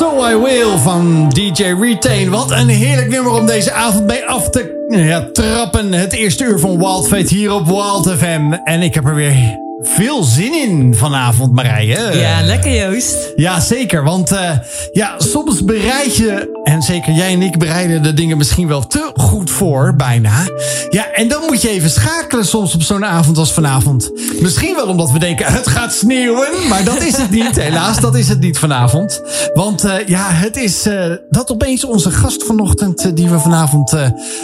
[0.00, 2.30] So I Will van DJ Retain.
[2.30, 5.92] Wat een heerlijk nummer om deze avond mee af te ja, trappen.
[5.92, 8.52] Het eerste uur van Wild Fate hier op Wild FM.
[8.64, 9.32] En ik heb er weer
[9.82, 12.18] veel zin in vanavond, Marije.
[12.18, 13.16] Ja, lekker Joost.
[13.36, 14.04] Ja, zeker.
[14.04, 14.50] Want uh,
[14.92, 19.10] ja, soms bereid je, en zeker jij en ik bereiden de dingen misschien wel te
[19.14, 20.48] goed voor, bijna.
[20.90, 24.10] Ja, en dan moet je even schakelen soms op zo'n avond als vanavond.
[24.40, 26.68] Misschien wel omdat we denken, het gaat sneeuwen.
[26.68, 27.56] Maar dat is het niet.
[27.56, 29.22] Helaas, dat is het niet vanavond.
[29.54, 33.96] Want uh, ja, het is uh, dat opeens onze gast vanochtend, die we vanavond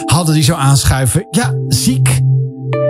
[0.05, 1.27] hadden, die zou aanschuiven.
[1.31, 2.21] Ja, ziek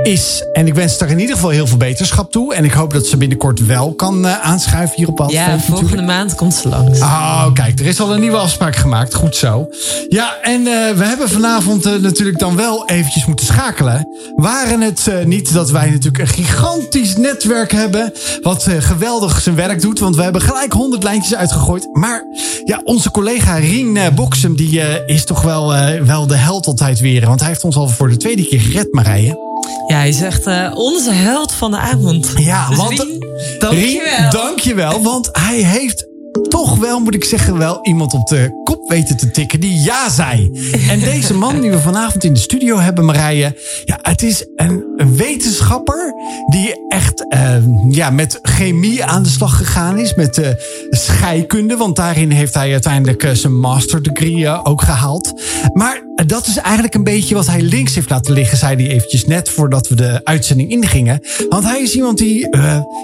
[0.07, 0.43] is.
[0.53, 2.53] En ik wens haar in ieder geval heel veel beterschap toe.
[2.53, 5.35] En ik hoop dat ze binnenkort wel kan uh, aanschuiven hier op Alphen.
[5.35, 6.07] Ja, volgende natuurlijk.
[6.07, 6.99] maand komt ze langs.
[6.99, 9.13] Oh, kijk, er is al een nieuwe afspraak gemaakt.
[9.13, 9.70] Goed zo.
[10.09, 14.07] Ja, en uh, we hebben vanavond uh, natuurlijk dan wel eventjes moeten schakelen.
[14.35, 18.13] Waren het niet dat wij natuurlijk een gigantisch netwerk hebben...
[18.41, 19.99] wat geweldig zijn werk doet.
[19.99, 21.88] Want we hebben gelijk honderd lijntjes uitgegooid.
[21.91, 22.23] Maar
[22.66, 24.55] ja, onze collega Rien Boksem...
[24.55, 25.73] die is toch wel,
[26.05, 27.25] wel de held altijd weer.
[27.25, 29.47] Want hij heeft ons al voor de tweede keer gered, Marije.
[29.88, 32.33] Ja, hij zegt uh, onze held van de avond.
[32.35, 32.99] Ja, dus want.
[32.99, 34.31] Rien, dankjewel.
[34.31, 36.07] dankjewel, want hij heeft
[36.49, 40.09] toch wel, moet ik zeggen, wel iemand op de kop weten te tikken die ja
[40.09, 40.52] zei.
[40.89, 43.58] En deze man die we vanavond in de studio hebben, Marije.
[43.85, 46.13] Ja, het is een, een wetenschapper
[46.49, 47.55] die echt uh,
[47.89, 50.15] ja, met chemie aan de slag gegaan is.
[50.15, 50.47] Met uh,
[50.89, 55.41] scheikunde, want daarin heeft hij uiteindelijk uh, zijn master degree ook gehaald.
[55.73, 59.26] Maar dat is eigenlijk een beetje wat hij links heeft laten liggen, zei hij eventjes
[59.26, 61.22] net voordat we de uitzending ingingen.
[61.50, 62.48] Want hij is iemand die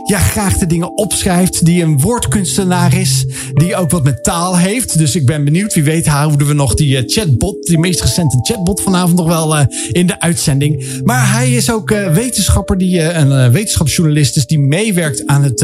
[0.05, 4.97] ja, graag de dingen opschrijft, die een woordkunstenaar is die ook wat met taal heeft.
[4.97, 5.73] Dus ik ben benieuwd.
[5.73, 9.65] Wie weet houden we nog die chatbot, die meest recente chatbot vanavond nog wel uh,
[9.91, 11.01] in de uitzending.
[11.03, 15.59] Maar hij is ook wetenschapper, die, een wetenschapsjournalist is die meewerkt aan het,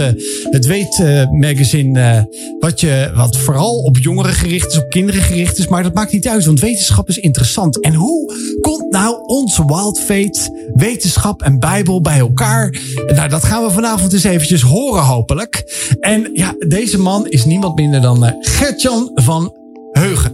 [0.50, 2.28] het Weet-magazine.
[2.60, 5.68] wat, je, wat vooral op jongeren gericht is, op kinderen gericht is.
[5.68, 7.38] Maar dat maakt niet uit, want wetenschap is interessant.
[7.82, 12.82] En hoe komt nou onze Wild Fate, wetenschap en Bijbel bij elkaar?
[13.08, 15.64] Nou, dat gaan we vanavond eens eventjes horen, hopelijk.
[16.00, 19.56] En ja, deze man is niemand minder dan uh, Gertjan van
[19.92, 20.32] Heugen.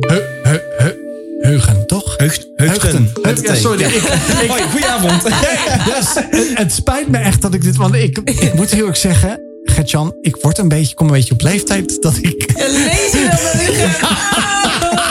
[0.00, 0.92] He, he, he,
[1.40, 2.14] Heugen, toch?
[2.16, 2.48] Heugten.
[2.54, 3.12] Heugten.
[3.22, 3.54] Heugten.
[3.54, 3.82] Ja, sorry.
[3.82, 5.22] Ik, ik, Hoi, goedenavond.
[6.30, 7.76] het, het, spijt me echt dat ik dit...
[7.76, 9.40] Want ik, ik moet heel erg zeggen...
[9.64, 12.52] Gertjan, ik word een beetje, kom een beetje op leeftijd dat ik...
[12.56, 13.88] Lees wel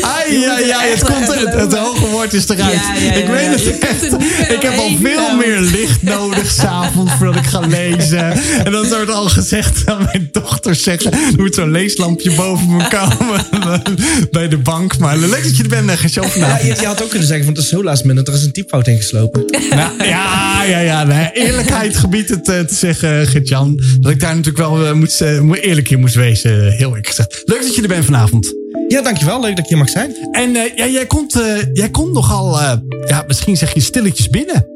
[0.00, 2.72] Ai, ai, ai, het, komt, het, het hoge woord is eruit.
[2.72, 4.04] Ja, ja, ja, ik weet het echt.
[4.50, 8.32] Ik heb al veel meer licht nodig s'avonds voordat ik ga lezen.
[8.64, 12.88] En dan wordt al gezegd aan mijn dochter zegt, er moet zo'n leeslampje boven me
[12.88, 13.46] komen
[14.30, 14.98] bij de bank.
[14.98, 16.26] Maar leuk dat je er bent, Gertjan.
[16.34, 18.44] Ja, je, je, had ook kunnen zeggen, van het is zo last minute, er is
[18.44, 19.44] een typfout ingeslopen.
[19.70, 21.04] Nou, ja, ja, ja.
[21.04, 23.80] Nee, eerlijkheid gebiedt het uh, te zeggen, Gertjan.
[24.00, 26.72] Dat ik daar natuurlijk wel uh, moet, uh, eerlijk in moest wezen.
[26.72, 27.42] Heel eerlijk gezegd.
[27.44, 28.54] Leuk dat je er bent vanavond.
[28.88, 29.40] Ja, dankjewel.
[29.40, 30.14] Leuk dat ik hier mag zijn.
[30.32, 32.72] En uh, ja, jij, komt, uh, jij komt nogal, uh,
[33.06, 34.66] ja, misschien zeg je stilletjes binnen.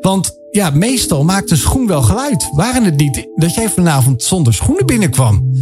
[0.00, 2.48] Want ja, meestal maakt een schoen wel geluid.
[2.52, 5.52] Waren het niet dat jij vanavond zonder schoenen binnenkwam?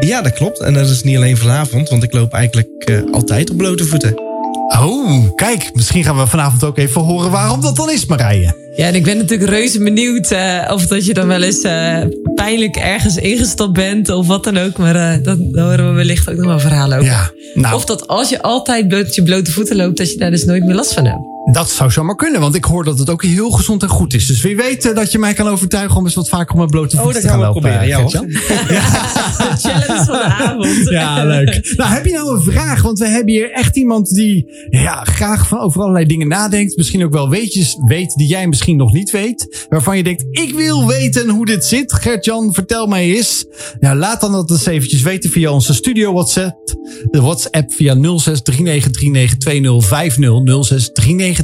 [0.00, 0.60] Ja, dat klopt.
[0.60, 4.27] En dat is niet alleen vanavond, want ik loop eigenlijk altijd op blote voeten.
[4.76, 8.66] Oh, kijk, misschien gaan we vanavond ook even horen waarom dat dan is, Marije.
[8.76, 11.98] Ja, en ik ben natuurlijk reuze benieuwd uh, of dat je dan wel eens uh,
[12.34, 14.76] pijnlijk ergens ingestapt bent of wat dan ook.
[14.76, 17.10] Maar uh, dat, daar horen we wellicht ook nog wel verhalen over.
[17.10, 17.74] Ja, nou.
[17.74, 20.64] Of dat als je altijd met je blote voeten loopt, dat je daar dus nooit
[20.64, 21.37] meer last van hebt.
[21.52, 24.26] Dat zou zomaar kunnen, want ik hoor dat het ook heel gezond en goed is.
[24.26, 26.96] Dus wie weet dat je mij kan overtuigen om eens wat vaker op mijn blote
[26.96, 27.64] voeten te gaan lopen.
[27.64, 29.56] Oh, dat gaan we proberen, ja, ja.
[29.56, 30.88] Challenge van de avond.
[30.98, 31.74] Ja, leuk.
[31.76, 32.82] Nou, heb je nou een vraag?
[32.82, 36.76] Want we hebben hier echt iemand die ja, graag van over allerlei dingen nadenkt.
[36.76, 39.66] Misschien ook wel weetjes weet die jij misschien nog niet weet.
[39.68, 41.92] Waarvan je denkt, ik wil weten hoe dit zit.
[41.92, 43.46] Gert-Jan, vertel mij eens.
[43.80, 46.76] Ja, laat dan dat eens eventjes weten via onze studio WhatsApp.
[47.10, 47.98] De WhatsApp via 0639392050.
[50.80, 51.37] 0639392050.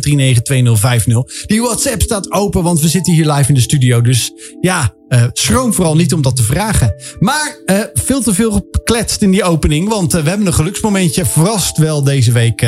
[1.47, 4.01] Die WhatsApp staat open, want we zitten hier live in de studio.
[4.01, 6.95] Dus ja, uh, schroom vooral niet om dat te vragen.
[7.19, 9.89] Maar uh, veel te veel gekletst in die opening.
[9.89, 12.67] Want uh, we hebben een geluksmomentje vast wel deze week.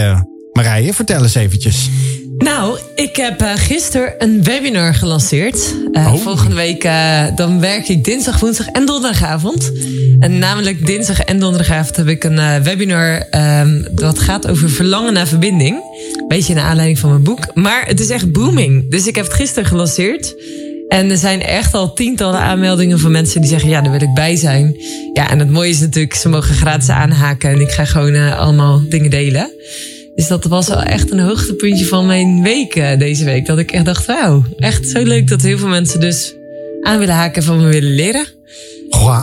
[0.52, 1.88] Marije, vertel eens eventjes.
[2.38, 5.74] Nou, ik heb uh, gisteren een webinar gelanceerd.
[5.92, 6.22] Uh, Oh.
[6.22, 9.72] Volgende week uh, dan werk ik dinsdag, woensdag en donderdagavond.
[10.18, 13.26] En namelijk dinsdag en donderdagavond heb ik een webinar
[13.60, 15.78] um, dat gaat over verlangen naar verbinding.
[16.28, 17.54] Beetje naar aanleiding van mijn boek.
[17.54, 18.90] Maar het is echt booming.
[18.90, 20.34] Dus ik heb het gisteren gelanceerd.
[20.88, 24.14] En er zijn echt al tientallen aanmeldingen van mensen die zeggen: Ja, daar wil ik
[24.14, 24.76] bij zijn.
[25.12, 28.82] Ja, en het mooie is natuurlijk, ze mogen gratis aanhaken en ik ga gewoon allemaal
[28.88, 29.50] dingen delen.
[30.16, 33.46] Dus dat was wel echt een hoogtepuntje van mijn week uh, deze week.
[33.46, 36.34] Dat ik echt dacht, wauw, echt zo leuk dat heel veel mensen dus
[36.82, 38.26] aan willen haken en van me willen leren.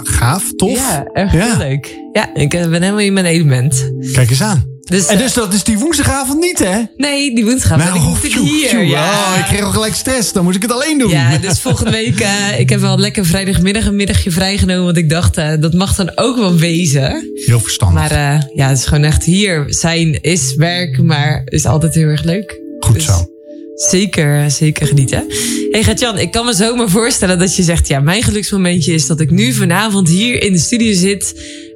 [0.03, 0.77] Gaaf, tof.
[0.77, 1.45] Ja, echt Ja.
[1.45, 1.97] heel leuk.
[2.13, 3.91] Ja, ik eh, ben helemaal in mijn element.
[4.13, 4.72] Kijk eens aan.
[4.83, 6.81] Dus, En eh, dus dat is die woensdagavond niet, hè?
[6.97, 8.83] nee, die woensdag ben ik Nou, pjoe, hier.
[8.85, 9.09] ja.
[9.11, 10.31] Oh, ik kreeg al gelijk stress.
[10.33, 11.09] Dan moet ik het alleen doen.
[11.09, 14.83] Ja, dus volgende week, eh, ik heb wel lekker vrijdagmiddag een middagje vrijgenomen.
[14.83, 17.31] Want ik dacht, eh, dat mag dan ook wel wezen.
[17.33, 18.09] Heel verstandig.
[18.09, 22.23] Maar ja, het is gewoon echt hier zijn is werk, maar is altijd heel erg
[22.23, 22.59] leuk.
[22.79, 23.27] Goed Dus zo.
[23.75, 25.23] Zeker, zeker genieten.
[25.71, 27.87] Hey Gertjan, ik kan me zomaar voorstellen dat je zegt...
[27.87, 31.33] ja, mijn geluksmomentje is dat ik nu vanavond hier in de studio zit...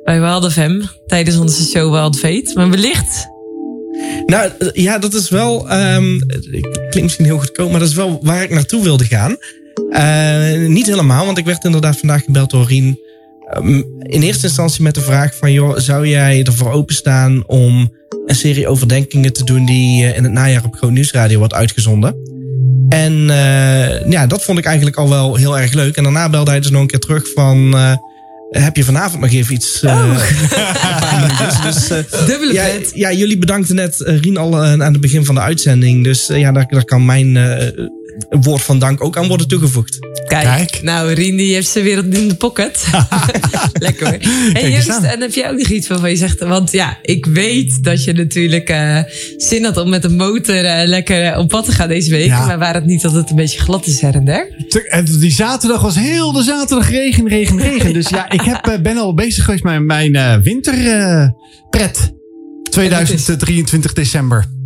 [0.07, 2.51] bij Wild FM, tijdens onze show Wild Fate.
[2.55, 3.27] Maar wellicht...
[4.25, 5.69] Nou ja, dat is wel.
[5.69, 6.47] ehm, het
[6.89, 9.37] klinkt misschien heel goedkoop, maar dat is wel waar ik naartoe wilde gaan.
[9.89, 12.99] Eh, niet helemaal, want ik werd inderdaad vandaag gebeld door Rien.
[13.49, 17.93] ehm, in eerste instantie met de vraag van, joh, zou jij ervoor openstaan om
[18.25, 22.15] een serie overdenkingen te doen die eh, in het najaar op Groot Nieuwsradio wordt uitgezonden?
[22.89, 25.95] En eh, ja, dat vond ik eigenlijk al wel heel erg leuk.
[25.95, 27.75] En daarna belde hij dus nog een keer terug van,
[28.49, 29.83] heb je vanavond nog even iets?
[29.83, 30.11] eh,
[31.21, 31.61] minuutjes?
[31.67, 35.25] dus, eh, Dubbele ja, ja, jullie bedankten net eh, Rien al eh, aan het begin
[35.25, 36.03] van de uitzending.
[36.03, 37.37] Dus eh, ja, daar, daar kan mijn
[38.29, 39.99] eh, woord van dank ook aan worden toegevoegd.
[40.27, 40.83] Kijk, Kijk.
[40.83, 42.85] nou Rien die heeft ze weer in de pocket.
[43.73, 44.17] Lekker hoor.
[44.53, 46.39] Hey Joost, en heb jij ook nog iets waarvan je zegt...
[46.39, 48.99] want ja, ik weet dat je natuurlijk eh,
[49.37, 52.27] zin had om met de motor eh, lekker eh, op pad te gaan deze week.
[52.27, 52.45] Ja.
[52.45, 54.65] Maar waar het niet dat het een beetje glad is her en der?
[54.87, 57.93] En die zaterdag was heel de zaterdag regen, regen, regen.
[57.93, 62.13] Dus ja, ik heb, ben al bezig geweest met mijn eh, winterpret.
[62.69, 64.56] 2023 december.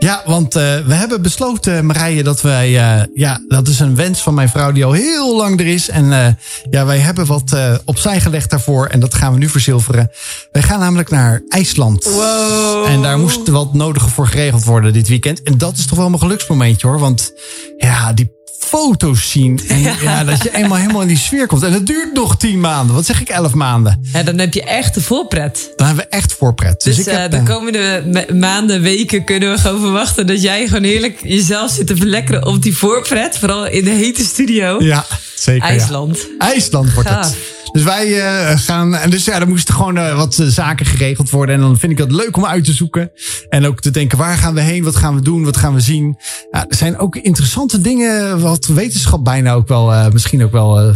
[0.00, 2.66] Ja, want eh, we hebben besloten, Marije, dat wij...
[2.66, 5.88] eh, ja, dat is een wens van mijn vrouw die al heel lang er is.
[5.88, 6.32] En eh,
[6.70, 8.86] ja, wij hebben wat opzij gelegd daarvoor.
[8.86, 10.10] En dat gaan we nu verzilveren.
[10.52, 12.04] Wij gaan namelijk naar IJsland.
[12.04, 12.86] Wow.
[12.86, 15.42] En daar moest wat nodige voor geregeld worden dit weekend.
[15.42, 16.98] En dat is toch wel mijn geluksmomentje hoor.
[16.98, 17.32] Want
[17.76, 18.30] ja, die
[18.60, 19.60] foto's zien.
[19.68, 20.24] En ja.
[20.24, 21.62] dat je eenmaal helemaal in die sfeer komt.
[21.62, 22.94] En het duurt nog tien maanden.
[22.94, 24.08] Wat zeg ik, elf maanden.
[24.12, 25.72] Ja, dan heb je echt de voorpret.
[25.76, 26.82] Dan hebben we echt voorpret.
[26.82, 30.26] Dus, Dus, ik eh, heb, de eh, komende ma- maanden, weken kunnen we gewoon verwachten
[30.26, 33.38] dat jij gewoon heerlijk jezelf zit te verlekkeren op die voorpret.
[33.38, 34.82] Vooral in de hete studio.
[34.82, 35.62] Ja, zeker.
[35.66, 35.68] ja.
[35.72, 36.26] IJsland.
[36.38, 37.36] IJsland wordt het.
[37.72, 38.94] Dus wij eh, gaan.
[38.94, 41.54] En dus ja, er moesten gewoon eh, wat eh, zaken geregeld worden.
[41.54, 43.10] En dan vind ik het leuk om uit te zoeken.
[43.48, 44.84] En ook te denken: waar gaan we heen?
[44.84, 45.44] Wat gaan we doen?
[45.44, 46.16] Wat gaan we zien?
[46.50, 48.40] Ja, er zijn ook interessante dingen.
[48.40, 50.10] Wat wetenschap bijna ook wel.
[50.12, 50.94] misschien ook wel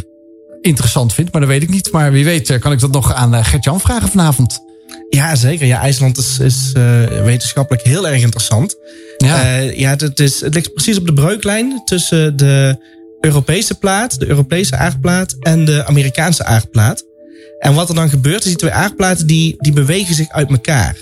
[0.61, 1.33] interessant vindt.
[1.33, 1.93] Maar dat weet ik niet.
[1.93, 4.61] Maar wie weet, kan ik dat nog aan Gert-Jan vragen vanavond.
[5.11, 5.67] Ja, zeker.
[5.67, 6.73] Ja, IJsland is, is
[7.25, 8.77] wetenschappelijk heel erg interessant.
[9.17, 9.57] Ja.
[9.59, 12.79] Ja, het, het is, het ligt precies op de breuklijn tussen de
[13.25, 17.05] Europese plaat, de Europese aardplaat en de Amerikaanse aardplaat.
[17.59, 20.97] En wat er dan gebeurt, is die twee aardplaten die, die bewegen zich uit elkaar.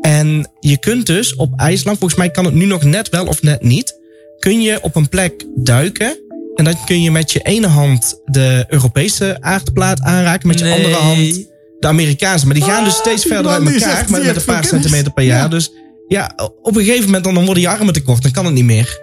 [0.00, 3.42] En je kunt dus op IJsland, volgens mij kan het nu nog net wel of
[3.42, 3.98] net niet,
[4.38, 6.18] kun je op een plek duiken.
[6.54, 10.74] En dan kun je met je ene hand de Europese aardplaat aanraken, met je Nee.
[10.74, 11.48] andere hand
[11.78, 12.44] de Amerikaanse.
[12.46, 15.24] Maar die gaan dus Ah, steeds verder uit elkaar, echt- met, een paar centimeter per
[15.24, 15.38] jaar.
[15.42, 15.48] Ja.
[15.48, 15.70] Dus
[16.08, 16.32] ja,
[16.62, 18.64] op een gegeven moment dan, dan worden je armen te kort, dan kan het niet
[18.64, 18.98] meer.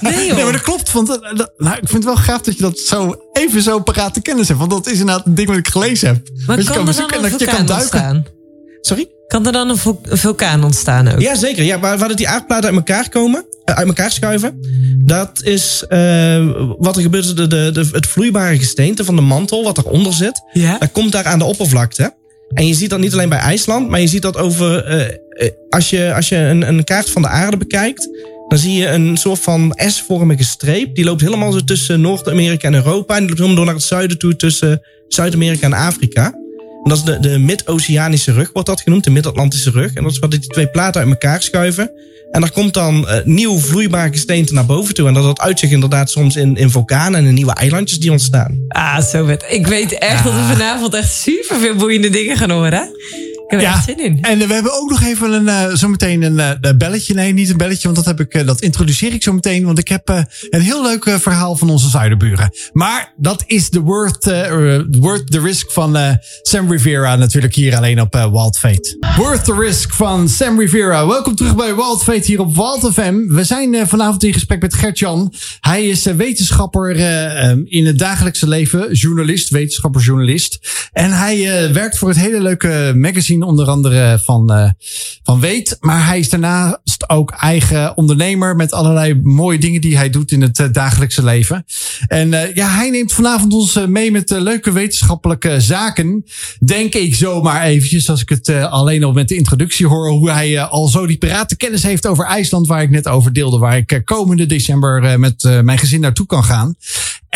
[0.00, 0.34] Nee joh.
[0.36, 0.92] Nee, maar dat klopt.
[0.92, 3.80] Want eh, dat- nou, ik vind het wel gaaf dat je dat zo even zo
[3.80, 4.58] paraat te kennis hebt.
[4.60, 6.16] Want dat is inderdaad een ding wat ik gelezen heb.
[6.46, 8.00] Maar dat je kan kan er dan bezoeken een en dat je kan vulkaan duiken.
[8.00, 8.24] ontstaan?
[8.80, 9.08] Sorry?
[9.26, 11.20] Kan er dan een, vul- een vulkaan ontstaan ook?
[11.20, 11.64] Ja, zeker.
[11.64, 14.58] Ja, waar, waar dat die aardplaten uit elkaar komen, eh, uit elkaar schuiven.
[14.98, 16.46] Dat is eh,
[16.78, 17.36] wat er gebeurt.
[17.36, 20.78] De, de, de, het vloeibare gesteente van de mantel, wat eronder zit, Ja?
[20.78, 22.14] dat komt daar aan de oppervlakte.
[22.54, 24.84] En je ziet dat niet alleen bij IJsland, maar je ziet dat over.
[25.70, 28.08] als je, als je een, een kaart van de aarde bekijkt,
[28.48, 30.94] dan zie je een soort van S-vormige streep.
[30.94, 33.14] Die loopt helemaal zo tussen Noord-Amerika en Europa.
[33.14, 36.24] En die loopt helemaal door naar het zuiden toe tussen Zuid-Amerika en Afrika.
[36.84, 39.94] En dat is de, de Mid-Oceanische rug, wordt dat genoemd, de Mid-Atlantische rug.
[39.94, 41.90] En dat is wat die twee platen uit elkaar schuiven.
[42.30, 45.08] En daar komt dan eh, nieuw vloeibaar gesteente naar boven toe.
[45.08, 48.64] En dat dat uitzicht inderdaad soms in, in vulkanen en in nieuwe eilandjes die ontstaan.
[48.68, 49.44] Ah, zo vet.
[49.48, 52.88] Ik weet echt dat we vanavond echt super veel boeiende dingen gaan horen.
[53.46, 54.22] Ik heb er echt zin in.
[54.22, 57.14] En we hebben ook nog even een, eh, zometeen een eh, belletje.
[57.14, 59.64] Nee, niet een belletje, want dat, heb ik, eh, dat introduceer ik zo meteen.
[59.64, 60.08] Want ik heb
[60.50, 62.50] een heel leuk verhaal van onze zuidenburen.
[62.72, 64.24] Maar dat is de worth,
[64.90, 68.96] worth the risk van Sam Rivera natuurlijk hier alleen op Wild Fate.
[69.16, 71.06] Worth the risk van Sam Rivera.
[71.06, 73.26] Welkom terug bij Wild Fate hier op Wild FM.
[73.26, 75.32] We zijn vanavond in gesprek met Gert-Jan.
[75.60, 78.92] Hij is wetenschapper eh, eh, in het dagelijkse leven.
[78.92, 80.58] Journalist, wetenschapper, journalist.
[80.92, 84.70] En hij werkt voor het hele leuke magazine, onder andere van, eh,
[85.22, 85.76] van Weet.
[85.80, 90.42] Maar hij is daarnaast ook eigen ondernemer met allerlei mooie dingen die hij doet in
[90.42, 91.64] het eh, dagelijkse leven.
[92.06, 96.24] En eh, ja, hij neemt vanavond ons mee met leuke wetenschappelijke zaken.
[96.64, 100.62] Denk ik zomaar eventjes, als ik het alleen al met de introductie hoor, hoe hij
[100.62, 104.46] al zo die piratenkennis heeft over IJsland, waar ik net over deelde, waar ik komende
[104.46, 106.74] december met mijn gezin naartoe kan gaan.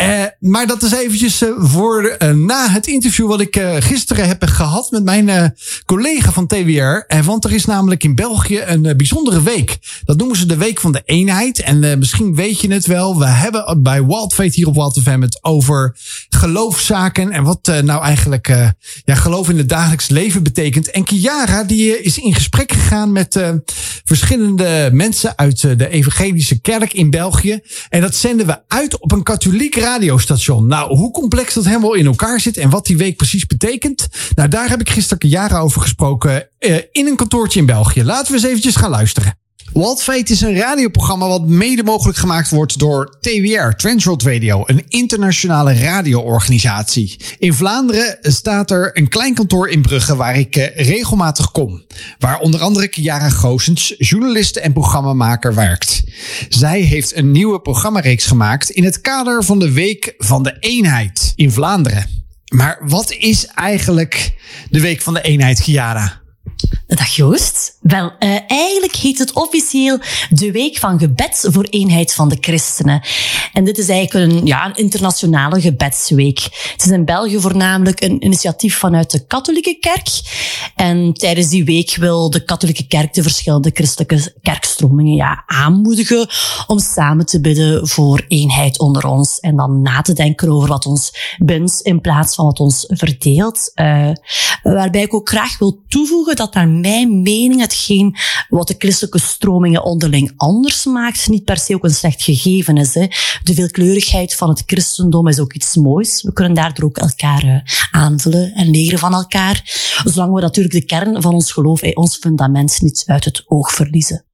[0.01, 4.43] Uh, maar dat is eventjes uh, voor uh, na het interview wat ik gisteren heb
[4.43, 7.21] gehad met mijn collega van TWR.
[7.23, 9.77] want er is namelijk in België een bijzondere week.
[10.05, 11.61] Dat noemen ze de Week van de Eenheid.
[11.61, 13.19] En misschien weet je het wel.
[13.19, 15.97] We hebben bij Wildfate hier op Wild FM het over
[16.29, 17.31] geloofszaken.
[17.31, 18.47] En wat nou eigenlijk
[19.05, 20.91] ja, geloof in het dagelijks leven betekent.
[20.91, 23.39] En Kiara die is in gesprek gegaan met
[24.03, 27.59] verschillende mensen uit de evangelische kerk in België.
[27.89, 30.67] En dat zenden we uit op een katholiek radiostation.
[30.67, 34.07] Nou, hoe complex dat helemaal in elkaar zit en wat die week precies betekent.
[34.35, 38.03] Nou, daar heb ik gisteren jaren over gesproken uh, in een kantoortje in België.
[38.03, 39.38] Laten we eens eventjes gaan luisteren.
[39.73, 45.73] Wildfate is een radioprogramma wat mede mogelijk gemaakt wordt door TWR, Transworld Radio, een internationale
[45.73, 47.19] radioorganisatie.
[47.37, 51.83] In Vlaanderen staat er een klein kantoor in Brugge waar ik eh, regelmatig kom.
[52.19, 56.03] Waar onder andere Kiara Goosens, journaliste en programmamaker, werkt.
[56.49, 61.33] Zij heeft een nieuwe programmareeks gemaakt in het kader van de Week van de Eenheid
[61.35, 62.05] in Vlaanderen.
[62.55, 64.31] Maar wat is eigenlijk
[64.69, 66.21] de Week van de Eenheid, Kiara?
[66.87, 67.77] Dag Joost.
[67.81, 69.99] Wel, uh, eigenlijk heet het officieel
[70.29, 73.01] de Week van Gebed voor Eenheid van de Christenen.
[73.53, 76.39] En dit is eigenlijk een, ja, een internationale gebedsweek.
[76.71, 80.07] Het is in België voornamelijk een initiatief vanuit de katholieke kerk.
[80.75, 86.27] En tijdens die week wil de katholieke kerk de verschillende christelijke kerkstromingen ja, aanmoedigen
[86.67, 89.39] om samen te bidden voor eenheid onder ons.
[89.39, 93.71] En dan na te denken over wat ons bindt in plaats van wat ons verdeelt.
[93.75, 94.11] Uh,
[94.63, 98.15] waarbij ik ook graag wil toevoegen dat naar mijn mening hetgeen
[98.49, 102.93] wat de christelijke stromingen onderling anders maakt, niet per se ook een slecht gegeven is.
[102.93, 103.07] Hè.
[103.43, 106.21] De veelkleurigheid van het christendom is ook iets moois.
[106.21, 107.59] We kunnen daardoor ook elkaar uh,
[107.91, 109.61] aanvullen en leren van elkaar,
[110.03, 113.71] zolang we natuurlijk de kern van ons geloof, eh, ons fundament, niet uit het oog
[113.71, 114.28] verliezen.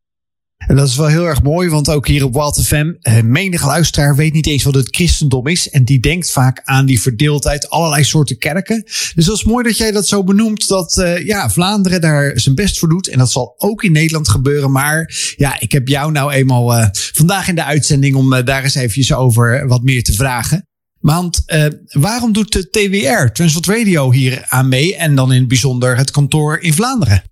[0.67, 3.65] En dat is wel heel erg mooi, want ook hier op Wild FM, eh, menig
[3.65, 5.69] luisteraar weet niet eens wat het christendom is.
[5.69, 8.83] En die denkt vaak aan die verdeeldheid, allerlei soorten kerken.
[9.15, 12.55] Dus dat is mooi dat jij dat zo benoemt, dat uh, ja, Vlaanderen daar zijn
[12.55, 13.07] best voor doet.
[13.07, 14.71] En dat zal ook in Nederland gebeuren.
[14.71, 18.75] Maar ja, ik heb jou nou eenmaal uh, vandaag in de uitzending om daar eens
[18.75, 20.67] eventjes over wat meer te vragen.
[20.99, 21.43] Want
[21.87, 24.95] waarom doet de TWR, Transworld Radio, hier aan mee?
[24.95, 27.23] En dan in het bijzonder het kantoor in Vlaanderen?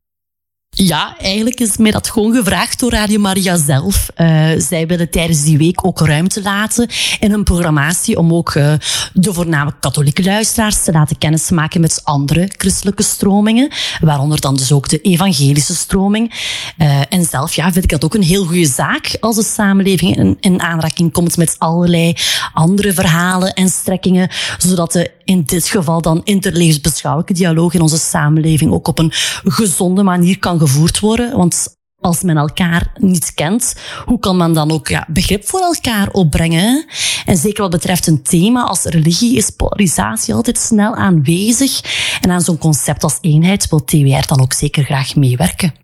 [0.75, 4.09] Ja, eigenlijk is mij dat gewoon gevraagd door Radio Maria zelf.
[4.17, 6.87] Uh, zij willen tijdens die week ook ruimte laten
[7.19, 8.73] in hun programmatie om ook uh,
[9.13, 14.89] de voornamelijk katholieke luisteraars te laten kennismaken met andere christelijke stromingen, waaronder dan dus ook
[14.89, 16.33] de evangelische stroming.
[16.77, 20.17] Uh, en zelf ja, vind ik dat ook een heel goede zaak als de samenleving
[20.17, 22.15] in, in aanraking komt met allerlei
[22.53, 28.71] andere verhalen en strekkingen, zodat de in dit geval dan interlevensbeschouwelijke dialoog in onze samenleving
[28.71, 29.11] ook op een
[29.43, 31.37] gezonde manier kan gevoerd worden.
[31.37, 33.75] Want als men elkaar niet kent,
[34.05, 36.85] hoe kan men dan ook ja, begrip voor elkaar opbrengen?
[37.25, 41.81] En zeker wat betreft een thema als religie is polarisatie altijd snel aanwezig.
[42.21, 45.82] En aan zo'n concept als eenheid wil TWR dan ook zeker graag meewerken.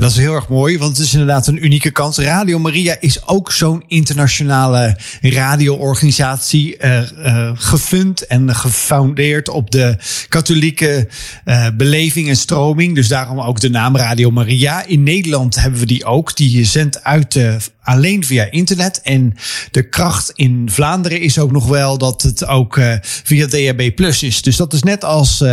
[0.00, 2.18] Dat is heel erg mooi, want het is inderdaad een unieke kans.
[2.18, 9.96] Radio Maria is ook zo'n internationale radioorganisatie, uh, uh, gefund en gefoundeerd op de
[10.28, 11.08] katholieke
[11.44, 12.94] uh, beleving en stroming.
[12.94, 14.84] Dus daarom ook de naam Radio Maria.
[14.84, 16.36] In Nederland hebben we die ook.
[16.36, 17.38] Die zendt uit
[17.82, 19.00] alleen via internet.
[19.02, 19.34] En
[19.70, 24.42] de kracht in Vlaanderen is ook nog wel dat het ook via DAB Plus is.
[24.42, 25.44] Dus dat is net als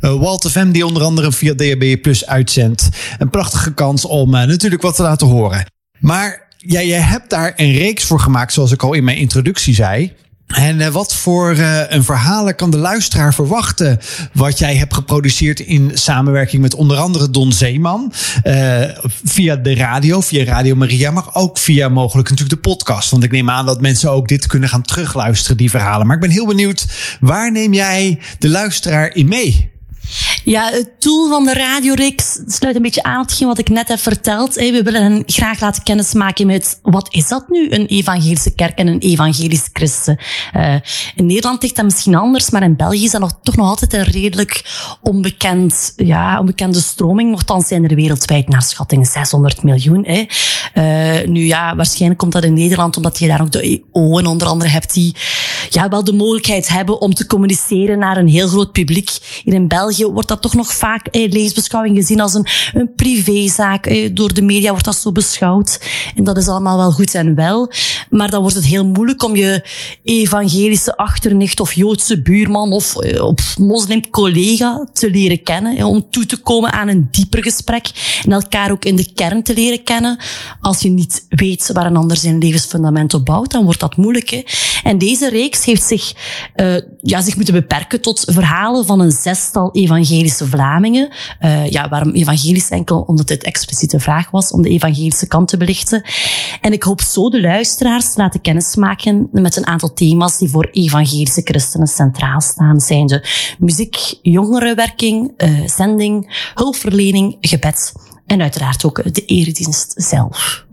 [0.00, 2.88] uh, Walter FM, die onder andere via DAB Plus uitzendt.
[3.18, 5.66] Een prachtige kans om uh, natuurlijk wat te laten horen.
[5.98, 9.74] Maar ja, je hebt daar een reeks voor gemaakt, zoals ik al in mijn introductie
[9.74, 10.12] zei.
[10.46, 13.98] En uh, wat voor een verhalen kan de luisteraar verwachten?
[14.32, 18.12] Wat jij hebt geproduceerd in samenwerking met onder andere Don Zeeman.
[19.24, 23.10] Via de radio, via Radio Maria, maar ook via mogelijk natuurlijk de podcast.
[23.10, 26.06] Want ik neem aan dat mensen ook dit kunnen gaan terugluisteren, die verhalen.
[26.06, 26.86] Maar ik ben heel benieuwd,
[27.20, 29.76] waar neem jij de luisteraar in mee?
[30.48, 33.98] Ja, het doel van de radioreeks sluit een beetje aan hetgeen wat ik net heb
[33.98, 34.54] verteld.
[34.54, 38.86] We willen hen graag laten kennismaken met wat is dat nu, een evangelische kerk en
[38.86, 40.18] een evangelisch christen.
[40.56, 40.74] Uh,
[41.14, 43.92] in Nederland ligt dat misschien anders, maar in België is dat nog, toch nog altijd
[43.92, 44.64] een redelijk
[45.02, 47.30] onbekend, ja, onbekende stroming.
[47.30, 50.06] Nochtans zijn er wereldwijd naar schatting 600 miljoen.
[50.08, 54.46] Uh, nu ja, waarschijnlijk komt dat in Nederland omdat je daar ook de EO'en onder
[54.46, 55.14] andere hebt die
[55.70, 59.10] ja, wel de mogelijkheid hebben om te communiceren naar een heel groot publiek.
[59.44, 63.86] Hier in België wordt dat toch nog vaak eh, leesbeschouwing gezien als een, een privézaak.
[63.86, 65.80] Eh, door de media wordt dat zo beschouwd.
[66.16, 67.70] En dat is allemaal wel goed en wel.
[68.10, 69.64] Maar dan wordt het heel moeilijk om je
[70.04, 75.76] evangelische achternicht of Joodse buurman of, eh, of moslimcollega te leren kennen.
[75.76, 77.90] Eh, om toe te komen aan een dieper gesprek.
[78.24, 80.18] En elkaar ook in de kern te leren kennen.
[80.60, 84.56] Als je niet weet waar een ander zijn levensfundament op bouwt, dan wordt dat moeilijk.
[84.82, 86.12] En deze reeks heeft zich,
[86.56, 91.08] uh, ja, zich moeten beperken tot verhalen van een zestal evangelische Vlamingen.
[91.40, 92.68] Uh, ja, waarom evangelisch?
[92.68, 96.02] Enkel omdat het expliciete vraag was om de evangelische kant te belichten.
[96.60, 100.68] En ik hoop zo de luisteraars te laten kennismaken met een aantal thema's die voor
[100.72, 102.80] evangelische christenen centraal staan.
[102.80, 107.92] Zijn de muziek, jongerenwerking, uh, zending, hulpverlening, gebed
[108.26, 110.66] en uiteraard ook de eredienst zelf.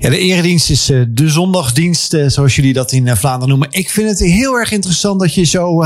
[0.00, 3.68] Ja, de eredienst is uh, de zondagsdienst, uh, zoals jullie dat in uh, Vlaanderen noemen.
[3.70, 5.84] Ik vind het heel erg interessant dat je zo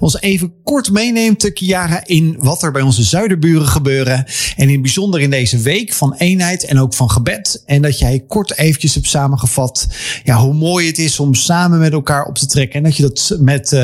[0.00, 4.24] ons even kort meeneemt, Kiara, in wat er bij onze zuiderburen gebeuren.
[4.56, 7.62] En in bijzonder in deze week van eenheid en ook van gebed.
[7.66, 9.88] En dat jij kort eventjes hebt samengevat
[10.24, 12.76] ja, hoe mooi het is om samen met elkaar op te trekken.
[12.76, 13.76] En dat je dat met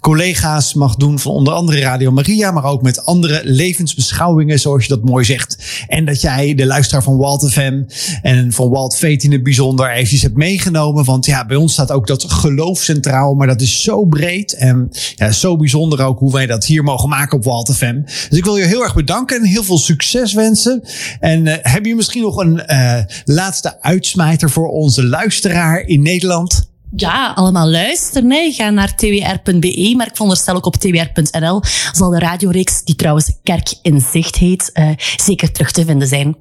[0.00, 4.88] collega's mag doen van onder andere Radio Maria, maar ook met andere levensbeschouwingen, zoals je
[4.88, 5.58] dat mooi zegt.
[5.88, 7.82] En dat jij de luisteraar van Walt FM
[8.22, 11.04] en van Walt Fate in het bijzonder eventjes hebt meegenomen.
[11.04, 13.34] Want ja, bij ons staat ook dat geloof centraal.
[13.34, 17.08] Maar dat is zo breed en ja, zo bijzonder ook hoe wij dat hier mogen
[17.08, 18.00] maken op Walt FM.
[18.28, 20.82] Dus ik wil je heel erg bedanken en heel veel succes wensen.
[21.20, 26.72] En uh, heb je misschien nog een uh, laatste uitsmijter voor onze luisteraar in Nederland?
[26.96, 28.28] Ja, allemaal luisteren.
[28.28, 28.52] Nee.
[28.52, 33.74] Ga naar twr.be, maar ik veronderstel ook op twr.nl zal de radioreeks, die trouwens Kerk
[33.82, 36.36] in Zicht heet, uh, zeker terug te vinden zijn.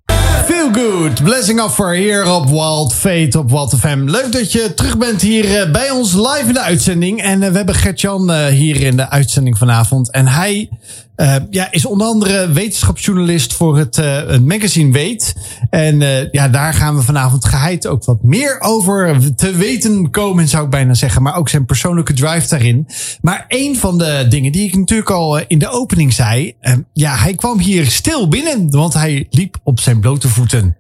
[0.46, 1.24] Feel good.
[1.24, 4.04] Blessing offer hier op Wild Fate op Wild FM.
[4.06, 7.22] Leuk dat je terug bent hier bij ons live in de uitzending.
[7.22, 10.12] En we hebben Gert-Jan hier in de uitzending vanavond.
[10.12, 10.70] En hij
[11.18, 15.36] uh, ja, is onder andere wetenschapsjournalist voor het, het magazine Weet.
[15.70, 20.48] En uh, ja, daar gaan we vanavond geheid ook wat meer over te weten komen,
[20.48, 21.22] zou ik bijna zeggen.
[21.22, 22.88] Maar ook zijn persoonlijke drive daarin.
[23.22, 26.56] Maar een van de dingen die ik natuurlijk al in de opening zei.
[26.94, 30.78] ja, hij kwam hier stil binnen, want hij liep op zijn blote voeten.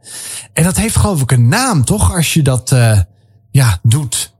[0.54, 2.16] En dat heeft geloof ik een naam, toch?
[2.16, 2.76] Als je dat
[3.52, 4.34] ja, doet.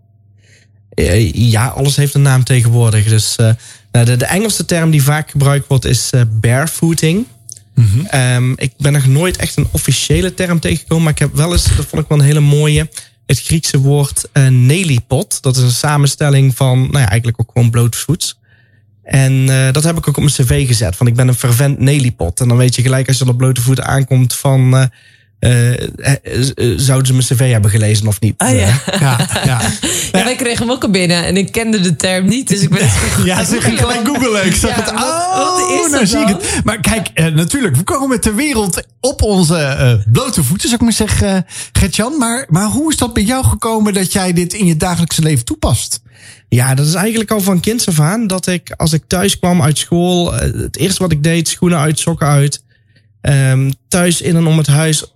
[1.34, 3.08] Ja, alles heeft een naam tegenwoordig.
[3.08, 3.38] Dus
[3.94, 7.26] nou, de, de, Engelse term die vaak gebruikt wordt is uh, barefooting.
[7.76, 8.22] Mm -hmm.
[8.36, 11.76] um, ik ben nog nooit echt een officiële term tegengekomen, maar ik heb wel eens,
[11.76, 12.90] dat vond ik wel een hele mooie,
[13.26, 15.42] het Griekse woord uh, nelipot.
[15.42, 18.40] Dat is een samenstelling van, nou ja, eigenlijk ook gewoon blootvoets.
[19.04, 21.80] En uh, dat heb ik ook op mijn cv gezet, van ik ben een fervent
[21.80, 22.40] nelipot.
[22.40, 24.90] En dan weet je gelijk als je op blote voeten aankomt van
[26.78, 28.34] zouden ze mijn cv hebben gelezen of niet?
[28.38, 28.58] Ah, ja.
[29.00, 29.62] ja, ja.
[30.12, 32.48] ja, wij kregen hem ook al binnen en ik kende de term niet.
[32.48, 32.90] Dus ik ben
[33.24, 34.46] ja, ze ging gelijk googelen.
[34.46, 34.92] Ik zag ja, het.
[34.92, 36.62] Oh, wat is nou zie ik het.
[36.64, 40.82] Maar kijk, uh, natuurlijk, we komen met de wereld op onze blote voeten, zou ik
[40.82, 42.18] maar zeggen, Gertjan.
[42.18, 45.46] Maar, maar hoe is dat bij jou gekomen dat jij dit in je dagelijkse leven
[45.46, 46.02] toepast?
[46.50, 48.28] Ja, dat is eigenlijk al van kinds af aan.
[48.28, 52.00] Dat ik, als ik thuis kwam uit school, het eerste wat ik deed, schoenen uit,
[52.00, 52.64] sokken uit.
[53.22, 55.13] Um, thuis in en om het huis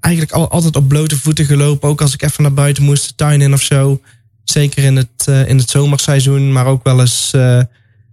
[0.00, 1.88] eigenlijk altijd op blote voeten gelopen.
[1.88, 4.00] Ook als ik even naar buiten moest, de tuin in of zo.
[4.44, 7.60] Zeker in het, uh, in het zomerseizoen, maar ook wel eens uh,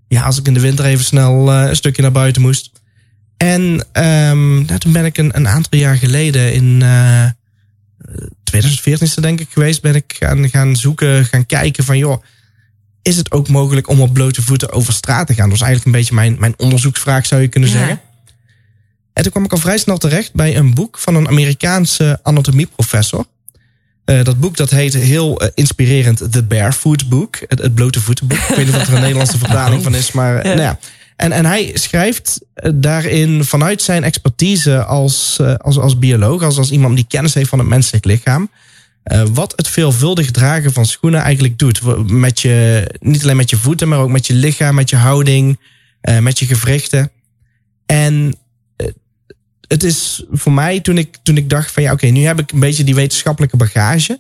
[0.08, 2.72] ja, als ik in de winter even snel uh, een stukje naar buiten moest.
[3.38, 3.62] En
[3.94, 6.84] um, nou, toen ben ik een, een aantal jaar geleden in
[8.44, 12.24] 2014 is denk ik geweest, ben ik gaan, gaan zoeken, gaan kijken van joh,
[13.02, 15.50] is het ook mogelijk om op blote voeten over straat te gaan?
[15.50, 17.78] Dat was eigenlijk een beetje mijn, mijn onderzoeksvraag zou je kunnen ja.
[17.78, 18.02] zeggen.
[19.14, 23.26] En toen kwam ik al vrij snel terecht bij een boek van een Amerikaanse anatomieprofessor.
[24.06, 27.40] Uh, dat boek dat heet heel uh, inspirerend The Barefoot Book.
[27.48, 28.38] Het, het blote voetenboek.
[28.38, 30.12] Ik weet niet of er een Nederlandse vertaling van is.
[30.12, 30.54] Maar ja.
[30.54, 30.80] Nou ja.
[31.16, 32.40] En, en hij schrijft
[32.74, 36.44] daarin vanuit zijn expertise als, als, als bioloog.
[36.44, 38.50] Als, als iemand die kennis heeft van het menselijk lichaam.
[39.34, 42.08] wat het veelvuldig dragen van schoenen eigenlijk doet.
[42.12, 45.60] Met je, niet alleen met je voeten, maar ook met je lichaam, met je houding,
[46.20, 47.12] met je gewrichten.
[47.86, 48.36] En
[49.74, 52.40] het is voor mij toen ik, toen ik dacht van ja, oké, okay, nu heb
[52.40, 54.20] ik een beetje die wetenschappelijke bagage.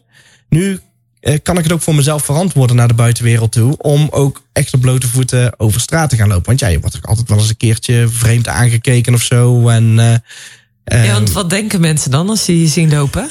[0.49, 0.79] Nu
[1.19, 3.77] eh, kan ik het ook voor mezelf verantwoorden naar de buitenwereld toe.
[3.77, 6.45] Om ook echt op blote voeten over straat te gaan lopen.
[6.45, 9.67] Want ja, je wordt ook altijd wel eens een keertje vreemd aangekeken of zo.
[9.67, 13.29] En, uh, ja, want wat denken mensen dan als ze je zien lopen?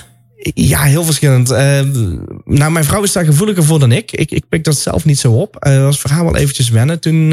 [0.55, 1.51] Ja, heel verschillend.
[1.51, 1.59] Uh,
[2.45, 4.13] nou, mijn vrouw is daar gevoeliger voor dan ik.
[4.13, 5.67] Ik, ik pik dat zelf niet zo op.
[5.67, 7.01] Uh, dat was voor haar wel eventjes wennen.
[7.01, 7.33] Toen,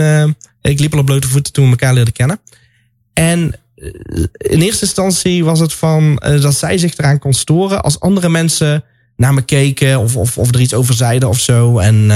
[0.61, 2.39] ik liep al op blote voeten toen we elkaar leerden kennen.
[3.13, 3.59] En
[4.37, 8.29] in eerste instantie was het van uh, dat zij zich eraan kon storen als andere
[8.29, 8.83] mensen
[9.15, 11.77] naar me keken of, of, of er iets over zeiden of zo.
[11.77, 12.11] En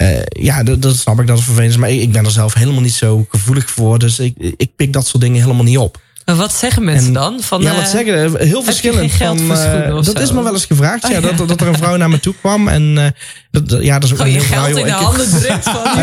[0.00, 1.76] eh, ja, dat, dat snap ik dat het vervelend.
[1.76, 3.98] Maar ik, ik ben er zelf helemaal niet zo gevoelig voor.
[3.98, 6.00] Dus ik, ik pik dat soort dingen helemaal niet op.
[6.24, 7.40] Wat zeggen mensen En- dan?
[7.40, 8.36] Van, ja, wat zeggen?
[8.46, 9.12] Heel verschillend.
[9.12, 9.48] van,
[9.94, 10.12] dat zo?
[10.12, 11.04] is me wel eens gevraagd.
[11.04, 11.32] Oh, ja, ja.
[11.32, 12.68] Dat, dat er een vrouw naar me toe kwam.
[12.68, 13.06] En eh,
[13.50, 15.00] dat, ja, dat is ook Gewoon een heel geld verhaal, in de joh.
[15.00, 15.98] Handen drukt van,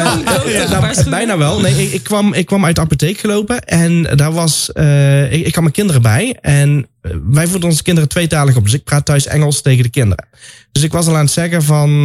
[0.51, 1.60] Ja, nou, bijna wel.
[1.60, 5.45] Nee, ik, ik, kwam, ik kwam uit de apotheek gelopen en daar was, eh, ik,
[5.45, 6.38] ik had mijn kinderen bij.
[6.41, 8.63] En eh, wij voeden onze kinderen tweetalig op.
[8.63, 10.27] Dus ik praat thuis Engels tegen de kinderen.
[10.71, 12.03] Dus ik was al aan het zeggen van,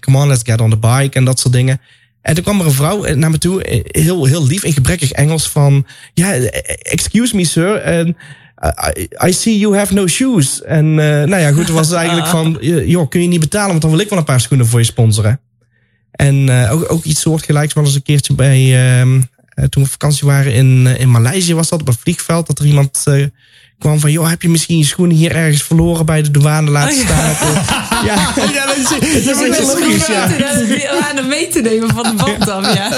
[0.00, 1.80] come on, let's get on the bike en dat soort dingen.
[2.22, 5.12] En toen kwam er een vrouw naar me toe, eh, heel, heel lief in gebrekkig
[5.12, 8.16] Engels van, ja, eh, excuse me sir, en
[8.96, 10.62] I, I see you have no shoes.
[10.62, 13.82] En eh, nou ja, goed, was het eigenlijk van, joh, kun je niet betalen, want
[13.82, 15.40] dan wil ik wel een paar schoenen voor je sponsoren.
[16.10, 18.58] En ook, ook iets soortgelijks wel eens een keertje bij...
[18.58, 22.46] ehm, eh, toen we op vakantie waren in, in Maleisië was dat op een vliegveld.
[22.46, 23.04] Dat er iemand
[23.78, 24.12] kwam van...
[24.12, 27.88] joh, heb je misschien je schoenen hier ergens verloren bij de douane laten Oh, ja.
[28.04, 28.14] ja,
[28.54, 30.28] Ja, dat is, dat is is wel wel logisch, ja.
[30.38, 31.08] ja.
[31.10, 32.88] Aan de mee te nemen van de band dan, ja.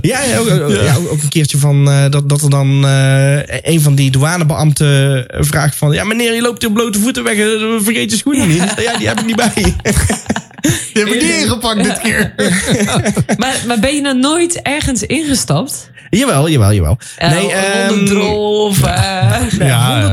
[0.00, 3.80] ja, ja, ook, ja, ook een keertje van eh, dat, dat er dan eh, een
[3.80, 5.92] van die douanebeambten vraagt van...
[5.92, 7.44] ja, meneer, je loopt hier op blote voeten weg, eh,
[7.78, 8.74] vergeet je schoenen niet.
[8.76, 9.52] Ja, die heb ik niet bij.
[10.92, 12.34] Die heb ik niet ingepakt dit keer.
[13.38, 15.90] Maar, maar ben je nou nooit ergens ingestapt?
[16.10, 16.98] jawel, jawel, jawel.
[17.16, 18.82] Eh, nee, een ehm, hondendrol of...
[18.82, 20.12] eh, Ja,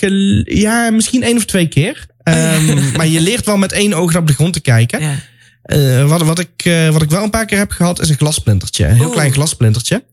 [0.00, 2.06] eh, ja, misschien één of twee keer.
[2.26, 5.00] Ehm, maar je leert wel met één oog naar op de grond te kijken.
[5.00, 5.14] ja.
[5.62, 8.16] Eh, wat, wat, ik, eh, wat ik wel een paar keer heb gehad, is een
[8.16, 8.86] glassplintertje.
[8.86, 9.14] Een heel Oeh.
[9.14, 10.04] klein glassplintertje.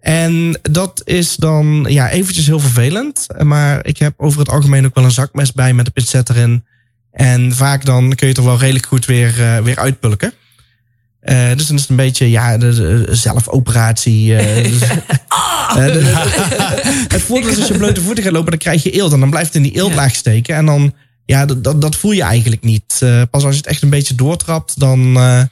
[0.00, 3.26] En dat is dan ja, eventjes heel vervelend.
[3.38, 6.64] Maar ik heb over het algemeen ook wel een zakmes bij met een pincet erin.
[7.12, 10.32] En vaak dan kun je het er wel redelijk goed weer, eh, weer uitpulken.
[11.54, 14.36] Dus dan is het een beetje ja, de, de zelfoperatie.
[14.62, 14.88] dus-
[17.14, 19.12] het voordeel is als je blote voeten gaat lopen, dan krijg je eelt.
[19.12, 20.56] En dan blijft het in die eeltlaag steken.
[20.56, 20.94] En dan,
[21.30, 22.98] ja, dat, dat, dat voel je eigenlijk niet.
[23.00, 25.42] Eh, pas als je het echt een beetje doortrapt, dan, eh,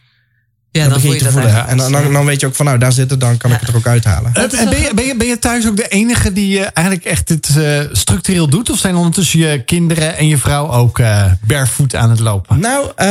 [0.71, 1.67] ja, dan, dan begin voel je je te dat voelen.
[1.69, 3.61] En dan, dan, dan weet je ook van, nou, daar zit het, dan kan ik
[3.61, 4.35] het er ook uithalen.
[4.35, 6.71] En is wel ben, je, ben, je, ben je thuis ook de enige die eh,
[6.73, 8.71] eigenlijk echt dit eh, structureel doet?
[8.71, 12.61] Of zijn ondertussen je kinderen en je vrouw ook eh barefoot aan het lopen?
[12.61, 13.07] Nou, eh,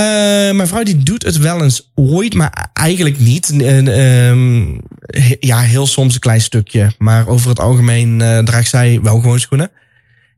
[0.56, 3.50] mijn vrouw die doet het wel eens ooit, maar eigenlijk niet.
[3.50, 4.66] En, ehm,
[5.40, 6.92] ja, heel soms een klein stukje.
[6.98, 9.72] Maar over het algemeen eh, draagt zij wel gewoon schoenen.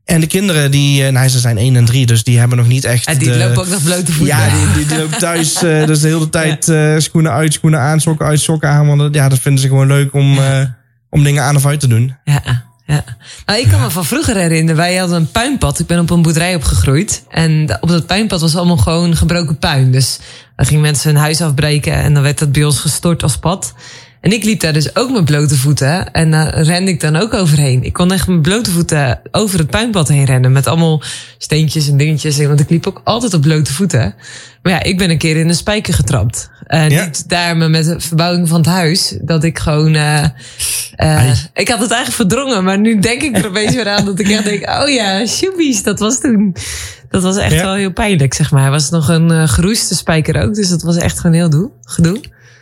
[0.04, 2.66] En de kinderen, die, eh, nou, ze zijn 1 en 3, dus die hebben nog
[2.66, 3.06] niet echt...
[3.06, 4.36] En die de- lopen ook nog blote voeten.
[4.36, 7.80] Ja, die, die, die lopen thuis eh, dus de hele tijd eh, schoenen uit, schoenen
[7.80, 8.96] aan, sokken uit, sokken aan.
[8.96, 10.38] Want ja, dat vinden ze gewoon leuk om,
[11.10, 12.16] om dingen aan of uit te doen.
[12.24, 12.42] Ja,
[12.86, 13.04] ja.
[13.46, 14.76] Nou, ik kan me van vroeger herinneren.
[14.76, 15.78] Wij hadden een puinpad.
[15.78, 17.24] Ik ben op een boerderij opgegroeid.
[17.28, 19.90] En op dat puinpad was allemaal gewoon gebroken puin.
[19.90, 20.18] Dus
[20.56, 21.92] dan gingen mensen hun huis afbreken.
[21.94, 23.74] En dan werd dat bij ons gestort als pad.
[24.20, 26.12] En ik liep daar dus ook met blote voeten.
[26.12, 27.82] En daar rende ik dan ook overheen.
[27.84, 30.52] Ik kon echt met blote voeten over het puinpad heen rennen.
[30.52, 31.02] Met allemaal
[31.38, 32.38] steentjes en dingetjes.
[32.46, 34.14] Want ik liep ook altijd op blote voeten.
[34.62, 36.50] Maar ja, ik ben een keer in een spijker getrapt.
[36.66, 37.04] En Ja.
[37.04, 39.16] niet daar maar met de verbouwing van het huis.
[39.22, 39.94] Dat ik gewoon...
[39.94, 40.24] eh,
[40.96, 42.64] eh, ik had het eigenlijk verdrongen.
[42.64, 44.68] Maar nu denk ik er opeens weer aan dat ik echt denk...
[44.82, 46.56] Oh ja, shoebies, dat was toen...
[47.10, 47.62] Dat was echt Ja.
[47.62, 48.62] wel heel pijnlijk, zeg maar.
[48.62, 50.54] Hij was nog een geroeste spijker ook.
[50.54, 52.20] Dus dat was echt gewoon heel doe, gedoe.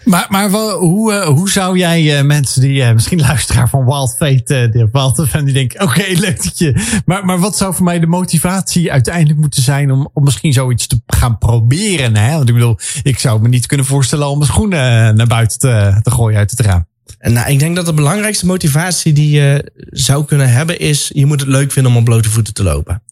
[0.09, 4.14] Maar, maar hoe, eh, hoe zou jij eh, mensen die eh, misschien luisteraar van Wild
[4.16, 7.01] Fate, die Wild Fan, die denken, oké, leuk dat je.
[7.05, 10.87] Maar, maar wat zou voor mij de motivatie uiteindelijk moeten zijn om, om misschien zoiets
[10.87, 12.16] te gaan proberen?
[12.16, 12.37] Hè?
[12.37, 16.01] Want ik bedoel, ik zou me niet kunnen voorstellen om mijn schoenen naar buiten te,
[16.03, 16.87] te gooien uit het raam.
[17.18, 21.11] En nou, ik denk dat de belangrijkste motivatie die je zou kunnen hebben is...
[21.14, 23.03] je moet het leuk vinden om op blote voeten te lopen.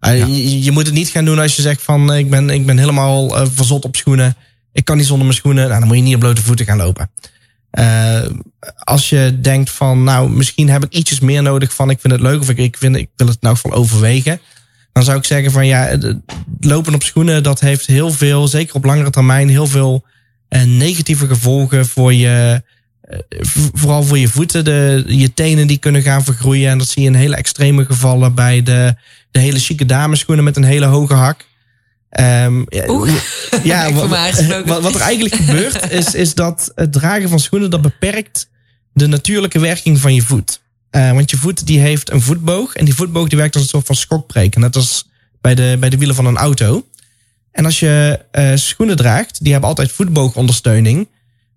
[0.00, 2.14] Je, je moet het niet gaan doen als je zegt van...
[2.14, 4.36] ik ben, ik ben helemaal verzot op schoenen.
[4.72, 5.68] Ik kan niet zonder mijn schoenen.
[5.68, 7.10] Nou, dan moet je niet op blote voeten gaan lopen.
[7.72, 8.26] Uh,
[8.76, 10.04] als je denkt van...
[10.04, 11.90] nou, misschien heb ik ietsjes meer nodig van...
[11.90, 14.40] ik vind het leuk of ik, ik, vind, ik wil het nou geval overwegen...
[14.92, 15.98] dan zou ik zeggen van ja,
[16.60, 17.42] lopen op schoenen...
[17.42, 19.48] dat heeft heel veel, zeker op langere termijn...
[19.48, 20.04] heel veel
[20.48, 22.62] uh, negatieve gevolgen voor je
[23.72, 26.70] vooral voor je voeten, de, je tenen die kunnen gaan vergroeien.
[26.70, 28.94] En dat zie je in hele extreme gevallen bij de,
[29.30, 31.46] de hele chique dameschoenen met een hele hoge hak.
[32.10, 32.66] Um,
[33.62, 37.82] ja, wat, wat, wat, er eigenlijk gebeurt is, is dat het dragen van schoenen dat
[37.82, 38.48] beperkt
[38.92, 40.60] de natuurlijke werking van je voet.
[40.90, 43.68] Uh, want je voet die heeft een voetboog en die voetboog die werkt als een
[43.68, 44.60] soort van schokbreker.
[44.60, 45.08] Net als
[45.40, 46.86] bij de, bij de wielen van een auto.
[47.52, 51.08] En als je uh, schoenen draagt, die hebben altijd voetboogondersteuning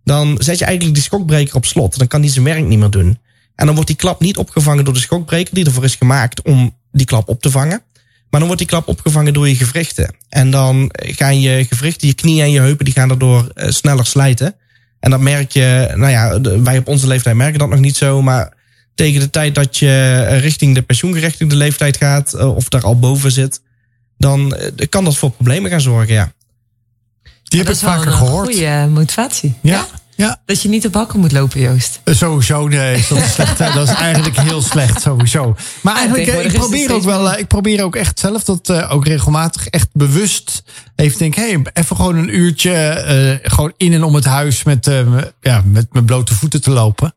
[0.03, 1.97] dan zet je eigenlijk die schokbreker op slot.
[1.97, 3.19] Dan kan die zijn werk niet meer doen.
[3.55, 6.77] En dan wordt die klap niet opgevangen door de schokbreker die ervoor is gemaakt om
[6.91, 7.81] die klap op te vangen.
[8.31, 10.15] Maar dan wordt die klap opgevangen door je gewrichten.
[10.29, 14.05] En dan gaan je gewrichten, je knieën en je heupen, die gaan daardoor uh, sneller
[14.05, 14.55] slijten.
[14.99, 18.21] En dat merk je, nou ja, wij op onze leeftijd merken dat nog niet zo.
[18.21, 18.53] Maar
[18.95, 23.31] tegen de tijd dat je richting de pensioengerechtigde leeftijd gaat, uh, of daar al boven
[23.31, 23.61] zit,
[24.17, 24.55] dan
[24.89, 26.33] kan dat voor problemen gaan zorgen, ja.
[27.43, 28.47] Die heb ik vaker een gehoord.
[28.47, 29.53] goede motivatie.
[29.61, 29.87] Ja, ja.
[30.45, 31.99] Dat je niet op hakken moet lopen, Joost.
[32.03, 35.55] Eh, Sowieso, nee, dat is, slecht, dat is eigenlijk heel slecht, sowieso.
[35.81, 39.05] Maar eigenlijk, eh, ik probeer ook wel, eh, ik probeer ook echt zelf dat ook
[39.07, 40.63] regelmatig echt bewust
[40.95, 44.85] even denk, hé, hey, even gewoon een uurtje gewoon in en om het huis met,
[44.85, 47.13] me- ja, met mijn blote voeten te lopen.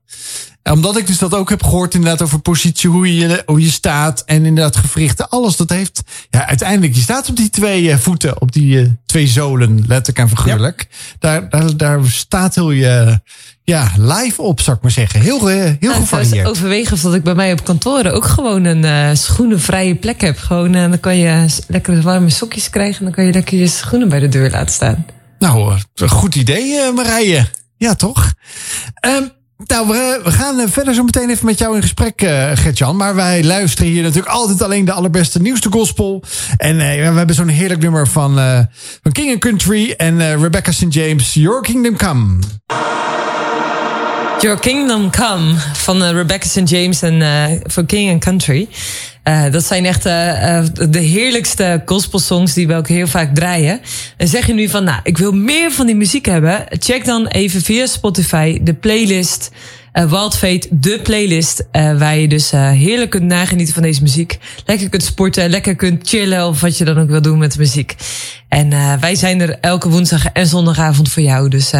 [0.73, 4.23] Omdat ik dus dat ook heb gehoord inderdaad over positie, hoe je, hoe je staat
[4.27, 8.41] en inderdaad gewrichten, alles dat heeft, ja, uiteindelijk, je staat op die twee eh, voeten,
[8.41, 10.89] op die eh, twee zolen, letterlijk en figuurlijk.
[11.19, 13.21] Daar, daar, daar staat heel je,
[13.63, 15.21] ja, live op, zou ik maar zeggen.
[15.21, 16.47] Heel, heel Nou, gevarieerd.
[16.49, 20.39] overwegen of dat ik bij mij op kantoren ook gewoon een eh, schoenenvrije plek heb.
[20.39, 22.99] Gewoon, eh, dan kan je s- lekker warme sokjes krijgen.
[22.99, 25.07] En dan kan je lekker je schoenen bij de deur laten staan.
[25.39, 27.47] Nou, een goed idee, Marije.
[27.77, 28.33] Ja, toch?
[28.95, 29.23] Ehm,
[29.67, 32.97] nou, we, we gaan eh, verder zo meteen even met jou in gesprek, eh Gertjan.
[32.97, 36.23] Maar wij luisteren hier natuurlijk altijd alleen de allerbeste nieuwste gospel.
[36.57, 38.35] En eh, we hebben zo'n heerlijk nummer van,
[39.03, 40.95] van King Country en Rebecca St.
[40.95, 42.39] James, Your Kingdom Come.
[44.41, 46.69] Your Kingdom Come van Rebecca St.
[46.69, 47.23] James en
[47.67, 48.69] voor King and Country.
[49.25, 53.81] Eh, dat zijn echt eh, de heerlijkste gospelsongs die we ook heel vaak draaien.
[54.17, 56.65] En zeg je nu van, nou, ik wil meer van die muziek hebben.
[56.69, 59.51] Check dan even via Spotify de playlist
[59.95, 61.67] Fate, de playlist.
[61.71, 64.39] eh, waar je dus eh, heerlijk kunt nagenieten van deze muziek.
[64.67, 67.59] Lekker kunt sporten, lekker kunt chillen of wat je dan ook wil doen met de
[67.59, 67.95] muziek.
[68.49, 71.49] En wij zijn er elke woensdag en zondagavond voor jou.
[71.49, 71.73] Dus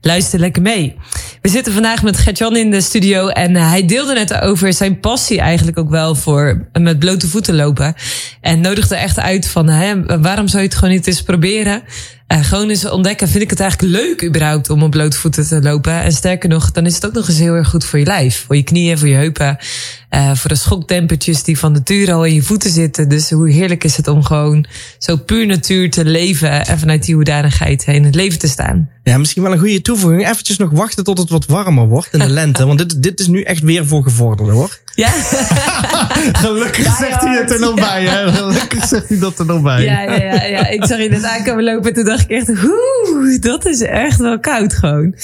[0.00, 0.96] luister lekker mee.
[1.42, 3.28] We zitten vandaag met Gertjan in de studio.
[3.28, 7.94] En hij deelde net over zijn passie eigenlijk ook wel voor met blote voeten lopen.
[8.40, 11.82] En nodigde echt uit van hè, waarom zou je het gewoon niet eens proberen?
[12.26, 15.62] Eh, gewoon eens ontdekken, vind ik het eigenlijk leuk überhaupt om op blote voeten te
[15.62, 16.02] lopen.
[16.02, 18.44] En sterker nog, dan is het ook nog eens heel erg goed voor je lijf.
[18.46, 19.58] Voor je knieën, voor je heupen.
[20.08, 23.08] Eh, voor de schokdempertjes die van nature al in je voeten zitten.
[23.08, 24.66] Dus hoe heerlijk is het om gewoon
[24.98, 26.66] zo puur natuur te leven.
[26.66, 28.90] En vanuit die hoedanigheid in het leven te staan.
[29.02, 30.28] Ja, misschien wel een goede toevoeging.
[30.28, 32.66] Eventjes nog wachten tot het wat warmer wordt in de lente.
[32.66, 34.78] Want dit, dit is nu echt weer voor gevorderden hoor.
[34.94, 35.08] Ja,
[36.44, 38.32] Gelukkig zegt hij het er nog bij, hè?
[38.32, 39.84] Gelukkig zegt hij dat er nog bij.
[39.84, 40.68] ja, ja, ja, ja.
[40.68, 44.18] Ik zag je net aankomen lopen en toen dacht ik echt, oeh, dat is echt
[44.18, 45.14] wel koud gewoon.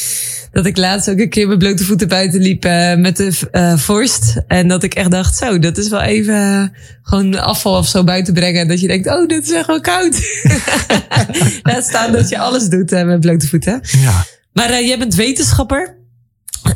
[0.53, 3.77] Dat ik laatst ook een keer met blote voeten buiten liep eh, met de eh,
[3.77, 4.43] vorst.
[4.47, 8.05] En dat ik echt dacht, zo, dat is wel even eh, gewoon afval of zo
[8.05, 8.61] buiten brengen.
[8.61, 10.43] En dat je denkt, oh, dit is echt wel koud.
[11.63, 13.81] Laat staan dat je alles doet eh, met blote voeten.
[13.83, 14.27] Ja.
[14.53, 16.01] Maar eh, jij bent wetenschapper.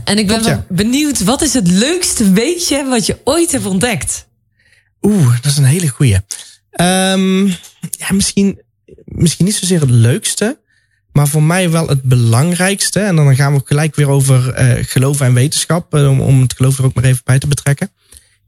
[0.04, 0.64] En ik ben Klopt, ja.
[0.68, 4.26] wel benieuwd, wat is het leukste weetje wat je ooit hebt ontdekt?
[5.02, 6.20] Oeh, dat is een hele goeie.
[6.70, 7.46] Ehm,
[7.90, 8.62] ja, misschien,
[9.04, 10.58] misschien niet zozeer het leukste.
[11.16, 13.00] Maar voor mij wel het belangrijkste.
[13.00, 15.94] En dan gaan we gelijk weer over eh geloof en wetenschap.
[15.94, 17.90] eh, om, om het geloof er ook maar even bij te betrekken.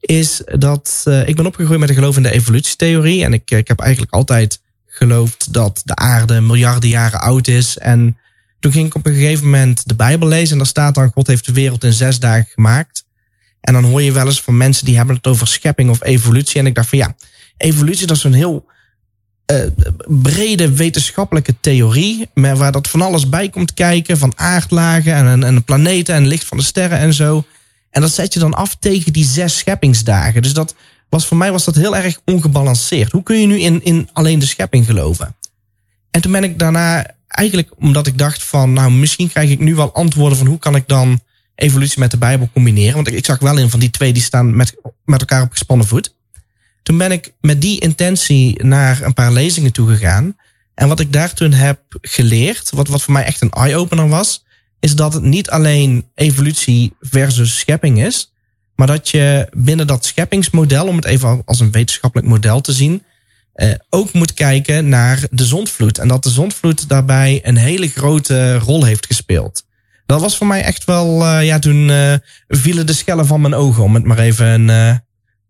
[0.01, 3.25] Is dat eh, ik ben opgegroeid met een geloof in de evolutietheorie.
[3.25, 7.79] En ik, ik heb eigenlijk altijd geloofd dat de aarde miljarden jaren oud is.
[7.79, 8.19] En
[8.61, 10.53] toen ging ik op een gegeven moment de Bijbel lezen.
[10.53, 13.05] En daar staat dan: God heeft de wereld in zes dagen gemaakt.
[13.61, 16.61] En dan hoor je wel eens van mensen die hebben het over schepping of evolutie.
[16.61, 17.15] En ik dacht van ja,
[17.57, 18.67] evolutie dat is een heel
[19.49, 19.67] eh,
[20.07, 22.29] brede wetenschappelijke theorie.
[22.35, 24.19] Maar waar dat van alles bij komt kijken.
[24.19, 27.45] Van aardlagen en, en planeten en licht van de sterren en zo.
[27.91, 30.43] En dat zet je dan af tegen die zes scheppingsdagen.
[30.43, 30.75] Dus dat
[31.09, 33.13] was voor mij was dat heel erg ongebalanceerd.
[33.13, 35.37] Hoe kun je nu in, in alleen de schepping geloven?
[36.11, 39.75] En toen ben ik daarna eigenlijk omdat ik dacht van nou misschien krijg ik nu
[39.75, 41.21] wel antwoorden van hoe kan ik dan
[41.55, 42.95] evolutie met de Bijbel combineren.
[42.95, 45.51] Want ik, ik zag wel in van die twee die staan met, met elkaar op
[45.51, 46.17] gespannen voet.
[46.89, 50.37] Toen ben ik met die intentie naar een paar lezingen toe gegaan.
[50.75, 54.45] En wat ik daar toen heb geleerd, wat, wat voor mij echt een eye-opener was,
[54.81, 58.33] is dat het niet alleen evolutie versus schepping is,
[58.75, 63.03] maar dat je binnen dat scheppingsmodel, om het even als een wetenschappelijk model te zien,
[63.53, 65.99] eh, ook moet kijken naar de zondvloed.
[65.99, 69.67] En dat de zondvloed daarbij een hele grote rol heeft gespeeld.
[70.09, 72.15] Dat was voor mij echt wel, eh, ja, toen eh,
[72.49, 74.95] vielen de schellen van mijn ogen, om het maar even eh,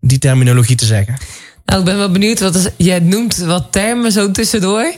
[0.00, 1.16] die terminologie te zeggen.
[1.64, 4.94] Nou, ik ben wel benieuwd, wat je noemt wat termen zo tussendoor.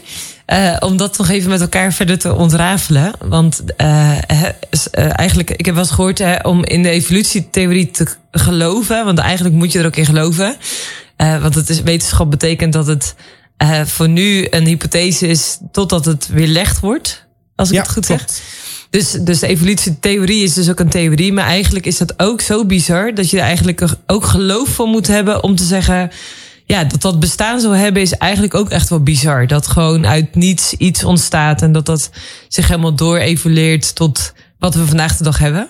[0.47, 3.13] eh, om dat nog even met elkaar verder te ontrafelen.
[3.25, 8.07] Want eh, eh, eigenlijk, ik heb wel eens gehoord hè, om in de evolutietheorie te
[8.31, 9.05] geloven.
[9.05, 10.57] Want eigenlijk moet je er ook in geloven.
[11.17, 13.15] Want het is, wetenschap betekent dat het
[13.85, 17.27] voor nu een hypothese is totdat het weerlegd wordt.
[17.57, 18.27] Als ik het goed zeg.
[18.91, 21.33] Dus, dus de evolutietheorie is dus ook een theorie.
[21.33, 25.07] Maar eigenlijk is dat ook zo bizar dat je er eigenlijk ook geloof voor moet
[25.07, 26.11] hebben om te zeggen.
[26.65, 29.47] Ja, dat dat bestaan zou hebben is eigenlijk ook echt wel bizar.
[29.47, 32.11] Dat gewoon uit niets iets ontstaat en dat dat
[32.49, 35.69] zich helemaal door evolueert tot wat we vandaag de dag hebben.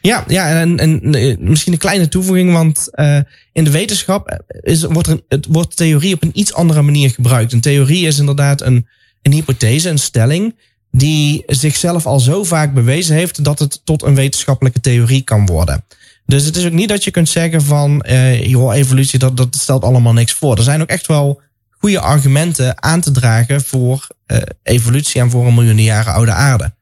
[0.00, 3.18] Ja, ja en, en eh, misschien een kleine toevoeging, want eh,
[3.52, 7.52] in de wetenschap is, wordt er, het wordt theorie op een iets andere manier gebruikt.
[7.52, 8.86] Een theorie is inderdaad een
[9.26, 10.54] een hypothese, een stelling,
[10.96, 15.84] die zichzelf al zo vaak bewezen heeft dat het tot een wetenschappelijke theorie kan worden.
[16.26, 19.56] Dus het is ook niet dat je kunt zeggen van, uh, joh, evolutie, dat, dat
[19.56, 20.56] stelt allemaal niks voor.
[20.56, 25.46] Er zijn ook echt wel goede argumenten aan te dragen voor uh, evolutie en voor
[25.46, 26.74] een miljoenen jaren oude aarde.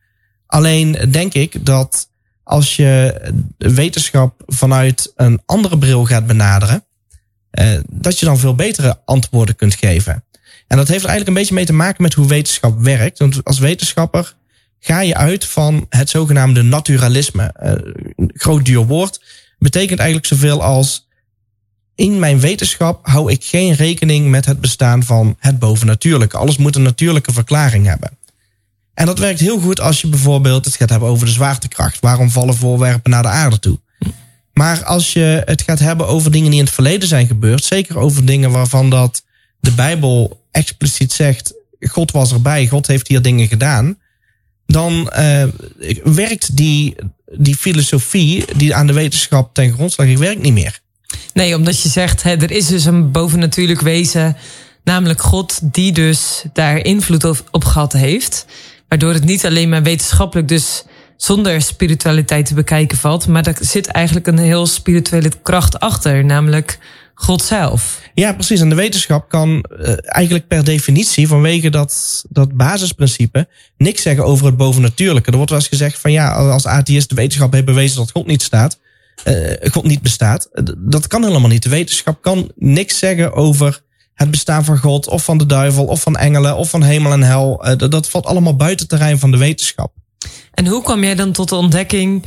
[0.47, 2.09] Alleen denk ik dat
[2.43, 3.21] als je
[3.59, 6.85] wetenschap vanuit een andere bril gaat benaderen,
[7.61, 10.25] uh, dat je dan veel betere antwoorden kunt geven.
[10.67, 13.19] En dat heeft er eigenlijk een beetje mee te maken met hoe wetenschap werkt.
[13.19, 14.35] Want als wetenschapper
[14.81, 17.55] ga je uit van het zogenaamde naturalisme.
[17.63, 19.23] Uh, groot duur woord.
[19.59, 21.09] Betekent eigenlijk zoveel als
[21.95, 26.37] in mijn wetenschap hou ik geen rekening met het bestaan van het bovennatuurlijke.
[26.37, 28.11] Alles moet een natuurlijke verklaring hebben.
[28.95, 32.01] En dat werkt heel goed als je bijvoorbeeld het gaat hebben over de zwaartekracht.
[32.01, 33.81] Waarom vallen voorwerpen naar de aarde toe?
[34.53, 37.99] Maar als je het gaat hebben over dingen die in het verleden zijn gebeurd, zeker
[37.99, 39.25] over dingen waarvan dat
[39.65, 43.99] de Bijbel expliciet zegt: God was erbij, God heeft hier dingen gedaan,
[44.67, 45.45] dan uh,
[46.05, 46.97] werkt die,
[47.33, 50.81] die filosofie die aan de wetenschap ten grondslag werkt niet meer.
[51.33, 54.37] Nee, omdat je zegt, hè, er is dus een bovennatuurlijk wezen,
[54.85, 58.47] namelijk God, die dus daar invloed op gehad heeft.
[58.89, 60.85] Waardoor het niet alleen maar wetenschappelijk dus
[61.17, 63.27] zonder spiritualiteit te bekijken valt.
[63.27, 66.79] Maar er zit eigenlijk een heel spirituele kracht achter, namelijk
[67.15, 68.01] God zelf.
[68.15, 68.61] Ja, precies.
[68.61, 74.47] En de wetenschap kan uh, eigenlijk per definitie, vanwege dat, dat basisprincipe, niks zeggen over
[74.47, 75.31] het bovennatuurlijke.
[75.31, 78.27] Er wordt wel eens gezegd van ja, als atheïst de wetenschap heeft bewezen dat God
[78.27, 78.79] niet staat,
[79.25, 80.49] uh, God niet bestaat.
[80.79, 81.63] Dat kan helemaal niet.
[81.63, 83.83] De wetenschap kan niks zeggen over
[84.15, 87.23] het bestaan van God of van de duivel of van engelen of van hemel en
[87.23, 87.67] hel.
[87.67, 89.93] Uh, dat, dat valt allemaal buiten het terrein van de wetenschap.
[90.55, 92.25] En hoe kwam jij dan tot de ontdekking?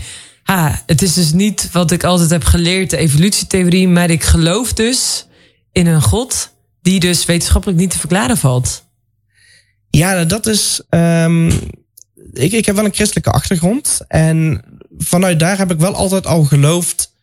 [0.48, 4.74] Ha, het is dus niet wat ik altijd heb geleerd, de evolutietheorie, maar ik geloof
[4.74, 5.28] dus
[5.72, 8.84] in een God die dus wetenschappelijk niet te verklaren valt.
[9.90, 10.82] Ja, dat is.
[10.90, 11.48] Um,
[12.34, 14.00] ik, ik heb wel een christelijke achtergrond.
[14.08, 14.64] En
[14.98, 17.14] vanuit daar heb ik wel altijd al geloofd: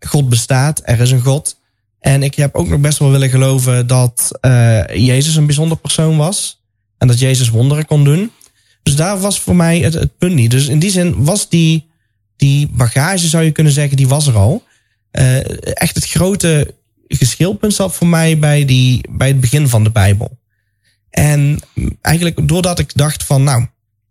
[0.00, 1.60] God bestaat, er is een God.
[2.00, 6.16] En ik heb ook nog best wel willen geloven dat uh, Jezus een bijzonder persoon
[6.16, 6.62] was.
[6.98, 8.30] En dat Jezus wonderen kon doen.
[8.82, 10.50] Dus daar was voor mij het punt niet.
[10.50, 11.85] Dus in die zin was die,
[12.36, 14.64] die bagage, zou je kunnen zeggen, die was er al.
[15.12, 15.36] Uh,
[15.76, 16.74] echt het grote
[17.08, 20.38] geschilpunt zat voor mij bij, die, bij het begin van de Bijbel.
[21.10, 21.58] En
[22.00, 23.66] eigenlijk doordat ik dacht van, nou,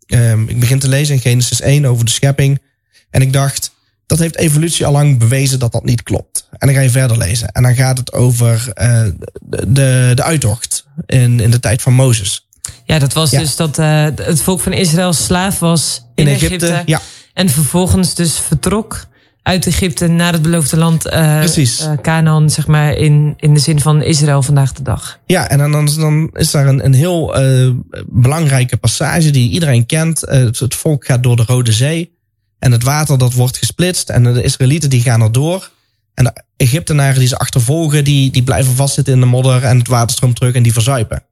[0.07, 2.61] um, ik begin te lezen in Genesis 1 over de schepping.
[3.09, 3.71] En ik dacht,
[4.05, 6.47] dat heeft evolutie al lang bewezen dat dat niet klopt.
[6.51, 7.51] En dan ga je verder lezen.
[7.51, 9.01] En dan gaat het over uh,
[9.41, 12.47] de, de uittocht in, in de tijd van Mozes.
[12.85, 13.39] Ja, dat was ja.
[13.39, 16.67] dus dat uh, het volk van Israël slaaf was in, in Egypte.
[16.67, 16.91] Egypte.
[16.91, 17.01] Ja.
[17.35, 19.07] En vervolgens dus vertrok
[19.41, 21.43] uit Egypte naar het beloofde land uh.
[21.57, 25.19] Uh, Canaan, zeg maar, in, in de zin van Israël vandaag de dag.
[25.25, 27.71] Ja, en dan, dan is daar een, een heel uh,
[28.05, 30.21] belangrijke passage die iedereen kent.
[30.21, 32.17] Het, het, volk gaat door de Rode Zee
[32.59, 35.71] en het water dat wordt gesplitst en de Israëlieten die gaan er door.
[36.13, 39.87] En de Egyptenaren die ze achtervolgen, die, die blijven vastzitten in de modder en het
[39.87, 41.23] water stroomt terug en die verzuipen.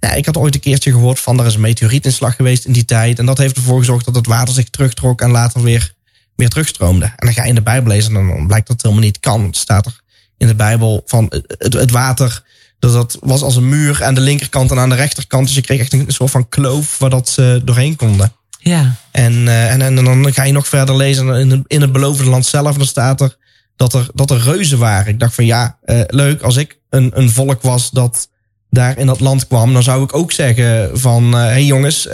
[0.00, 2.84] Ja, ik had ooit een keertje gehoord van er is een meteorietinslag geweest in die
[2.84, 3.18] tijd.
[3.18, 5.94] En dat heeft ervoor gezorgd dat het water zich terugtrok en later weer,
[6.36, 7.04] weer terugstroomde.
[7.04, 9.20] En dan ga je in de Bijbel lezen en dan blijkt dat het helemaal niet
[9.20, 9.44] kan.
[9.44, 10.00] Het staat er
[10.38, 11.26] in de Bijbel van
[11.58, 12.42] het, het water,
[12.78, 15.46] dat, dat was als een muur aan de linkerkant en aan de rechterkant.
[15.46, 18.32] Dus je kreeg echt een soort van kloof waar dat ze doorheen konden.
[18.58, 18.94] Ja.
[19.10, 22.46] En, uh, en, en, dan ga je nog verder lezen in, in het beloofde land
[22.46, 22.76] zelf.
[22.76, 23.36] Dan staat er
[23.76, 25.12] dat er, dat er reuzen waren.
[25.12, 28.28] Ik dacht van ja, uh, leuk als ik een, een volk was dat
[28.76, 32.06] daar in dat land kwam, dan zou ik ook zeggen van, hé uh, hey jongens,
[32.06, 32.12] uh,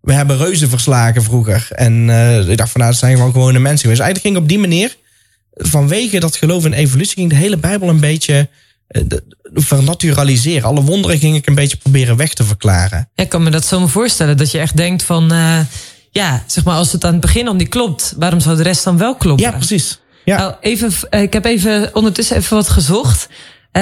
[0.00, 1.66] we hebben reuzen verslagen vroeger.
[1.70, 4.00] En uh, ik dacht van, nou, dat zijn gewoon gewone mensen geweest.
[4.00, 4.96] Dus eigenlijk ging op die manier,
[5.52, 8.48] vanwege dat geloof in evolutie, ging de hele Bijbel een beetje
[9.54, 10.68] vernaturaliseren.
[10.68, 13.08] Alle wonderen ging ik een beetje proberen weg te verklaren.
[13.14, 15.32] Ik kan me dat zo voorstellen, dat je echt denkt van,
[16.10, 18.84] ja, zeg maar, als het aan het begin al niet klopt, waarom zou de rest
[18.84, 19.46] dan wel kloppen?
[19.46, 19.98] Ja, precies.
[20.24, 20.36] Ja.
[20.36, 23.28] Nou, even, ik heb even ondertussen even wat gezocht.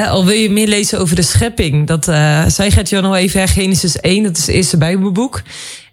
[0.00, 4.00] Al wil je meer lezen over de schepping, dat uh, zei Gert-Jan al even, Genesis
[4.00, 5.42] 1, dat is het eerste Bijbelboek.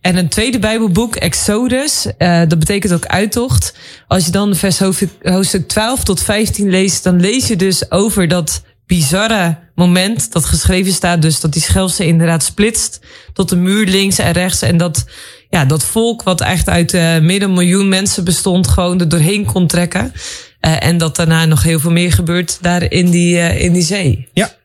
[0.02, 3.74] En een tweede Bijbelboek, Exodus, uh, dat betekent ook uittocht.
[4.08, 4.80] Als je dan vers
[5.22, 10.94] hoofdstuk 12 tot 15 leest, dan lees je dus over dat bizarre moment dat geschreven
[10.94, 13.00] staat, dus dat die Schelfse inderdaad splitst
[13.34, 14.62] tot een muur links en rechts.
[14.62, 15.06] En dat,
[15.50, 19.68] ja, dat volk, wat echt uit uh, midden miljoen mensen bestond, gewoon er doorheen kon
[19.68, 20.14] trekken.
[20.62, 23.84] Uh, en dat daarna nog heel veel meer gebeurt daar in die, uh, in die
[23.84, 24.28] zee.
[24.34, 24.58] Ja.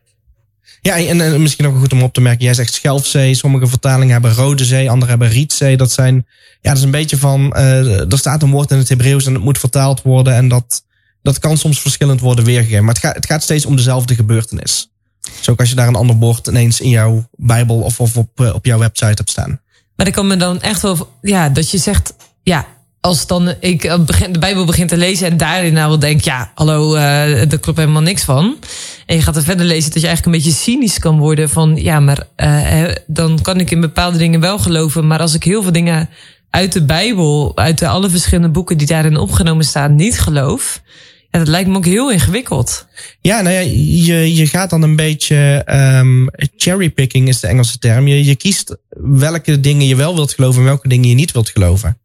[0.81, 2.45] Ja, en, en misschien ook goed om op te merken.
[2.45, 3.33] Jij zegt Schelfzee.
[3.33, 5.77] Sommige vertalingen hebben Rode Zee, andere hebben Rietzee.
[5.77, 6.15] Dat zijn,
[6.61, 9.33] ja, dat is een beetje van, uh, er staat een woord in het Hebreeuws en
[9.33, 10.35] het moet vertaald worden.
[10.35, 10.83] En dat,
[11.21, 12.85] dat kan soms verschillend worden weergegeven.
[12.85, 14.89] Maar het gaat, het gaat steeds om dezelfde gebeurtenis.
[15.41, 18.39] Zo ook als je daar een ander woord ineens in jouw Bijbel of, of op,
[18.39, 19.61] eh, op jouw website hebt staan.
[19.95, 22.13] Maar ik kan me dan echt wel, ja, dat je zegt,
[22.43, 22.67] ja,
[23.05, 26.21] als dan ik eh, begin, de Bijbel begint te lezen en daarin nou wel denk,
[26.21, 28.57] ja, hallo, uh, daar klopt helemaal niks van.
[29.05, 31.75] En je gaat er verder lezen dat je eigenlijk een beetje cynisch kan worden van,
[31.75, 35.63] ja, maar uh, dan kan ik in bepaalde dingen wel geloven, maar als ik heel
[35.63, 36.09] veel dingen
[36.49, 40.81] uit de Bijbel, uit de alle verschillende boeken die daarin opgenomen staan, niet geloof,
[41.31, 42.87] ja, dat lijkt me ook heel ingewikkeld.
[43.21, 43.61] Ja, nou ja,
[44.05, 45.65] je, je gaat dan een beetje
[45.99, 48.07] um, cherrypicking is de Engelse term.
[48.07, 51.49] Je, je kiest welke dingen je wel wilt geloven en welke dingen je niet wilt
[51.49, 51.97] geloven.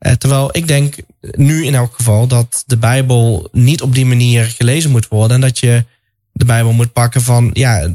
[0.00, 4.44] Uh, terwijl ik denk nu in elk geval dat de Bijbel niet op die manier
[4.44, 5.34] gelezen moet worden.
[5.34, 5.84] En dat je
[6.32, 7.92] de Bijbel moet pakken van ja,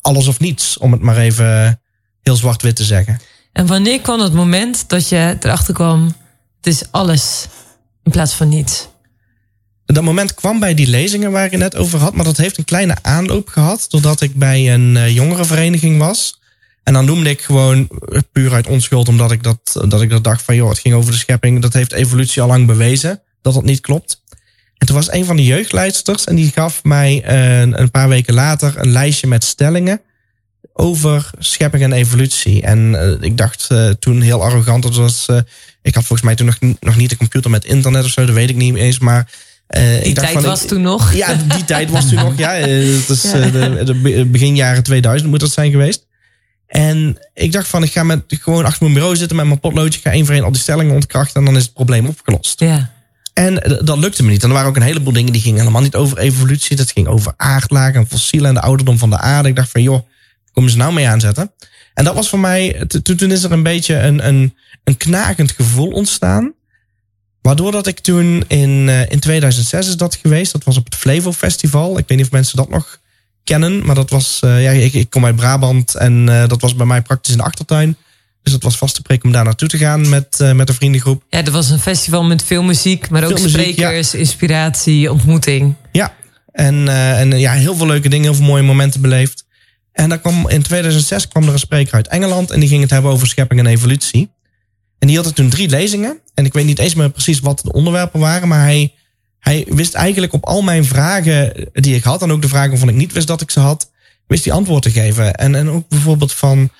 [0.00, 0.78] alles of niets.
[0.78, 1.80] Om het maar even
[2.22, 3.20] heel zwart-wit te zeggen.
[3.52, 6.14] En wanneer kwam het moment dat je erachter kwam,
[6.56, 7.46] het is alles
[8.04, 8.88] in plaats van niets?
[9.86, 12.58] Dat moment kwam bij die lezingen waar ik het net over had, maar dat heeft
[12.58, 16.40] een kleine aanloop gehad, doordat ik bij een uh, jongerenvereniging was.
[16.86, 17.88] En dan noemde ik gewoon
[18.32, 21.10] puur uit onschuld, omdat ik dat, dat ik dat dacht van, joh, het ging over
[21.10, 21.62] de schepping.
[21.62, 24.22] Dat heeft evolutie al lang bewezen, dat dat niet klopt.
[24.78, 28.34] En toen was een van de jeugdleidsters en die gaf mij een, een paar weken
[28.34, 30.00] later een lijstje met stellingen
[30.72, 32.62] over schepping en evolutie.
[32.62, 35.36] En uh, ik dacht uh, toen heel arrogant, dat was, uh,
[35.82, 38.34] ik had volgens mij toen nog, nog niet een computer met internet of zo, dat
[38.34, 39.30] weet ik niet eens, maar
[40.02, 41.14] die tijd van, was ik, toen nog.
[41.14, 42.38] Ja, die tijd was toen nog.
[42.38, 43.20] Ja, het is
[43.52, 46.05] de, de, begin jaren 2000 moet dat zijn geweest.
[46.66, 50.00] En ik dacht van, ik ga met, gewoon achter mijn bureau zitten met mijn potloodje.
[50.00, 52.60] Ga één voor één al die stellingen ontkrachten en dan is het probleem opgelost.
[52.60, 52.94] Ja.
[53.32, 54.42] En dat lukte me niet.
[54.42, 56.76] En er waren ook een heleboel dingen die gingen helemaal niet over evolutie.
[56.76, 59.48] Dat ging over aardlagen en fossielen en de ouderdom van de aarde.
[59.48, 60.06] Ik dacht van, joh,
[60.52, 61.52] komen ze nou mee aanzetten?
[61.94, 65.90] En dat was voor mij, toen is er een beetje een, een, een knagend gevoel
[65.90, 66.54] ontstaan.
[67.42, 70.52] Waardoor dat ik toen in, uh, in 2006 is dat geweest.
[70.52, 71.98] Dat was op het Flevo Festival.
[71.98, 73.00] Ik weet niet of mensen dat nog
[73.46, 73.86] kennen.
[73.86, 76.86] Maar dat was, uh, ja, ik, ik kom uit Brabant en uh, dat was bij
[76.86, 77.96] mij praktisch in de achtertuin.
[78.42, 81.22] Dus dat was vaste prik om daar naartoe te gaan met, met een vriendengroep.
[81.30, 84.18] Ja, dat was een festival met veel muziek, maar ook sprekers, ja.
[84.18, 85.74] inspiratie, ontmoeting.
[85.92, 86.14] Ja,
[86.52, 89.46] en, en ja, heel veel leuke dingen, heel veel mooie momenten beleefd.
[89.92, 92.90] En dan kwam, in 2006 kwam er een spreker uit Engeland en die ging het
[92.90, 94.30] hebben over schepping en evolutie.
[94.98, 96.20] En die had er toen drie lezingen.
[96.34, 98.48] En ik weet niet eens meer precies wat de onderwerpen waren.
[98.48, 98.94] Maar hij,
[99.46, 102.22] hij wist eigenlijk op al mijn vragen die ik had.
[102.22, 103.90] En ook de vragen waarvan ik niet wist dat ik ze had.
[104.26, 105.34] Wist hij antwoord te geven.
[105.34, 106.70] En, en ook bijvoorbeeld van.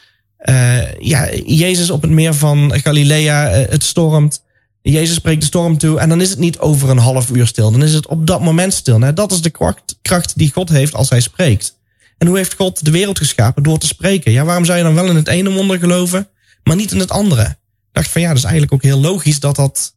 [0.45, 3.59] Uh, ja, Jezus op het meer van Galilea.
[3.59, 4.43] Uh, het stormt.
[4.83, 5.99] Jezus spreekt de storm toe.
[5.99, 7.71] En dan is het niet over een half uur stil.
[7.71, 8.99] Dan is het op dat moment stil.
[8.99, 11.79] Nou, dat is de kracht, kracht die God heeft als hij spreekt.
[12.19, 13.63] En hoe heeft God de wereld geschapen?
[13.63, 14.33] Door te spreken.
[14.33, 16.29] Ja, waarom zou je dan wel in het ene wonder geloven,
[16.63, 17.57] maar niet in het andere?
[17.93, 19.96] dacht van ja, dat is eigenlijk ook heel logisch dat dat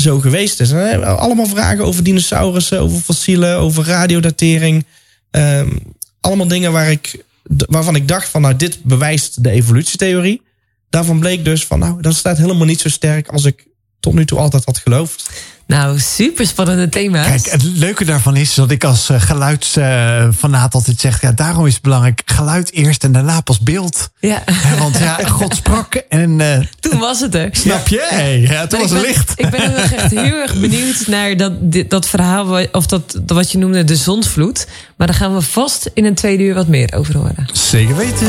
[0.00, 0.70] zo geweest is.
[0.70, 4.86] En allemaal vragen over dinosaurussen, over fossielen, over radiodatering.
[5.30, 5.78] Um,
[6.20, 7.24] allemaal dingen waar ik,
[7.68, 10.42] waarvan ik dacht van nou, dit bewijst de evolutietheorie.
[10.90, 13.66] Daarvan bleek dus van nou, dat staat helemaal niet zo sterk als ik
[14.00, 15.30] tot nu toe altijd had geloofd.
[15.68, 17.26] Nou, super spannende thema's.
[17.26, 21.66] Kijk, het leuke daarvan is dat ik als uh, geluidsfanaat uh, altijd zeg: ja, daarom
[21.66, 24.10] is het belangrijk geluid eerst en daarna pas beeld.
[24.18, 24.42] Ja.
[24.78, 26.38] want ja, God sprak en.
[26.38, 27.48] Uh, toen was het er.
[27.52, 28.06] Snap je?
[28.08, 29.32] Hey, ja, toen was het licht.
[29.36, 31.52] Ik ben ook echt heel erg benieuwd naar dat,
[31.88, 34.66] dat verhaal, of dat, wat je noemde de zondvloed.
[34.96, 37.48] Maar daar gaan we vast in een tweede uur wat meer over horen.
[37.52, 38.26] Zeker weten.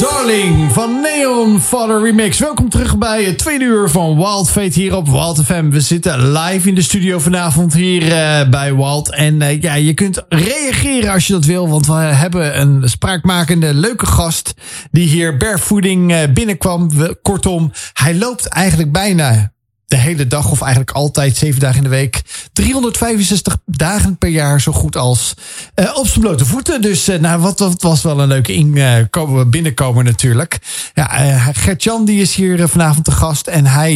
[0.00, 2.38] Darling van Neon Father Remix.
[2.38, 5.70] Welkom terug bij het tweede uur van Wild Fate hier op Wild FM.
[5.70, 9.10] We zitten live in de studio vanavond hier uh, bij Wild.
[9.10, 11.68] En uh, ja, je kunt reageren als je dat wil.
[11.68, 14.54] Want we hebben een spraakmakende leuke gast
[14.90, 16.90] die hier barefooding uh, binnenkwam.
[17.22, 19.52] Kortom, hij loopt eigenlijk bijna
[19.86, 22.22] de hele dag of eigenlijk altijd zeven dagen in de week.
[22.52, 25.34] 365 dagen per jaar zo goed als
[25.74, 26.82] uh, op zijn blote voeten.
[26.82, 30.58] Dus uh, nou, wat, wat was wel een leuke inkomen, binnenkomen natuurlijk.
[30.94, 33.46] Ja, uh, Gert-Jan die is hier vanavond te gast.
[33.46, 33.94] En hij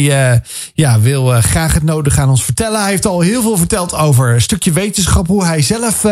[0.73, 2.81] ja, wil graag het nodige aan ons vertellen.
[2.81, 5.27] Hij heeft al heel veel verteld over een stukje wetenschap.
[5.27, 6.05] Hoe hij zelf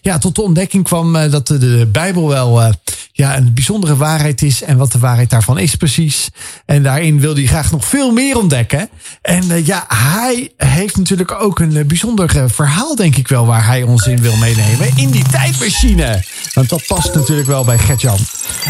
[0.00, 2.72] ja, tot de ontdekking kwam dat de, de Bijbel wel
[3.12, 4.62] ja, een bijzondere waarheid is.
[4.62, 6.30] En wat de waarheid daarvan is precies.
[6.66, 8.88] En daarin wil hij graag nog veel meer ontdekken.
[9.22, 13.46] En uh, ja, hij heeft natuurlijk ook een uh, bijzonder uh, verhaal, denk ik wel,
[13.46, 14.96] waar hij ons in wil meenemen.
[14.96, 16.24] In die tijdmachine.
[16.54, 18.18] Want dat past natuurlijk wel bij Gertjan.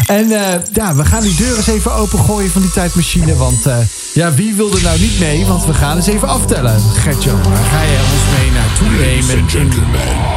[0.05, 0.27] En
[0.73, 3.35] ja, we gaan die deur eens even opengooien van die tijdmachine.
[3.35, 3.65] Want
[4.13, 5.45] ja, wie wil er nou niet mee?
[5.45, 6.81] Want we gaan eens even aftellen.
[6.81, 9.69] Gertjan, waar ga je ons mee naartoe nemen in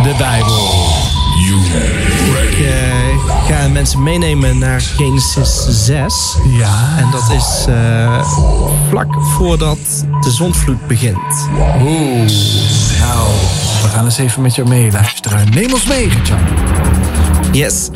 [0.02, 1.14] de Bijbel?
[2.50, 2.95] Ik
[3.26, 6.36] ga mensen meenemen naar Genesis 6.
[6.58, 6.98] Ja.
[6.98, 8.30] En dat is uh,
[8.88, 9.78] vlak voordat
[10.20, 11.48] de zondvloed begint.
[11.82, 12.30] Oeh.
[12.98, 13.28] Nou,
[13.82, 15.50] we gaan eens even met jou meeluisteren.
[15.50, 16.08] Neem ons mee.
[17.52, 17.90] Yes.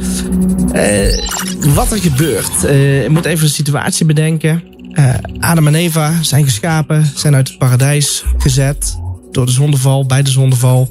[0.72, 2.64] Eh, wat er gebeurt.
[2.64, 4.62] Eh, ik moet even de situatie bedenken.
[4.93, 8.99] Eh, Adam en Eva zijn geschapen, zijn uit het paradijs gezet.
[9.31, 10.91] Door de zondeval, bij de zondeval.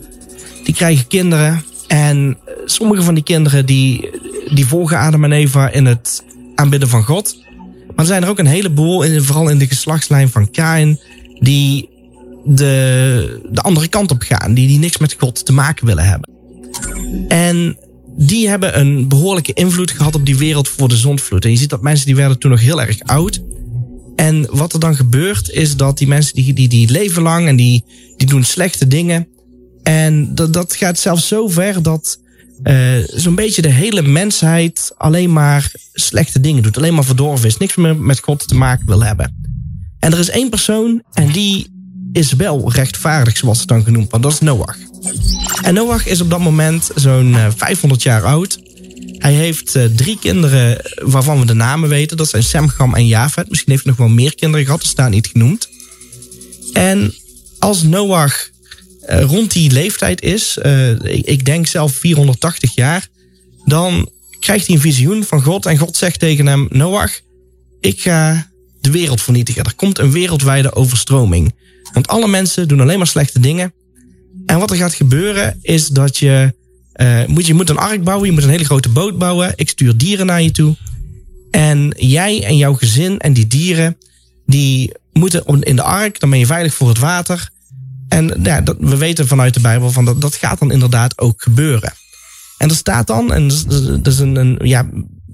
[0.63, 1.63] Die krijgen kinderen.
[1.87, 4.09] En sommige van die kinderen die,
[4.51, 6.23] die volgen Adam en Eva in het
[6.55, 7.37] aanbidden van God.
[7.87, 10.99] Maar er zijn er ook een heleboel, vooral in de geslachtslijn van Kain,
[11.39, 11.89] die
[12.45, 14.53] de, de andere kant op gaan.
[14.53, 16.29] Die, die niks met God te maken willen hebben.
[17.27, 17.77] En
[18.17, 21.45] die hebben een behoorlijke invloed gehad op die wereld voor de zondvloed.
[21.45, 23.41] En je ziet dat mensen die werden toen nog heel erg oud.
[24.15, 27.55] En wat er dan gebeurt is dat die mensen die, die, die leven lang en
[27.55, 27.83] die,
[28.17, 29.27] die doen slechte dingen.
[29.83, 32.19] En dat, dat gaat zelfs zo ver dat
[32.63, 36.77] uh, zo'n beetje de hele mensheid alleen maar slechte dingen doet.
[36.77, 37.57] Alleen maar verdorven is.
[37.57, 39.35] Niks meer met God te maken wil hebben.
[39.99, 41.67] En er is één persoon en die
[42.11, 44.25] is wel rechtvaardig, zoals het dan genoemd wordt.
[44.25, 44.77] Dat is Noach.
[45.61, 48.59] En Noach is op dat moment zo'n 500 jaar oud.
[49.17, 52.17] Hij heeft uh, drie kinderen waarvan we de namen weten.
[52.17, 53.49] Dat zijn Sem, Gam en Javed.
[53.49, 55.69] Misschien heeft hij nog wel meer kinderen gehad, dat staat niet genoemd.
[56.73, 57.13] En
[57.59, 58.49] als Noach
[59.09, 63.07] rond die leeftijd is, uh, ik, ik denk zelf 480 jaar,
[63.65, 65.65] dan krijgt hij een visioen van God.
[65.65, 67.19] En God zegt tegen hem: Noach,
[67.79, 68.49] ik ga
[68.81, 69.63] de wereld vernietigen.
[69.63, 71.55] Er komt een wereldwijde overstroming.
[71.93, 73.73] Want alle mensen doen alleen maar slechte dingen.
[74.45, 76.53] En wat er gaat gebeuren is dat je,
[76.95, 79.53] uh, moet, je moet een ark bouwen, je moet een hele grote boot bouwen.
[79.55, 80.75] Ik stuur dieren naar je toe.
[81.51, 83.97] En jij en jouw gezin en die dieren,
[84.45, 87.49] die moeten in de ark, dan ben je veilig voor het water.
[88.09, 91.41] En ja, dat, we weten vanuit de Bijbel van dat, dat gaat dan inderdaad ook
[91.41, 91.93] gebeuren.
[92.57, 93.47] En er staat dan, en
[94.01, 94.89] dat is een, een ja,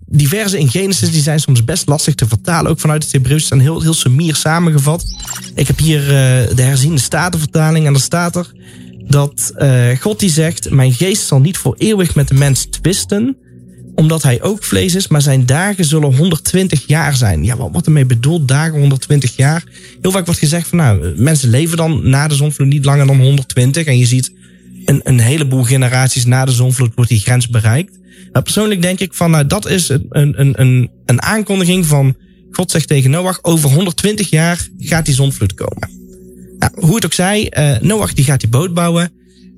[0.06, 2.72] diverse in Genesis, die zijn soms best lastig te vertalen.
[2.72, 5.06] Ook vanuit het Hebreeuws zijn heel, heel sumier samengevat.
[5.56, 6.08] Ik heb hier uh,
[6.56, 8.52] de herziende statenvertaling en daar staat er
[9.08, 13.38] dat uh, God die zegt, mijn geest zal niet voor eeuwig met de mens twisten,
[13.96, 17.44] omdat hij ook vlees is, maar zijn dagen zullen 120 jaar zijn.
[17.44, 19.64] Ja, wat, wat ermee bedoelt dagen 120 jaar?
[20.02, 23.22] Heel vaak wordt gezegd van nou, mensen leven dan na de zonvloed niet langer dan
[23.22, 24.32] 120 en je ziet
[24.86, 28.00] een, een heleboel generaties na de zonvloed wordt die grens bereikt.
[28.32, 32.16] Persoonlijk denk ik van nou, dat is een, een, een, een aankondiging van
[32.52, 35.90] God zegt tegen Noach, over 120 jaar gaat die zonvloed komen.
[36.60, 39.12] Nou, hoe het ook zij, uh, Noach die gaat die boot bouwen.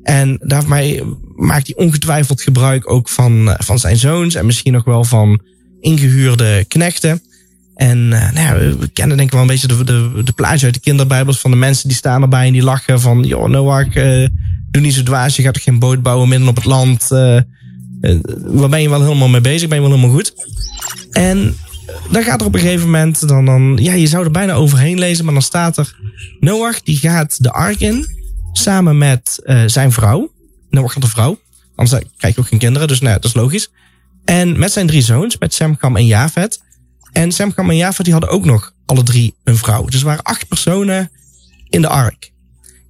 [0.03, 1.03] En daarmee
[1.37, 5.41] maakt hij ongetwijfeld gebruik ook van, uh, van zijn zoons en misschien nog wel van
[5.79, 7.21] ingehuurde knechten.
[7.75, 10.65] En uh, nou ja, we kennen denk ik wel een beetje de, de, de plaatje
[10.65, 13.93] uit de kinderbijbels van de mensen die staan erbij en die lachen van, joh Noach,
[14.71, 17.07] doe niet zo dwaas, je gaat toch geen boot bouwen midden op het land.
[17.07, 20.33] waar ben je wel helemaal mee bezig, ben je wel helemaal goed.
[21.11, 21.55] En
[22.11, 24.99] dan gaat er op een gegeven moment, dan, dan, ja, je zou er bijna overheen
[24.99, 25.95] lezen, maar dan staat er,
[26.39, 28.05] Noach die gaat de ark in,
[28.51, 30.31] samen met uh, zijn vrouw.
[30.69, 31.39] Noach had een vrouw,
[31.75, 33.69] anders krijg je ook geen kinderen, dus nou, dat is logisch.
[34.25, 36.61] En met zijn drie zoons, met Sem, Gam en Javed.
[37.11, 39.85] En Sem, Gam en Javed, die hadden ook nog alle drie een vrouw.
[39.85, 41.11] Dus er waren acht personen
[41.69, 42.31] in de ark.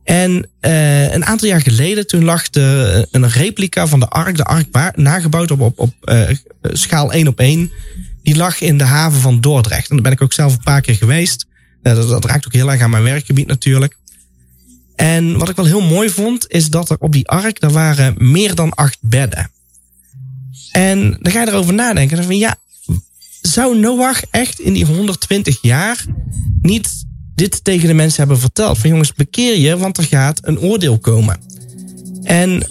[0.03, 4.43] En uh, een aantal jaar geleden, toen lag de, een replica van de ark, de
[4.43, 6.29] ark nagebouwd op, op, op uh,
[6.61, 7.71] schaal 1 op 1
[8.23, 9.89] die lag in de haven van Dordrecht.
[9.89, 11.45] En daar ben ik ook zelf een paar keer geweest.
[11.81, 13.97] Dat, dat raakt ook heel erg aan mijn werkgebied natuurlijk.
[14.97, 18.15] En wat ik wel heel mooi vond, is dat er op die ark, er waren
[18.17, 19.51] meer dan acht bedden.
[20.71, 22.23] En dan ga je erover nadenken.
[22.23, 22.55] Van ja,
[23.41, 26.05] zou Noach echt in die 120 jaar
[26.61, 28.77] niet dit tegen de mensen hebben verteld?
[28.77, 31.39] Van jongens, bekeer je, want er gaat een oordeel komen.
[32.23, 32.67] En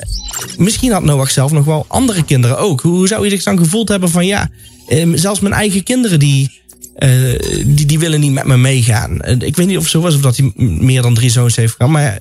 [0.56, 2.80] misschien had Noach zelf nog wel andere kinderen ook.
[2.80, 4.50] Hoe zou je zich dan gevoeld hebben van ja,
[4.86, 6.55] Ehm, zelfs mijn eigen kinderen die,
[6.98, 9.24] uh, die, die willen niet met me meegaan.
[9.24, 11.92] ik weet niet of zo was of dat hij meer dan drie zoons heeft gehad.
[11.92, 12.20] Maar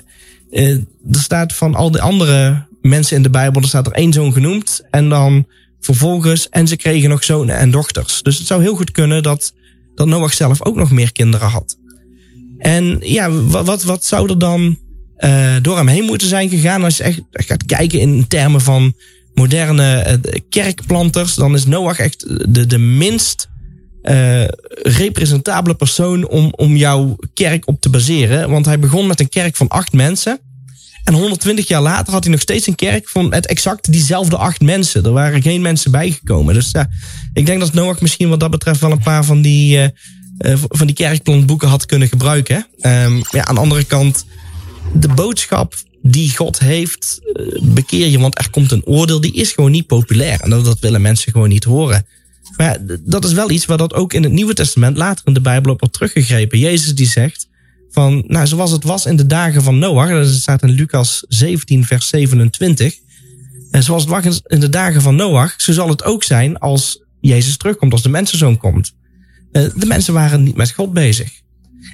[0.51, 0.69] uh,
[1.11, 4.34] er staat van al die andere mensen in de Bijbel, er staat er één zoon
[4.34, 4.82] genoemd.
[4.91, 5.47] En dan
[5.80, 8.21] vervolgens, en ze kregen nog zonen en dochters.
[8.21, 9.53] Dus het zou heel goed kunnen dat,
[9.95, 11.78] dat Noach zelf ook nog meer kinderen had.
[12.57, 14.78] En ja, wat, wat, wat zou er dan
[15.61, 18.93] door hem heen moeten zijn gegaan als je echt gaat kijken in termen van
[19.34, 20.19] moderne
[20.49, 23.49] kerkplanters, dan is Noach echt de, de minst
[24.10, 24.47] uh,
[24.82, 28.49] representabele persoon om, om jouw kerk op te baseren.
[28.49, 30.39] Want hij begon met een kerk van acht mensen.
[31.03, 34.62] En 120 jaar later had hij nog steeds een kerk van het exact diezelfde acht
[34.62, 35.03] mensen.
[35.03, 36.53] Er waren geen mensen bijgekomen.
[36.53, 36.89] Dus ja,
[37.34, 39.88] ik denk dat Noach misschien wat dat betreft wel een paar van die, uh,
[40.70, 42.68] van die kerkplantboeken had kunnen gebruiken.
[42.82, 44.26] Um, ja, aan de andere kant,
[44.93, 49.51] de boodschap die God heeft, eh, bekeer je, want er komt een oordeel, die is
[49.51, 50.41] gewoon niet populair.
[50.41, 52.06] En dat willen mensen gewoon niet horen.
[52.58, 55.41] Maar dat is wel iets waar dat ook in het Nieuwe Testament later in de
[55.41, 56.60] Bijbel op wordt teruggegrepen.
[56.60, 57.47] Jezus die zegt
[57.89, 60.10] Van, nou, zoals het was in de dagen van Noach.
[60.10, 62.95] Dat staat in Lucas 17, vers 27.
[63.72, 67.03] En zoals het was in de dagen van Noach, zo zal het ook zijn als
[67.22, 68.93] Jezus terugkomt, als de mensenzoon komt.
[69.51, 71.32] Eh, de mensen waren niet met God bezig.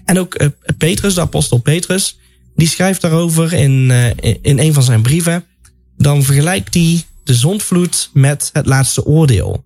[0.06, 0.48] En ook eh,
[0.78, 2.20] Petrus, de apostel Petrus,
[2.56, 5.46] die schrijft daarover in, eh, in een van zijn brieven.
[5.98, 9.64] Dan vergelijkt hij de zondvloed met het laatste oordeel.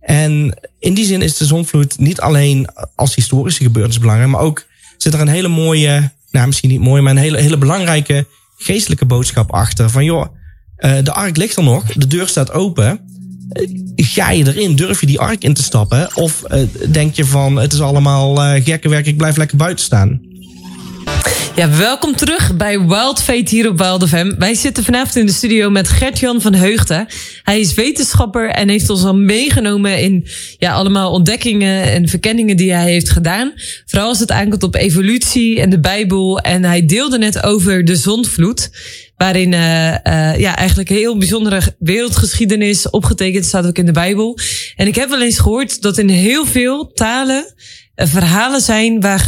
[0.00, 4.66] En in die zin is de zondvloed niet alleen als historische gebeurtenis belangrijk, maar ook
[4.96, 8.26] zit er een hele mooie, nou misschien niet mooi, maar een hele, hele belangrijke
[8.56, 9.90] geestelijke boodschap achter.
[9.90, 10.26] Van joh,
[10.76, 13.00] de ark ligt er nog, de deur staat open.
[13.96, 14.76] Ga je erin?
[14.76, 16.16] Durf je die ark in te stappen?
[16.16, 16.42] Of
[16.88, 20.20] denk je van het is allemaal gekke werk, ik blijf lekker buiten staan?
[21.58, 24.34] Ja, welkom terug bij Wild Fate hier op Wild FM.
[24.38, 27.06] Wij zitten vanavond in de studio met Gert-Jan van Heugden.
[27.42, 30.26] Hij is wetenschapper en heeft ons al meegenomen in
[30.58, 33.52] ja, allemaal ontdekkingen en verkenningen die hij heeft gedaan.
[33.86, 36.38] Vooral als het aankomt op evolutie en de Bijbel.
[36.38, 38.70] En hij deelde net over de zondvloed.
[39.16, 44.38] Waarin uh, uh, ja, eigenlijk heel bijzondere wereldgeschiedenis opgetekend staat ook in de Bijbel.
[44.76, 47.54] En ik heb wel eens gehoord dat in heel veel talen
[48.06, 49.26] verhalen zijn waar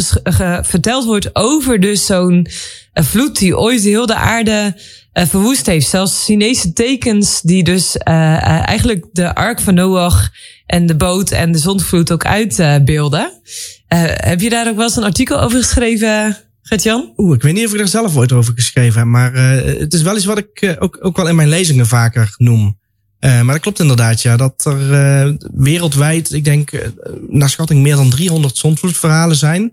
[0.62, 2.46] verteld wordt over dus zo'n
[2.92, 4.76] vloed die ooit heel de aarde
[5.14, 5.88] uh, verwoest heeft.
[5.88, 10.30] Zelfs Chinese tekens die dus uh, eigenlijk de ark van Noach
[10.66, 13.40] en de boot en de zondvloed ook uitbeelden.
[13.88, 17.12] heb je daar ook wel eens een artikel over geschreven, Gert-Jan?
[17.16, 20.02] Oeh, ik weet niet of ik daar zelf ooit over geschreven heb, maar het is
[20.02, 22.79] wel iets wat ik ook, ook wel in mijn lezingen vaker noem.
[23.20, 24.36] Uh, maar dat klopt inderdaad, ja.
[24.36, 24.90] Dat er
[25.26, 26.80] uh, wereldwijd, ik denk, uh,
[27.28, 29.72] naar schatting meer dan 300 zondvloedverhalen zijn.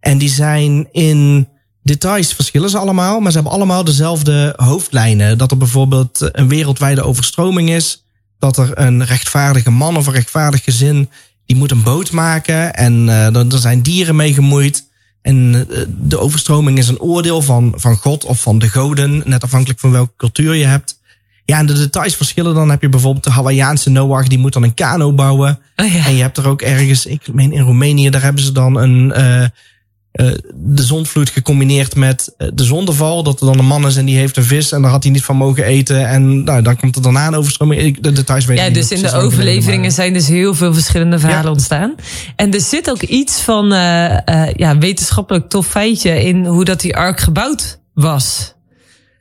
[0.00, 1.48] En die zijn in
[1.82, 5.38] details verschillen ze allemaal, maar ze hebben allemaal dezelfde hoofdlijnen.
[5.38, 8.04] Dat er bijvoorbeeld een wereldwijde overstroming is.
[8.38, 11.10] Dat er een rechtvaardige man of een rechtvaardig gezin,
[11.46, 12.74] die moet een boot maken.
[12.74, 14.84] En er zijn dieren mee gemoeid.
[15.22, 15.68] En
[16.00, 19.90] de overstroming is een oordeel van, van God of van de goden, net afhankelijk van
[19.90, 20.98] welke cultuur je hebt.
[21.46, 22.54] Ja, en de details verschillen.
[22.54, 25.58] Dan heb je bijvoorbeeld de Hawaïaanse Noach, die moet dan een kano bouwen.
[25.76, 26.06] Oh ja.
[26.06, 29.12] En je hebt er ook ergens, ik meen in Roemenië, daar hebben ze dan een,
[29.16, 33.22] uh, uh, de zondvloed gecombineerd met de zondeval.
[33.22, 35.12] Dat er dan een man is en die heeft een vis en daar had hij
[35.12, 36.08] niet van mogen eten.
[36.08, 38.00] En nou, dan komt er daarna een overstroming.
[38.00, 38.88] De details weet ja, ik niet.
[38.88, 41.50] dus in de overleveringen zijn dus heel veel verschillende verhalen ja.
[41.50, 41.94] ontstaan.
[42.36, 46.96] En er zit ook iets van uh, ja, wetenschappelijk tof feitje in hoe dat die
[46.96, 48.54] ark gebouwd was.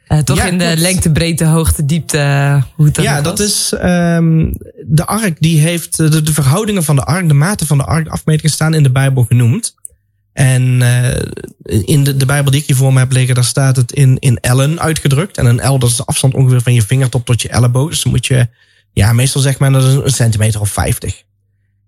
[0.08, 2.18] Uh, toch ja, in de lengte, breedte, hoogte, diepte.
[2.18, 3.24] Uh, hoe het ja, was?
[3.24, 4.54] dat is um,
[4.86, 5.38] de ark.
[5.40, 8.52] Die heeft de, de, verhoudingen van de ark, de mate van de ark, de afmetingen
[8.52, 9.76] staan in de Bijbel genoemd.
[10.34, 13.76] En uh, in de, de Bijbel die ik hier voor me heb liggen, daar staat
[13.76, 15.38] het in, in ellen uitgedrukt.
[15.38, 17.90] En een L, dat is de afstand ongeveer van je vingertop tot je elleboog.
[17.90, 18.48] Dus dan moet je,
[18.94, 21.24] ja, meestal zeg maar, dat is een centimeter of 50.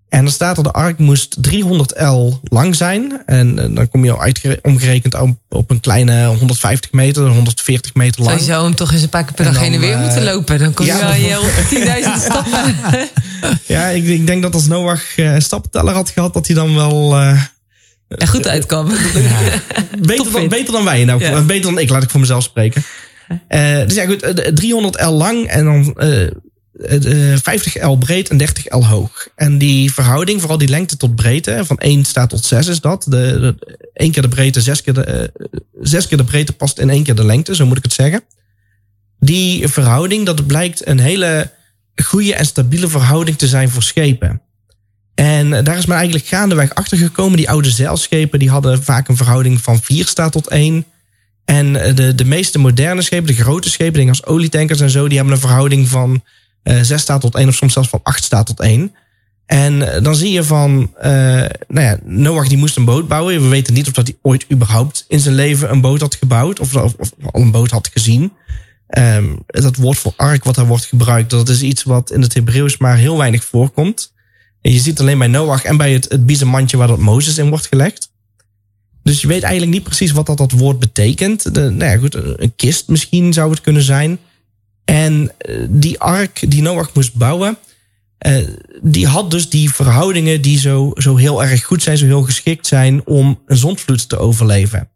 [0.10, 3.22] En dan staat er, de ark moest 300 L lang zijn.
[3.26, 4.32] En dan kom je al
[4.62, 8.42] omgerekend op, op een kleine 150 meter, 140 meter lang.
[8.42, 10.60] Zou hem toch eens een paar keer per dag heen en weer uh, moeten lopen?
[10.60, 12.76] Dan kom je wel je 10.000 stappen.
[13.76, 17.22] ja, ik, ik, denk dat als Noach een stappenteller had gehad, dat hij dan wel...
[17.22, 17.42] Uh,
[18.08, 18.90] er goed uitkwam.
[19.14, 19.62] Ja.
[20.00, 21.06] beter, dan, beter dan wij.
[21.06, 21.42] Nou, ja.
[21.42, 22.84] Beter dan ik, laat ik voor mezelf spreken.
[23.50, 25.96] Uh, dus ja, goed, 300 L lang en dan
[26.80, 29.28] 50 L breed en 30 L hoog.
[29.36, 33.04] En die verhouding, vooral die lengte tot breedte, van 1 staat tot 6 is dat.
[33.04, 33.10] De,
[33.40, 35.48] de, één keer de breedte, zes keer de, uh,
[35.82, 38.22] zes keer de breedte past in één keer de lengte, zo moet ik het zeggen.
[39.20, 41.52] Die verhouding, dat blijkt een hele
[41.96, 44.42] goede en stabiele verhouding te zijn voor schepen.
[45.16, 47.38] En daar is men eigenlijk gaandeweg achter gekomen.
[47.38, 50.86] Die oude zeilschepen die hadden vaak een verhouding van 4 staat tot 1.
[51.46, 55.18] En de, de meeste moderne schepen, de grote schepen, dingen als olietankers en zo, die
[55.18, 56.24] hebben een verhouding van
[56.68, 58.96] uh, 6 staat tot 1 of soms zelfs van 8 staat tot 1.
[59.46, 61.04] En uh, dan zie je van, uh,
[61.68, 63.42] nou ja, Noach die moest een boot bouwen.
[63.42, 66.60] We weten niet of dat hij ooit überhaupt in zijn leven een boot had gebouwd
[66.60, 68.32] of, of, of al een boot had gezien.
[68.98, 72.34] Um, dat woord voor ark wat daar wordt gebruikt, dat is iets wat in het
[72.34, 74.14] Hebreeuws maar heel weinig voorkomt.
[74.62, 77.50] En je ziet alleen bij Noach en bij het, het biezenmandje waar dat Mozes in
[77.50, 78.12] wordt gelegd.
[79.04, 81.54] Dus je weet eigenlijk niet precies wat dat, dat woord betekent.
[81.54, 84.20] De, nou ja, goed, een kist misschien zou het kunnen zijn.
[84.88, 85.32] En
[85.70, 87.58] die ark die Noach moest bouwen,
[88.28, 88.48] uh,
[88.82, 92.68] die had dus die verhoudingen die zo, zo heel erg goed zijn, zo heel geschikt
[92.68, 94.90] zijn om een zondvloed te overleven.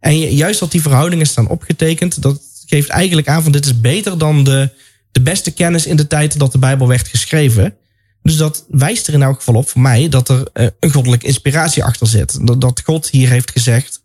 [0.00, 4.18] En juist dat die verhoudingen staan opgetekend, dat geeft eigenlijk aan van dit is beter
[4.18, 4.70] dan de,
[5.12, 7.76] de beste kennis in de tijd dat de Bijbel werd geschreven.
[8.22, 11.26] Dus dat wijst er in elk geval op voor mij dat er uh, een goddelijke
[11.26, 12.46] inspiratie achter zit.
[12.46, 14.02] Dat, dat God hier heeft gezegd,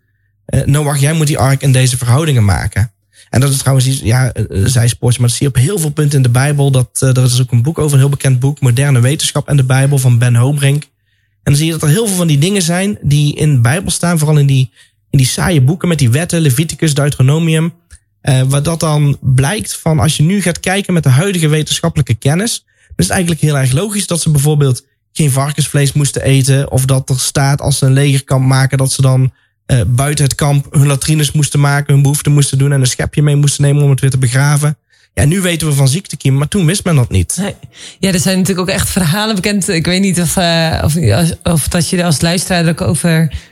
[0.66, 2.92] Noach, jij moet die ark in deze verhoudingen maken.
[3.30, 5.92] En dat is trouwens iets, ja, zij sports, maar dat zie je op heel veel
[5.92, 6.72] punten in de Bijbel.
[6.72, 9.58] Dat, uh, er is ook een boek over, een heel bekend boek, Moderne Wetenschap en
[9.58, 10.84] de Bijbel van Ben Hobrink.
[10.84, 13.62] En dan zie je dat er heel veel van die dingen zijn die in de
[13.62, 14.72] Bijbel staan, vooral in die
[15.10, 17.74] in die saaie boeken met die wetten, Leviticus, Deuteronomium.
[18.22, 22.14] Uh, waar dat dan blijkt van als je nu gaat kijken met de huidige wetenschappelijke
[22.14, 22.64] kennis.
[22.66, 26.72] Dan is het eigenlijk heel erg logisch dat ze bijvoorbeeld geen varkensvlees moesten eten.
[26.72, 29.34] Of dat er staat als ze een legerkamp maken dat ze dan
[29.68, 33.22] uh, buiten het kamp hun latrines moesten maken, hun behoeften moesten doen en een schepje
[33.22, 34.78] mee moesten nemen om het weer te begraven.
[35.14, 37.38] Ja, nu weten we van ziektekiem, maar toen wist men dat niet.
[37.40, 37.56] Nee.
[38.00, 39.68] Ja, er zijn natuurlijk ook echt verhalen bekend.
[39.68, 40.96] Ik weet niet of, uh, of,
[41.44, 43.12] of dat je als luisteraar er ook over,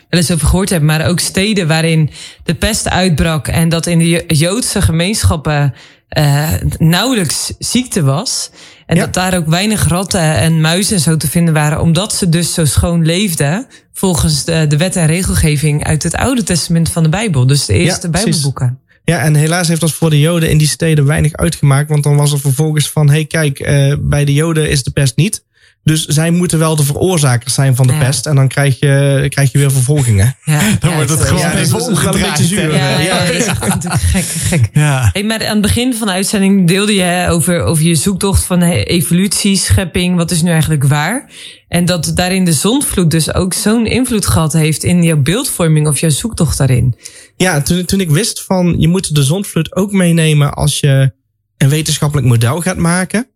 [0.09, 0.84] wel eens over gehoord hebt.
[0.84, 2.09] Maar ook steden waarin
[2.43, 3.47] de pest uitbrak.
[3.47, 5.74] En dat in de Joodse gemeenschappen
[6.18, 8.49] uh, nauwelijks ziekte was.
[8.86, 11.82] En dat daar ook weinig ratten en muizen en zo te vinden waren.
[11.82, 13.68] Omdat ze dus zo schoon leefden.
[13.93, 17.47] Volgens de, de wet en regelgeving uit het Oude Testament van de Bijbel.
[17.47, 18.80] Dus de eerste ja, Bijbelboeken.
[19.03, 21.89] Ja, en helaas heeft dat voor de Joden in die steden weinig uitgemaakt.
[21.89, 24.91] Want dan was er vervolgens van: hé, hey, kijk, uh, bij de Joden is de
[24.91, 25.43] pest niet.
[25.86, 28.26] Dus zij moeten wel de veroorzakers zijn van de pest.
[28.26, 30.36] En dan krijg je, krijg je weer vervolgingen.
[30.44, 32.16] Ja, dan wordt het gewoon ja, even omgedraaid.
[32.16, 32.76] Een beetje zuur.
[32.76, 34.24] Ja, ja, dat is natuurlijk gek.
[34.24, 34.70] gek.
[34.74, 35.10] Ja.
[35.14, 38.62] Hey, maar aan het begin van de uitzending deelde je over, over je zoektocht van
[38.62, 40.16] evolutie, schepping.
[40.16, 41.30] Wat is nu eigenlijk waar?
[41.68, 46.00] En dat daarin de zondvloed dus ook zo'n invloed gehad heeft in jouw beeldvorming of
[46.00, 46.96] jouw zoektocht daarin.
[47.36, 51.14] Ja, toen, toen ik wist van je moet de zondvloed ook meenemen als je
[51.58, 53.28] een wetenschappelijk model gaat maken.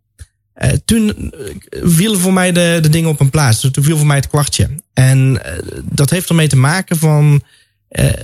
[0.64, 1.32] Uh, toen
[1.70, 3.60] viel voor mij de, de dingen op een plaats.
[3.60, 4.68] Dus toen viel voor mij het kwartje.
[4.92, 5.52] En uh,
[5.84, 7.42] dat heeft ermee te maken van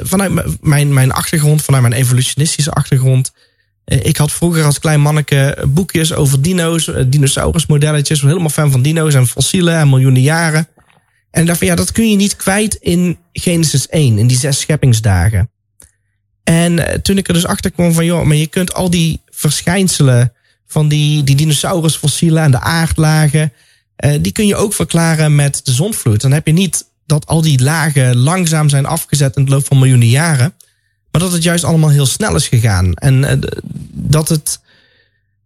[0.02, 3.32] vanuit mijn, mijn achtergrond, vanuit mijn evolutionistische achtergrond.
[3.84, 8.20] ik had vroeger als klein manneke boekjes over dino's, dinosaurusmodelletjes.
[8.20, 10.68] Helemaal fan van dino's en fossielen en miljoenen jaren.
[11.30, 15.50] En daarvan, ja, dat kun je niet kwijt in Genesis 1, in die zes scheppingsdagen.
[16.44, 20.32] En toen ik er dus achter kwam van, joh, maar je kunt al die verschijnselen
[20.66, 23.52] van die, die dinosaurusfossielen en de aardlagen.
[24.04, 26.20] Uh, die kun je ook verklaren met de zondvloed.
[26.20, 29.78] Dan heb je niet dat al die lagen langzaam zijn afgezet in het loop van
[29.78, 30.54] miljoenen jaren.
[31.10, 32.94] Maar dat het juist allemaal heel snel is gegaan.
[32.94, 33.32] En uh,
[33.92, 34.60] dat het,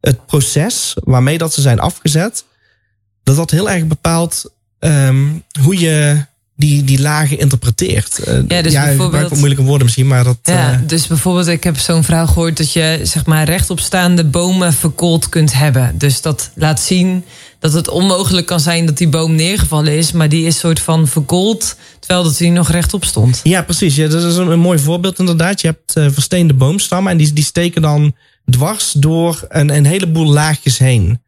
[0.00, 2.44] het proces waarmee dat ze zijn afgezet,
[3.22, 6.24] dat dat heel erg bepaalt um, hoe je
[6.60, 8.20] die, die lagen interpreteert.
[8.28, 9.36] Uh, ja, dus ja, bijvoorbeeld.
[9.36, 10.38] moeilijke woorden misschien, maar dat.
[10.42, 14.72] Ja, uh, dus bijvoorbeeld, ik heb zo'n vrouw gehoord dat je zeg maar rechtopstaande bomen
[14.72, 15.94] verkoold kunt hebben.
[15.98, 17.24] Dus dat laat zien
[17.58, 21.08] dat het onmogelijk kan zijn dat die boom neergevallen is, maar die is soort van
[21.08, 23.40] verkoold, terwijl dat die nog rechtop stond.
[23.42, 23.96] Ja, precies.
[23.96, 25.60] Ja, dat is een, een mooi voorbeeld inderdaad.
[25.60, 28.14] Je hebt uh, versteende boomstammen en die, die steken dan
[28.50, 31.20] dwars door een, een heleboel laagjes heen.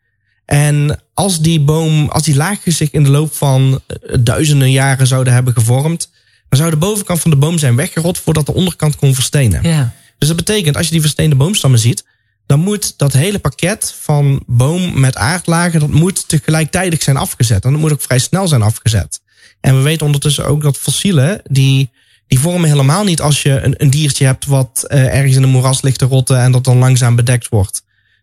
[0.53, 5.07] En als die boom, als die laagjes zich in de loop van eh, duizenden jaren
[5.07, 6.11] zouden hebben gevormd,
[6.49, 9.63] dan zou de bovenkant van de boom zijn weggerot voordat de onderkant kon verstenen.
[9.63, 9.95] Ja.
[10.19, 12.05] Dus dat betekent, als je die versteende boomstammen ziet,
[12.47, 17.65] dan moet dat hele pakket van boom met aardlagen, dat moet tegelijkertijd zijn afgezet.
[17.65, 19.21] En dat moet ook vrij snel zijn afgezet.
[19.61, 21.91] En we weten ondertussen ook dat fossielen, die,
[22.27, 25.49] die vormen helemaal niet als je een, een diertje hebt wat uh, ergens in een
[25.49, 27.83] moeras ligt te rotten en dat dan langzaam bedekt wordt.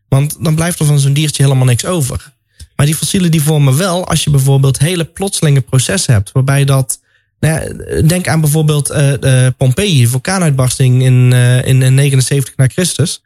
[0.10, 2.34] Want dan blijft er van zo'n diertje helemaal niks over.
[2.76, 6.32] Maar die fossielen die vormen wel als je bijvoorbeeld hele plotselinge processen hebt.
[6.32, 7.00] Waarbij dat.
[7.40, 13.24] Nou ja, denk aan bijvoorbeeld de Pompeii, de vulkaanuitbarsting in, uh, in 79 na Christus.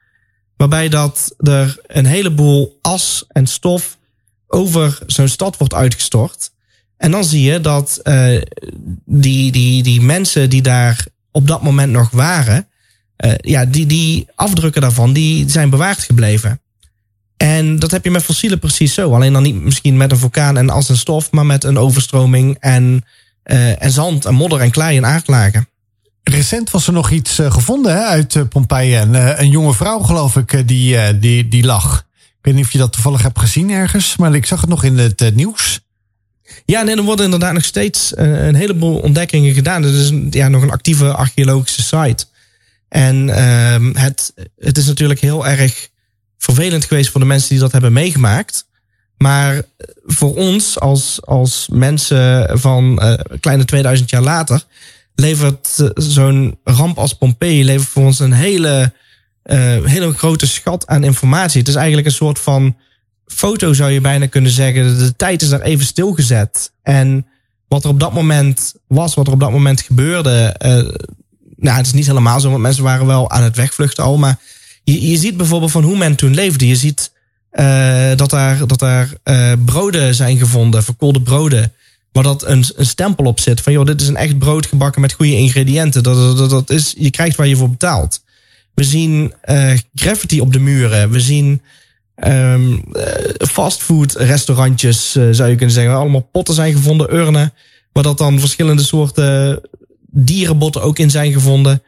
[0.58, 3.98] Waarbij dat er een heleboel as en stof
[4.48, 6.52] over zo'n stad wordt uitgestort.
[6.98, 8.42] En dan zie je dat uh,
[9.06, 12.68] die, die, die mensen die daar op dat moment nog waren,
[13.38, 16.62] ja, die, die afdrukken daarvan, die zijn bewaard gebleven.
[17.44, 19.14] En dat heb je met fossielen precies zo.
[19.14, 22.58] Alleen dan niet misschien met een vulkaan en als een stof, maar met een overstroming
[22.60, 23.06] en,
[23.46, 25.68] uh, en zand en modder en klei en aardlagen.
[26.24, 28.96] Recent was er nog iets uh, gevonden hè, uit uh, Pompeii.
[28.96, 32.06] En, een jonge vrouw, geloof ik, die, die, die lag.
[32.18, 34.84] Ik weet niet of je dat toevallig hebt gezien ergens, maar ik zag het nog
[34.84, 35.80] in het nieuws.
[36.66, 39.84] Ja, nee, er worden inderdaad nog steeds een heleboel ontdekkingen gedaan.
[39.84, 42.26] Het is ja, nog een actieve archeologische site.
[42.90, 45.92] En ehm, het, het is natuurlijk heel erg
[46.44, 48.68] vervelend geweest voor de mensen die dat hebben meegemaakt.
[49.18, 49.62] Maar
[50.06, 54.64] voor ons als, als mensen van uh, kleine 2000 jaar later
[55.16, 58.94] levert uh, zo'n ramp als Pompeii levert voor ons een hele,
[59.84, 61.60] hele grote schat aan informatie.
[61.60, 62.76] Het is eigenlijk een soort van
[63.26, 64.98] foto zou je bijna kunnen zeggen.
[64.98, 66.72] De tijd is daar even stilgezet.
[66.82, 67.28] En
[67.68, 70.56] wat er op dat moment was, wat er op dat moment gebeurde.
[71.56, 74.18] nou, het is niet helemaal zo, want mensen waren wel aan het wegvluchten al.
[74.18, 74.40] Maar
[74.84, 76.68] je, ziet bijvoorbeeld van hoe men toen leefde.
[76.68, 77.12] Je ziet
[77.54, 81.74] uh, dat daar, dat daar uh, broden zijn gevonden, verkoolde broden.
[82.12, 83.62] Waar dat een, een stempel op zit.
[83.62, 86.04] Van joh, dit is een echt brood gebakken met goede ingrediënten.
[86.04, 88.24] Dat, dat, dat is, je krijgt waar je voor betaalt.
[88.74, 91.12] We zien uh, graffiti op de muren.
[91.12, 91.62] We zien
[92.16, 92.84] um,
[93.48, 95.96] fastfood restaurantjes, zou je kunnen zeggen.
[95.96, 97.54] Allemaal potten zijn gevonden, urnen.
[97.92, 99.62] Waar dat dan verschillende soorten
[100.10, 101.82] dierenbotten ook in zijn gevonden.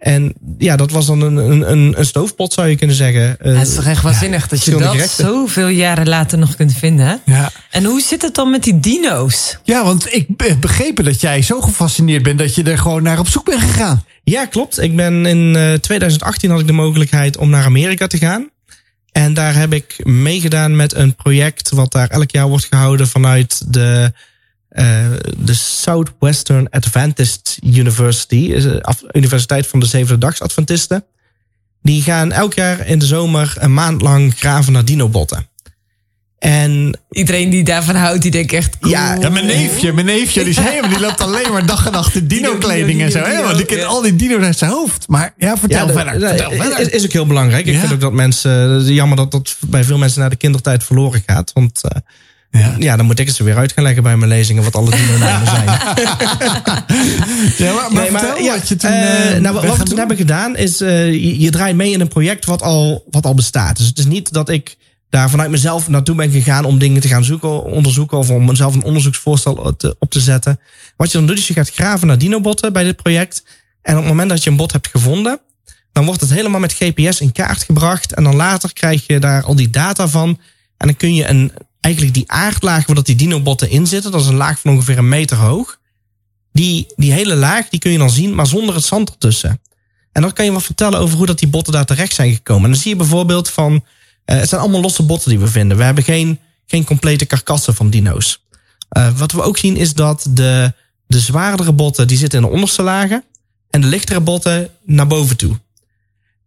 [0.00, 3.36] En ja, dat was dan een, een, een, een stoofpot, zou je kunnen zeggen.
[3.42, 5.24] Ja, het is toch echt waanzinnig dat je dat gerechten.
[5.24, 7.06] zoveel jaren later nog kunt vinden.
[7.06, 7.14] hè?
[7.24, 7.50] Ja.
[7.70, 9.58] En hoe zit het dan met die dino's?
[9.64, 13.18] ja, want ik heb begrepen dat jij zo gefascineerd bent dat je er gewoon naar
[13.18, 14.04] op zoek bent gegaan.
[14.24, 14.80] Ja, klopt.
[14.80, 18.48] Ik ben in eh, 2018 had ik de mogelijkheid om naar Amerika te gaan.
[19.12, 23.72] En daar heb ik meegedaan met een project wat daar elk jaar wordt gehouden vanuit
[23.72, 24.20] de, eh,
[25.38, 31.04] de Southwestern Adventist University, is een af- Universiteit van de Zevende Dags Adventisten.
[31.82, 35.48] Die gaan elk jaar in de zomer een maand lang graven naar dinobotten.
[36.38, 38.78] En Iedereen die daarvan houdt, die denkt echt...
[38.78, 38.92] cool.
[38.92, 41.92] Ja, Ja, mijn neefje, mijn neefje, die, is helemaal, die loopt alleen maar dag en
[41.92, 43.18] nacht in dino-kleding en zo.
[43.18, 45.08] dino, dino, Helemaal, die kent al die dino's uit zijn hoofd.
[45.08, 46.28] Maar ja, vertel Ja, verder.
[46.28, 46.80] vertel verder.
[46.80, 47.66] Is, is ook heel belangrijk.
[47.66, 47.80] Ik Ja.
[47.80, 48.50] vind ook dat mensen.
[48.50, 51.52] Het is jammer dat dat bij veel mensen naar de kindertijd verloren gaat.
[51.52, 52.00] Want eh,
[52.50, 52.74] Ja.
[52.78, 52.96] ja.
[52.96, 54.62] dan moet ik het ze weer uit gaan leggen bij mijn lezingen.
[54.62, 55.66] wat alle dino-namen zijn.
[57.58, 58.90] Ja, maar, maar vertel ja, wat je toen...
[58.90, 60.80] eh, eh, nou, wat we toen hebben gedaan is.
[60.80, 63.76] eh, je, je draait mee in een project wat al, wat al bestaat.
[63.76, 64.76] Dus het is niet dat ik
[65.10, 68.18] daar vanuit mezelf naartoe ben gegaan om dingen te gaan zoeken, onderzoeken.
[68.18, 70.60] of om mezelf een onderzoeksvoorstel te- op te zetten.
[70.96, 73.42] Wat je dan doet is je gaat graven naar dinobotten bij dit project.
[73.82, 75.40] En op het moment dat je een bot hebt gevonden.
[75.92, 78.12] dan wordt het helemaal met GPS in kaart gebracht.
[78.14, 80.28] En dan later krijg je daar al die data van.
[80.76, 84.10] En dan kun je een, eigenlijk die aardlaag waar dat die dinobotten in zitten.
[84.10, 85.78] dat is een laag van ongeveer een meter hoog.
[86.52, 89.60] Die, die hele laag die kun je dan zien, maar zonder het zand ertussen.
[90.12, 92.64] En dan kan je wat vertellen over hoe dat die botten daar terecht zijn gekomen.
[92.64, 93.84] En dan zie je bijvoorbeeld van.
[94.24, 95.76] eh, het zijn allemaal losse botten die we vinden.
[95.76, 98.44] We hebben geen, geen complete karkassen van dino's.
[98.88, 100.72] Eh, wat we ook zien is dat de,
[101.06, 103.24] de zwaardere botten die zitten in de onderste lagen.
[103.70, 105.58] En de lichtere botten naar boven toe.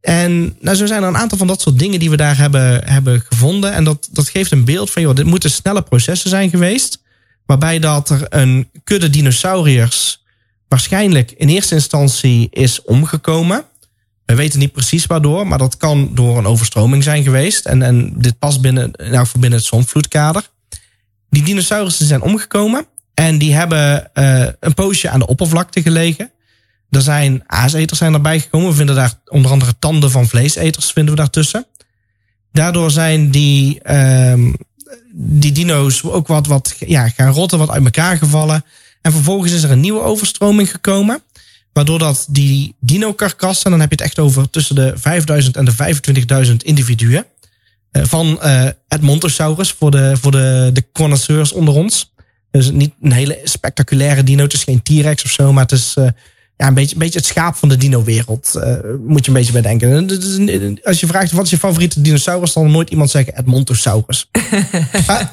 [0.04, 2.88] En nou, zo zijn er een aantal van dat soort dingen die we daar hebben,
[2.88, 3.74] hebben gevonden.
[3.74, 7.02] En dat, dat geeft een beeld van, joh, dit moeten snelle processen zijn geweest.
[7.46, 10.24] Waarbij dat er een kudde dinosauriërs
[10.68, 13.66] waarschijnlijk in eerste instantie is omgekomen.
[14.26, 17.66] We weten niet precies waardoor, maar dat kan door een overstroming zijn geweest.
[17.66, 20.50] En, en dit past binnen, nou, voor binnen het zonvloedkader.
[21.30, 26.32] Die dinosaurussen zijn omgekomen en die hebben eh, een poosje aan de oppervlakte gelegen.
[26.94, 28.70] Er zijn aaseters zijn erbij gekomen.
[28.70, 31.66] We vinden daar onder andere tanden van vleeseters vinden we daartussen.
[32.52, 34.54] Daardoor zijn die, ehm,
[35.14, 38.66] die dino's ook wat, wat ja, gaan rotten, wat uit elkaar gevallen.
[39.02, 41.22] En vervolgens is er een nieuwe overstroming gekomen.
[41.74, 45.72] Waardoor dat die dino-karkassen, dan heb je het echt over tussen de 5000 en de
[46.48, 47.26] 25.000 individuen.
[47.92, 52.14] eh, van eh Edmontosaurus voor de, voor de, de connoisseurs onder ons.
[52.52, 54.44] Dus niet een hele spectaculaire dino.
[54.44, 56.08] Het is geen T-Rex of zo, maar het is eh,
[56.64, 58.56] ja, een, beetje, een beetje het schaap van de dino-wereld.
[58.56, 59.92] eh, moet je een beetje bij denken.
[59.92, 63.10] En het is een- Als je vraagt wat is je favoriete dinosaurus, zal nooit iemand
[63.10, 64.30] zeggen Edmontosaurus.
[65.08, 65.32] maar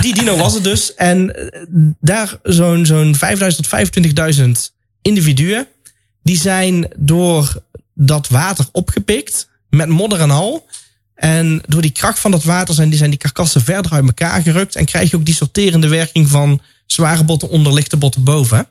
[0.00, 0.94] die dino was het dus.
[0.94, 1.60] En eh,
[2.00, 4.50] daar zo'n zo'n 5000 tot 25.000
[5.02, 5.66] individuen.
[6.22, 7.62] Die zijn door
[7.94, 9.48] dat water opgepikt.
[9.70, 10.66] Met modder en al.
[11.14, 14.42] En door die kracht van dat water zijn die, zijn die karkassen verder uit elkaar
[14.42, 14.76] gerukt.
[14.76, 18.66] En krijg je ook die sorterende werking van zware botten onder, lichte botten boven.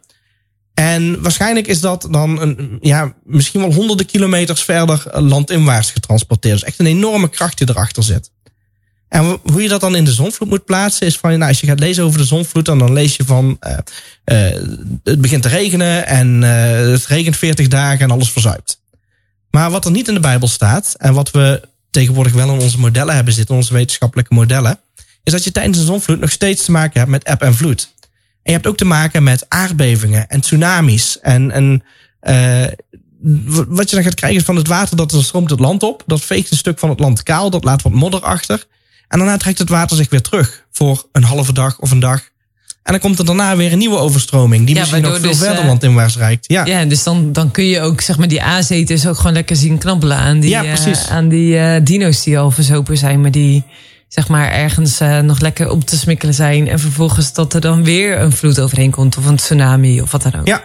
[0.81, 6.59] En waarschijnlijk is dat dan een, ja, misschien wel honderden kilometers verder landinwaarts getransporteerd.
[6.59, 8.31] Dus echt een enorme kracht die erachter zit.
[9.07, 11.67] En hoe je dat dan in de zonvloed moet plaatsen, is van, nou, als je
[11.67, 13.77] gaat lezen over de zonvloed, dan, lees je van, uh,
[14.25, 14.61] uh,
[15.03, 18.81] het begint te regenen en uh, het regent 40 dagen en alles verzuipt.
[19.51, 21.61] Maar wat er niet in de Bijbel staat, en wat we
[21.91, 24.79] tegenwoordig wel in onze modellen hebben zitten, onze wetenschappelijke modellen,
[25.23, 27.93] is dat je tijdens een zonvloed nog steeds te maken hebt met eb en vloed.
[28.43, 31.19] En je hebt ook te maken met aardbevingen en tsunamis.
[31.19, 31.83] En, en
[32.23, 32.67] uh,
[33.67, 36.03] wat je dan gaat krijgen is van het water, dat er stroomt het land op.
[36.05, 38.65] Dat veegt een stuk van het land kaal, dat laat wat modder achter.
[39.07, 42.29] En daarna trekt het water zich weer terug voor een halve dag of een dag.
[42.83, 45.37] En dan komt er daarna weer een nieuwe overstroming, die ja, misschien nog veel dus,
[45.37, 46.45] verder uh, landinwaarts reikt.
[46.47, 49.55] Ja, ja dus dan, dan kun je ook zeg maar, die aaseters ook gewoon lekker
[49.55, 50.63] zien knabbelen aan die, ja.
[50.63, 53.63] Uh, aan die uh, dino's die al verzopen zijn, maar die
[54.13, 56.67] zeg maar ergens uh, nog lekker op te smikkelen zijn.
[56.67, 60.21] En vervolgens dat er dan weer een vloed overheen komt of een tsunami of wat
[60.21, 60.47] dan ook.
[60.47, 60.63] Ja.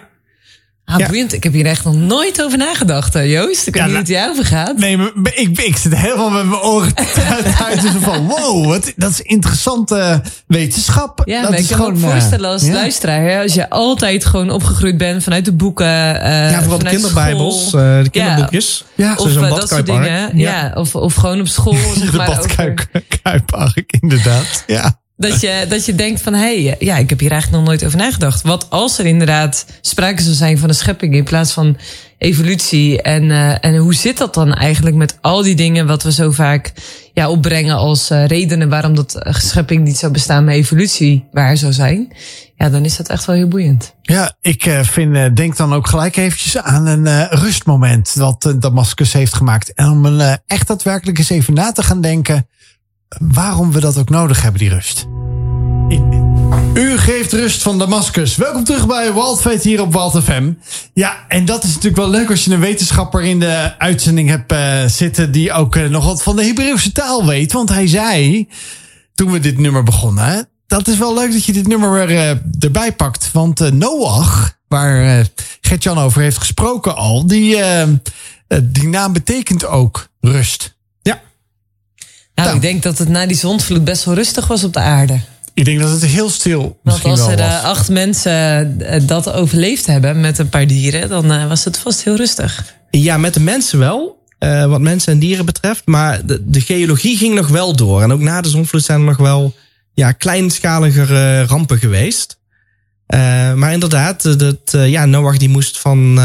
[0.86, 1.26] Ah, ja.
[1.28, 3.66] Ik heb hier echt nog nooit over nagedacht, Joost.
[3.66, 4.78] Ik weet ja, niet hoe het jou over gaat.
[4.78, 6.92] Nee, maar ik, ik zit helemaal met mijn oren
[7.66, 7.82] uit.
[7.82, 11.22] Dus van, wow, wat, dat is interessante wetenschap.
[11.24, 13.22] Ja, dat maar is ik kan me gewoon, ook voorstellen als luisteraar.
[13.22, 15.86] Hè, als je altijd gewoon opgegroeid bent vanuit de boeken.
[15.86, 18.84] Uh, ja, vooral de kinderbijbels, uh, de kinderboekjes.
[18.94, 20.38] Ja, of uh, dat soort dingen.
[20.38, 20.72] Ja.
[20.74, 21.76] of, of gewoon op school.
[21.96, 24.64] Zeg de maar, badkuipark, inderdaad.
[24.66, 24.98] Ja.
[25.18, 27.84] Dat je, dat je denkt van, hé, hey, ja, ik heb hier eigenlijk nog nooit
[27.84, 28.42] over nagedacht.
[28.42, 31.76] Wat als er inderdaad sprake zou zijn van een schepping in plaats van
[32.18, 33.02] evolutie?
[33.02, 36.30] En, uh, en hoe zit dat dan eigenlijk met al die dingen wat we zo
[36.30, 36.72] vaak
[37.12, 41.72] ja, opbrengen als uh, redenen waarom dat schepping niet zou bestaan, maar evolutie waar zou
[41.72, 42.12] zijn?
[42.56, 43.94] Ja, dan is dat echt wel heel boeiend.
[44.02, 49.74] Ja, ik vind, denk dan ook gelijk eventjes aan een rustmoment dat Damascus heeft gemaakt.
[49.74, 52.46] En om een, echt daadwerkelijk eens even na te gaan denken
[53.20, 55.06] waarom we dat ook nodig hebben, die rust.
[56.74, 58.36] U geeft rust van Damascus.
[58.36, 60.52] Welkom terug bij Waldfeet hier op Wald FM.
[60.94, 64.52] Ja, en dat is natuurlijk wel leuk als je een wetenschapper in de uitzending hebt
[64.52, 65.32] uh, zitten...
[65.32, 67.52] die ook uh, nog wat van de Hebreeuwse taal weet.
[67.52, 68.48] Want hij zei,
[69.14, 70.48] toen we dit nummer begonnen...
[70.66, 73.32] dat is wel leuk dat je dit nummer uh, erbij pakt.
[73.32, 75.26] Want Noach, waar
[75.60, 77.26] Gert-Jan over heeft gesproken al...
[77.26, 77.56] die,
[78.62, 80.75] die naam betekent ook rust.
[82.44, 85.20] Nou, ik denk dat het na die zondvloed best wel rustig was op de aarde.
[85.54, 90.20] Ik denk dat het heel stil Want als er acht mensen uh, dat overleefd hebben
[90.20, 92.74] met een paar dieren, dan uh, was het vast heel rustig.
[92.90, 94.24] Ja, met de mensen wel.
[94.68, 95.82] wat mensen en dieren betreft.
[95.84, 98.02] Maar de, de, geologie ging nog wel door.
[98.02, 99.54] En ook na de zondvloed zijn er nog wel
[99.94, 102.38] ja, kleinschaligere rampen geweest.
[103.54, 106.18] maar inderdaad, dat, ja, Noach die moest van.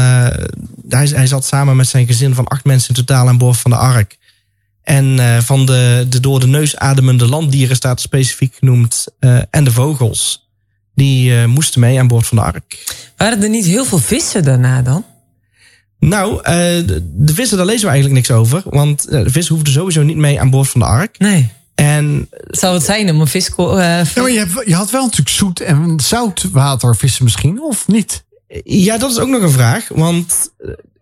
[0.88, 3.70] hij, hij zat samen met zijn gezin van acht mensen in totaal aan boord van
[3.70, 4.20] de ark.
[4.82, 9.06] En uh, van de, de door de neus ademende landdieren staat specifiek genoemd.
[9.20, 10.50] Uh, en de vogels.
[10.94, 12.94] Die uh, moesten mee aan boord van de ark.
[13.16, 15.04] Waren er niet heel veel vissen daarna dan?
[15.98, 18.62] Nou, de, de, vissen, daar lezen we eigenlijk niks over.
[18.64, 21.18] Want de vissen hoefden sowieso niet mee aan boord van de ark.
[21.18, 21.52] Nee.
[21.74, 23.50] En, Zou het zijn om een vis...
[23.56, 28.24] ja, maar je, hebt, je had wel natuurlijk zoet en zoutwatervissen misschien, of niet?
[28.64, 29.88] Ja, dat is ook nog een vraag.
[29.88, 30.50] Want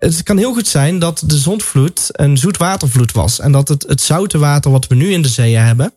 [0.00, 3.40] het kan heel goed zijn dat de zondvloed een zoetwatervloed was.
[3.40, 5.92] En dat het, het zoute water wat we nu in de zeeën hebben,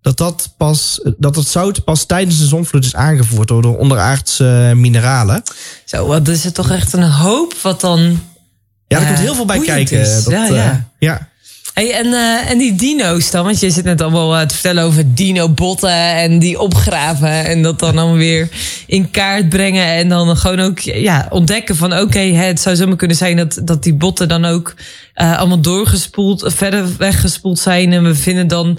[0.00, 4.72] dat, dat, pas, dat het zout pas tijdens de zondvloed is aangevoerd door de onderaardse
[4.76, 5.42] mineralen.
[5.84, 8.22] Zo, wat is het toch echt een hoop wat dan.
[8.86, 10.04] Ja, er komt heel veel bij kijken.
[10.04, 10.72] Dat, ja, ja.
[10.72, 11.28] Uh, ja.
[11.74, 13.44] Hey, en, uh, en die dino's dan?
[13.44, 17.44] Want je zit net allemaal uh, te vertellen over dino-botten en die opgraven.
[17.44, 18.48] En dat dan allemaal weer
[18.86, 19.86] in kaart brengen.
[19.86, 23.82] En dan gewoon ook ja, ontdekken van oké, het zou zomaar kunnen zijn dat, dat
[23.82, 24.74] die botten dan ook
[25.16, 27.92] uh, allemaal doorgespoeld, verder weggespoeld zijn.
[27.92, 28.78] En we vinden dan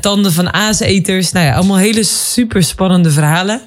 [0.00, 1.32] tanden van aaseters.
[1.32, 3.60] Nou ja, allemaal hele super spannende verhalen.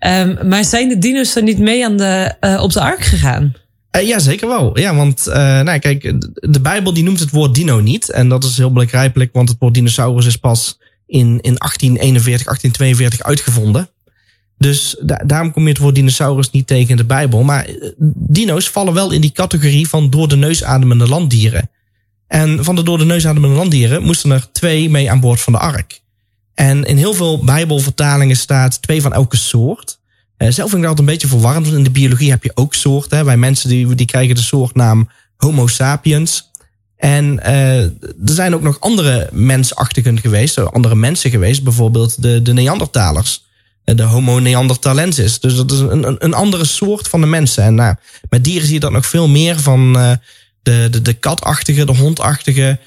[0.00, 3.54] Um, maar zijn de dino's dan niet mee aan de, op de ark gegaan?
[3.96, 4.78] Uh, ja, zeker wel.
[4.78, 6.02] Ja, want uh, nou, kijk,
[6.34, 8.10] de Bijbel die noemt het woord dino niet.
[8.10, 13.22] En dat is heel begrijpelijk, want het woord dinosaurus is pas in, in 1841, 1842
[13.22, 13.88] uitgevonden.
[14.58, 17.42] Dus da daarom kom je het woord dinosaurus niet tegen in de Bijbel.
[17.42, 21.70] Maar uh, dino's vallen wel in die categorie van door de neus ademende landdieren.
[22.26, 25.52] En van de door de neus ademende landdieren moesten er twee mee aan boord van
[25.52, 26.00] de ark.
[26.54, 29.98] En in heel veel Bijbelvertalingen staat twee van elke soort.
[30.38, 32.74] Uh, zelf vind ik dat een beetje verwarrend, want in de biologie heb je ook
[32.74, 33.24] soorten.
[33.24, 36.50] Wij mensen die, die krijgen de soortnaam Homo sapiens.
[36.96, 37.92] En uh, er
[38.24, 43.42] zijn ook nog andere mensachtigen geweest, andere mensen geweest, bijvoorbeeld de, de Neandertalers.
[43.84, 45.40] De Homo neanderthalensis.
[45.40, 47.64] Dus dat is een, een, andere soort van de mensen.
[47.64, 47.94] En nou,
[48.28, 49.92] met dieren zie je dat nog veel meer van
[50.62, 52.78] de, de, de katachtige, de hondachtige,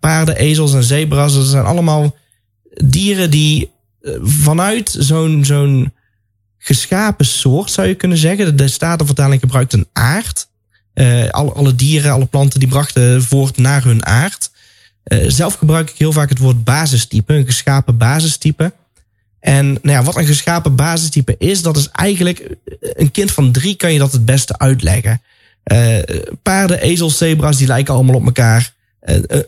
[0.00, 1.34] paarden, ezels en zebra's.
[1.34, 2.16] Dat zijn allemaal
[2.84, 3.70] dieren die
[4.22, 5.92] vanuit zo'n zo'n
[6.64, 8.56] geschapen soort, zou je kunnen zeggen.
[8.56, 10.48] De Statenvertaling gebruikt een aard.
[10.94, 14.50] Uh, alle, alle, dieren, alle planten die brachten voort naar hun aard.
[15.04, 18.72] Uh, zelf gebruik ik heel vaak het woord basistype, een geschapen basistype.
[19.40, 23.74] En nou ja, wat een geschapen basistype is, dat is eigenlijk een kind van drie
[23.74, 25.22] kan je dat het beste uitleggen.
[26.42, 28.72] Paarden, ezels, zebra's, die lijken allemaal op elkaar.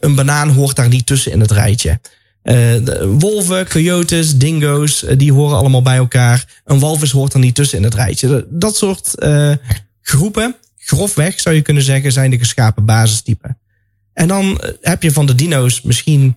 [0.01, 2.01] een banaan hoort daar niet tussen in het rijtje.
[2.47, 2.77] Uh,
[3.19, 6.61] wolven, coyotes, dingo's, uh, die horen allemaal bij elkaar.
[6.65, 8.47] Een walvis hoort er niet tussen in het rijtje.
[8.49, 9.53] Dat soort uh,
[10.03, 13.59] groepen, grofweg zou je kunnen zeggen, zijn de geschapen basistypen.
[14.13, 16.37] En dan heb je van de dino's misschien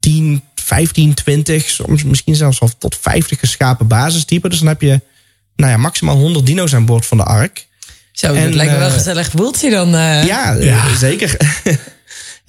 [0.00, 4.50] 10, 15, 20, soms misschien zelfs al tot 50 geschapen basistypen.
[4.50, 5.00] Dus dan heb je
[5.56, 7.66] nou ja, maximaal 100 dino's aan boord van de ark.
[8.12, 9.88] Zo, en, dat lijkt me wel gezellig boeltje dan.
[9.90, 11.36] Ja, ja, zeker.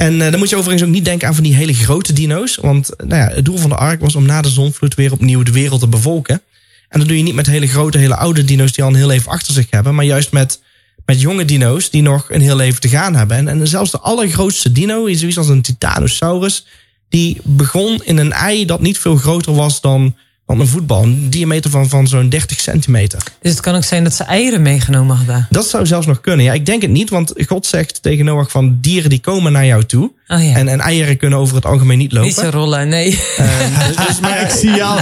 [0.01, 2.55] En uh, dan moet je overigens ook niet denken aan van die hele grote dino's.
[2.55, 5.43] Want nou ja, het doel van de ark was om na de zonvloed weer opnieuw
[5.43, 6.41] de wereld te bevolken.
[6.89, 9.07] En dat doe je niet met hele grote, hele oude dino's die al een heel
[9.07, 9.95] leven achter zich hebben.
[9.95, 10.61] Maar juist met,
[11.05, 13.37] met jonge dino's die nog een heel leven te gaan hebben.
[13.37, 16.65] En, en zelfs de allergrootste dino, is zoiets als een Titanosaurus.
[17.09, 20.15] Die begon in een ei dat niet veel groter was dan
[20.51, 21.03] van een voetbal.
[21.03, 23.23] Een diameter van, van zo'n 30 centimeter.
[23.41, 25.47] Dus het kan ook zijn dat ze eieren meegenomen hadden?
[25.49, 26.45] Dat zou zelfs nog kunnen.
[26.45, 29.65] Ja, ik denk het niet, want God zegt tegen Noach van dieren die komen naar
[29.65, 30.11] jou toe.
[30.32, 30.55] Oh ja.
[30.55, 32.27] En, en eieren kunnen over het algemeen niet lopen.
[32.27, 33.19] Niet zo rollen, nee.
[33.38, 35.01] Eh, dus, dus, maar Ik zie jong-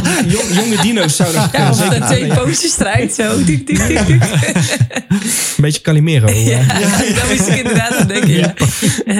[0.53, 3.43] jonge dino's zouden dat Ja, kunnen met twee pootjes eruit zo.
[3.43, 4.21] Dik, dik, dik, dik.
[5.09, 5.21] Een
[5.57, 6.27] beetje Calimero.
[6.27, 6.45] eh.
[6.49, 6.63] Ja,
[7.15, 8.29] dat moest ik inderdaad aan denken.
[8.29, 8.53] Ja.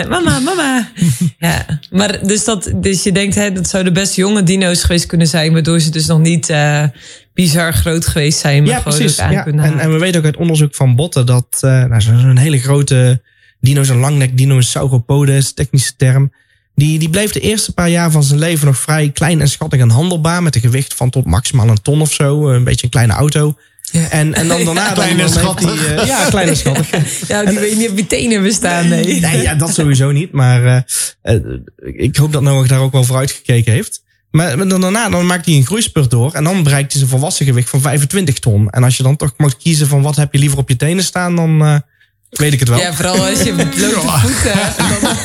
[0.10, 0.88] Mama, mama.
[1.38, 5.28] Ja, maar dus, dat, dus je denkt, hè, dat zouden best jonge dino's geweest kunnen
[5.28, 6.84] zijn, waardoor ze dus nog niet eh,
[7.34, 9.20] bizar groot geweest zijn, maar Ja, gewoon precies.
[9.20, 9.41] ook aan Ja.
[9.41, 12.38] kunnen En, en we weten ook uit onderzoek van botten dat eh nou, zo- zo'n
[12.38, 13.22] hele grote
[13.60, 16.32] dino, zo'n langnek dino, een sauropodes, technische term.
[16.76, 19.80] Die, die bleef de eerste paar jaar van zijn leven nog vrij klein en schattig
[19.80, 20.43] en handelbaar.
[20.43, 22.49] Met een gewicht van tot maximaal een ton of zo.
[22.49, 23.55] Een beetje een kleine auto.
[23.91, 24.10] Ja.
[24.10, 24.86] En, en dan daarna...
[24.93, 25.72] dan- Klein en dan schattig.
[25.74, 26.89] die, eh, ja, klein en schattig.
[27.28, 29.20] Ja, die weet niet op je tenen bestaan, nee.
[29.20, 30.32] Nee, ja, dat sowieso niet.
[30.32, 31.41] Maar eh, eh,
[31.93, 34.03] ik hoop dat Noach daar ook wel vooruit gekeken heeft.
[34.32, 36.34] Maar maar dan daarna dan maakt hij een groeispurt door.
[36.34, 38.70] En dan bereikt hij zijn volwassen gewicht van 25 ton.
[38.70, 41.03] En als je dan toch mag kiezen van wat heb je liever op je tenen
[41.03, 41.76] staan, dan eh,
[42.30, 42.77] weet ik het wel.
[42.80, 43.69] Ja, vooral als je blote
[44.23, 44.53] voeten...
[45.01, 45.15] dan-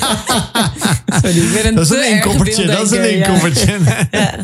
[1.22, 2.66] Sorry, ik ben een Dat is een inkoppertje.
[2.66, 3.18] Dat is een.
[4.10, 4.34] Ja.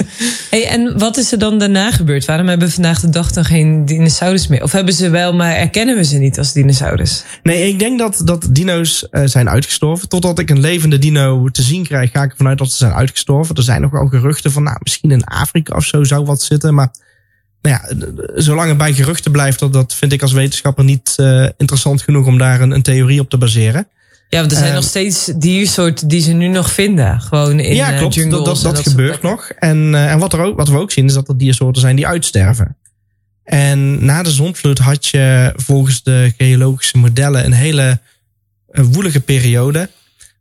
[0.51, 2.25] Hey, en wat is er dan daarna gebeurd?
[2.25, 4.63] Waarom hebben we vandaag de dag dan geen dinosaurus meer?
[4.63, 7.25] Of hebben ze wel, maar erkennen we ze niet als dinosaurus?
[7.43, 10.09] Nee, ik denk dat, dat dino's eh, zijn uitgestorven.
[10.09, 12.93] Totdat ik een levende dino te zien krijg, ga ik ervan uit dat ze zijn
[12.93, 13.55] uitgestorven.
[13.55, 16.75] Er zijn nog wel geruchten van, nou, misschien in Afrika of zo zou wat zitten.
[16.75, 16.91] Maar
[17.63, 21.49] nou ja, zolang het bij geruchten blijft, dat, dat vind ik als wetenschapper niet eh,
[21.57, 23.87] interessant genoeg om daar een, een theorie op te baseren.
[24.31, 27.21] Ja, want er zijn Eh, nog steeds diersoorten die ze nu nog vinden.
[27.21, 28.15] Gewoon in ja, eh, klopt.
[28.15, 29.51] jungles Dat, dat, gebeurt nog.
[29.51, 31.97] En, eh, en wat, er ook, wat we ook zien, is dat er diersoorten zijn
[31.97, 32.77] die uitsterven.
[33.45, 37.99] En na de zondvloed had je volgens de geologische modellen een hele
[38.67, 39.91] woelige periode.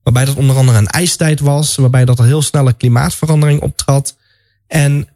[0.03, 1.75] Waarbij dat onder andere een ijstijd was.
[1.75, 4.15] Waarbij dat er heel snelle klimaatverandering optrad.
[4.67, 5.07] En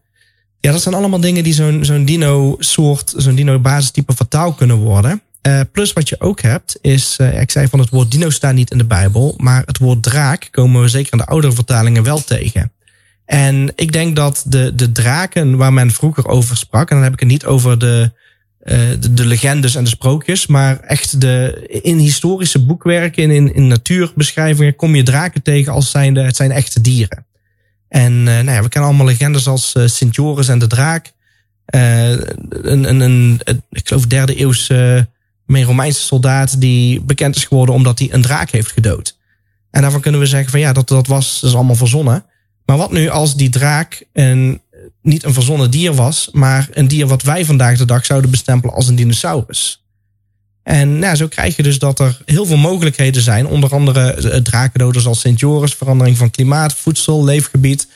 [0.64, 5.22] ja, dat zijn allemaal dingen die zo'n zo'n dino-soort, zo'n dino-basistype fataal kunnen worden.
[5.42, 8.54] Eh, plus wat je ook hebt is, eh, ik zei van het woord dino staat
[8.54, 12.04] niet in de Bijbel, maar het woord draak komen we zeker in de oudere vertalingen
[12.04, 12.72] wel tegen.
[13.26, 17.14] En ik denk dat de, de draken waar men vroeger over sprak, en dan heb
[17.14, 18.12] ik het niet over de,
[18.60, 23.68] eh, de, de legendes en de sprookjes, maar echt de, in historische boekwerken, in, in
[23.68, 27.26] natuurbeschrijvingen, kom je draken tegen als zijnde, het zijn echte dieren.
[27.94, 31.14] En eh, nou ja, we kennen allemaal legendes als eh, Sint Joris en de draak.
[31.66, 35.10] Eh, een, een, een, ik geloof derde eeuwse
[35.46, 39.18] meer Romeinse soldaat die bekend is geworden omdat hij een draak heeft gedood.
[39.72, 42.26] En daarvan kunnen we zeggen van ja, dat, dat was is allemaal verzonnen.
[42.66, 44.62] Maar wat nu als die draak een,
[45.02, 48.76] niet een verzonnen dier was, maar een dier wat wij vandaag de dag zouden bestempelen
[48.76, 49.83] als een dinosaurus?
[50.64, 53.48] En nou, zo krijg je dus dat er heel veel mogelijkheden zijn.
[53.48, 57.88] Onder andere eh, drakendoders als Sint Joris, verandering van klimaat, voedsel, leefgebied.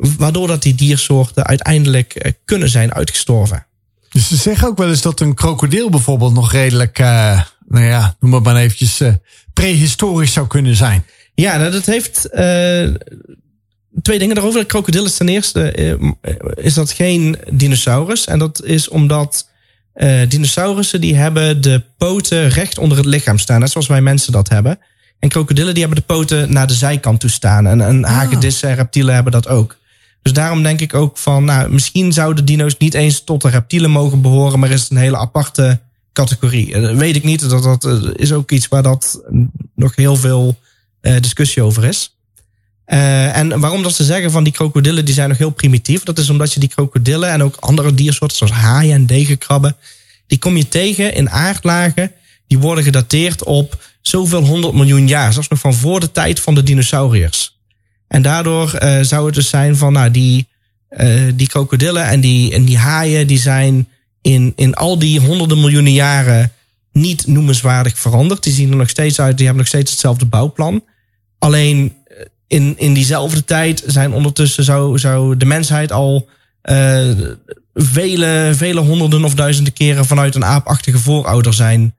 [0.00, 3.66] Waardoor dat die diersoorten uiteindelijk eh, kunnen zijn uitgestorven.
[4.08, 8.16] Dus ze zeggen ook wel eens dat een krokodil bijvoorbeeld nog redelijk, eh, nou ja,
[8.20, 9.12] noem het maar eventjes, eh,
[9.52, 11.04] prehistorisch zou kunnen zijn.
[11.34, 12.28] Ja, nou, dat heeft
[14.02, 14.60] twee dingen daarover.
[14.60, 15.72] De krokodil is ten eerste
[16.54, 18.26] is dat geen dinosaurus.
[18.26, 19.48] En dat is omdat
[20.00, 23.60] eh, dinosaurussen die hebben de poten recht onder het lichaam staan.
[23.60, 24.78] Net zoals wij mensen dat hebben.
[25.18, 27.66] En krokodillen die hebben de poten naar de zijkant toe staan.
[27.66, 29.76] En, en hagedissen en reptielen hebben dat ook.
[30.22, 33.90] Dus daarom denk ik ook van, nou, misschien zouden dino's niet eens tot de reptielen
[33.90, 35.80] mogen behoren, maar is het een hele aparte
[36.12, 36.74] categorie.
[36.74, 37.48] Eh, Dat weet ik niet.
[37.48, 39.22] Dat, dat eh, is ook iets waar dat
[39.74, 40.58] nog heel veel
[41.00, 42.16] eh, discussie over is.
[42.90, 46.18] Eh, en waarom dat ze zeggen van die krokodillen die zijn nog heel primitief, dat
[46.18, 49.76] is omdat je die krokodillen en ook andere diersoorten zoals haaien en degenkrabben,
[50.26, 52.12] die kom je tegen in aardlagen
[52.46, 56.54] die worden gedateerd op zoveel honderd miljoen jaar, zelfs nog van voor de tijd van
[56.54, 57.58] de dinosauriërs.
[58.08, 60.48] En daardoor eh, zou het dus zijn van, nou, die,
[60.88, 63.88] eh, die krokodillen en die, en die haaien, die zijn
[64.22, 66.52] in, in al die honderden miljoenen jaren
[66.92, 68.42] niet noemenswaardig veranderd.
[68.42, 70.84] Die zien er nog steeds uit, die hebben nog steeds hetzelfde bouwplan.
[71.38, 71.98] Alleen
[72.50, 76.28] in, in diezelfde tijd zijn ondertussen zou, zou de mensheid al
[76.62, 77.08] eh,
[77.74, 81.94] vele, vele honderden of duizenden keren vanuit een aapachtige voorouder zijn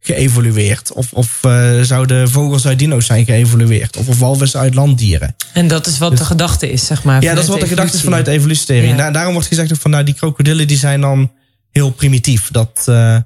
[0.00, 0.92] geëvolueerd.
[0.92, 3.96] Of, of uh, zouden vogels uit dino's zijn geëvolueerd.
[3.96, 5.36] Of, of walvissen uit landdieren.
[5.52, 7.22] En dat is wat de gedachte is, zeg maar.
[7.22, 8.94] Ja, dat is wat de gedachte is vanuit de evolutietheorie.
[8.94, 9.06] Ja.
[9.06, 11.32] En daarom wordt gezegd van nou, die krokodillen die zijn dan
[11.70, 12.48] heel primitief.
[12.50, 13.16] Dat, uh,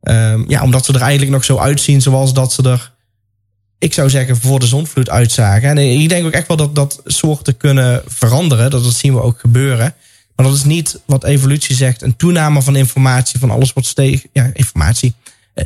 [0.00, 2.89] um, ja, omdat ze er eigenlijk nog zo uitzien zoals dat ze er,
[3.80, 5.68] ik zou zeggen, voor de zonvloed uitzagen.
[5.68, 8.70] En ik denk ook echt wel dat, dat soorten kunnen veranderen.
[8.70, 9.94] Dat, dat zien we ook gebeuren.
[10.36, 12.02] Maar dat is niet wat evolutie zegt.
[12.02, 15.14] Een toename van informatie, van alles wat steeds, ja, informatie,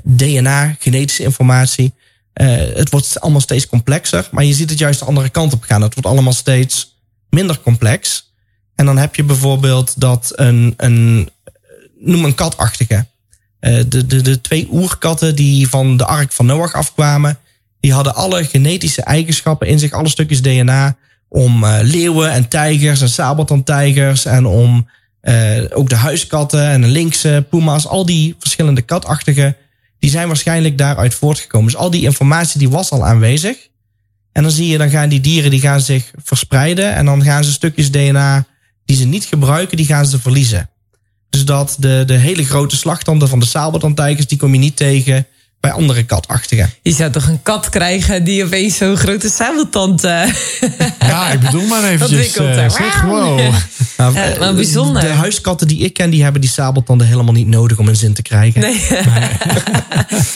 [0.02, 1.92] DNA, genetische informatie.
[2.34, 5.62] Uh, het wordt allemaal steeds complexer, maar je ziet het juist de andere kant op
[5.62, 5.82] gaan.
[5.82, 6.96] Het wordt allemaal steeds
[7.30, 8.32] minder complex.
[8.74, 11.30] En dan heb je bijvoorbeeld dat een, een
[11.98, 13.06] noem een katachtige.
[13.60, 17.38] De, de, de twee oerkatten die van de ark van Noach afkwamen,
[17.84, 20.96] Die hadden alle genetische eigenschappen in zich, alle stukjes DNA.
[21.28, 24.24] Om eh, leeuwen en tijgers en sabeltandtijgers.
[24.24, 24.88] En om
[25.20, 27.86] eh, ook de huiskatten en de linkse puma's.
[27.86, 29.56] Al die verschillende katachtige.
[29.98, 31.70] Die zijn waarschijnlijk daaruit voortgekomen.
[31.70, 33.68] Dus al die informatie die was al aanwezig.
[34.32, 36.94] En dan zie je, dan gaan die dieren die gaan zich verspreiden.
[36.94, 38.46] En dan gaan ze stukjes DNA
[38.84, 40.70] die ze niet gebruiken, die gaan ze verliezen.
[41.30, 45.26] Dus dat de, de hele grote slagtanden van de sabeltandtijgers, die kom je niet tegen
[45.64, 46.72] bij andere katachtigen.
[46.82, 50.04] Je zou toch een kat krijgen die opeens zo'n grote sabeltand...
[50.04, 50.10] Uh,
[51.00, 52.36] ja, ik bedoel maar eventjes.
[52.36, 53.40] Uh, zeg, wow.
[53.96, 55.02] Nou, ja, maar bijzonder.
[55.02, 58.14] De huiskatten die ik ken, die hebben die sabeltanden helemaal niet nodig om een zin
[58.14, 58.60] te krijgen.
[58.60, 58.80] Nee.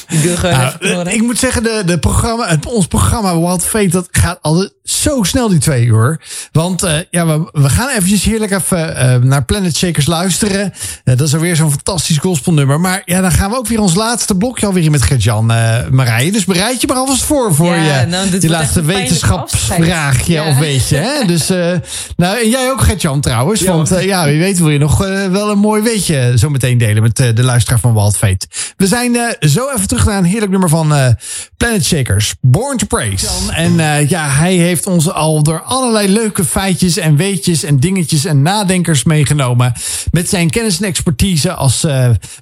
[0.22, 3.88] doen gewoon nou, even Ik moet zeggen, de, de programma, het, ons programma Wild Fate,
[3.88, 6.20] dat gaat altijd zo snel die twee uur.
[6.52, 10.72] Want uh, ja, we, we, gaan eventjes heerlijk even naar Planet Shakers luisteren.
[11.04, 12.80] dat is alweer zo'n fantastisch gospelnummer.
[12.80, 16.32] Maar ja, dan gaan we ook weer ons laatste blokje alweer met Jan uh, Marije.
[16.32, 20.88] Dus bereid je maar alvast voor voor ja, je nou, die laatste wetenschapsvraagje of weet
[20.88, 20.96] je.
[20.96, 21.26] Hè?
[21.26, 21.72] Dus, uh,
[22.16, 23.60] nou, en jij ook Gert-Jan trouwens.
[23.60, 24.98] Ja, want uh, ja, wie weet wil je nog
[25.30, 28.46] wel een mooi weetje zo meteen delen met de luisteraar van Wild Fate.
[28.76, 31.16] We zijn zo even terug naar een heerlijk nummer van
[31.56, 32.34] Planet Shakers.
[32.40, 33.26] Born to Praise.
[33.50, 33.74] En
[34.08, 39.04] ja, hij heeft ons al door allerlei leuke feitjes en weetjes en dingetjes en nadenkers
[39.04, 39.72] meegenomen.
[40.10, 41.86] Met zijn kennis en expertise als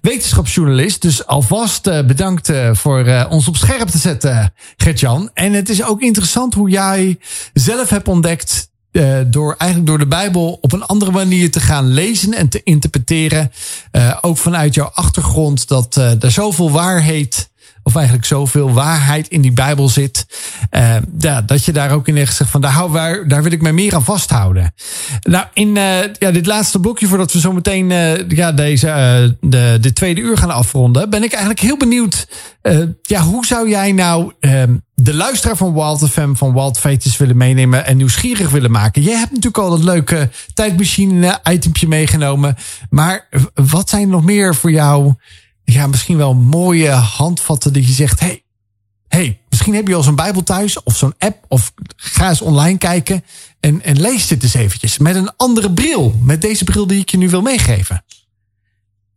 [0.01, 1.03] wetenschapsjournalist.
[1.03, 5.31] Dus alvast bedankt voor uh, ons op scherp te zetten, Gertjan.
[5.35, 7.19] En het is ook interessant hoe jij
[7.53, 8.71] zelf hebt ontdekt.
[8.93, 12.61] Uh, door eigenlijk door de Bijbel op een andere manier te gaan lezen en te
[12.65, 13.53] interpreteren.
[14.21, 17.51] Ook vanuit jouw achtergrond dat er zoveel waarheid
[17.87, 20.27] of eigenlijk zoveel waarheid in die Bijbel zit.
[20.71, 23.53] Uh, ja, dat je daar ook in echt zegt van daar, hou, waar, daar wil
[23.53, 24.75] ik mij meer aan vasthouden.
[25.21, 29.79] Nou, in uh, ja, dit laatste blokje, voordat we zo meteen uh, ja, deze, de,
[29.81, 32.29] de tweede uur gaan afronden, ben ik eigenlijk heel benieuwd.
[33.03, 37.37] ja, hoe zou jij nou ehm, de luisteraar van Wild FM, van Wild Feetjes willen
[37.37, 39.03] meenemen en nieuwsgierig willen maken?
[39.03, 42.57] Jij hebt natuurlijk al dat leuke tijdmachine itempje meegenomen.
[42.91, 45.15] Maar wat zijn er nog meer voor jou?
[45.67, 48.43] Ja, misschien wel mooie handvatten dat je zegt: hey,
[49.09, 52.79] hey, misschien heb je al zo'n Bijbel thuis of zo'n app of ga eens online
[52.79, 53.25] kijken
[53.61, 57.11] en, en lees dit eens eventjes met een andere bril, met deze bril die ik
[57.11, 58.05] je nu wil meegeven.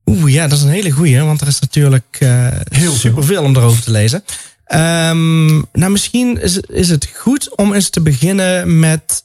[0.05, 3.55] Oeh, ja, dat is een hele goeie, want er is natuurlijk uh, heel superveel om
[3.55, 4.23] erover te lezen.
[4.73, 9.23] Um, nou, misschien is, is het goed om eens te beginnen met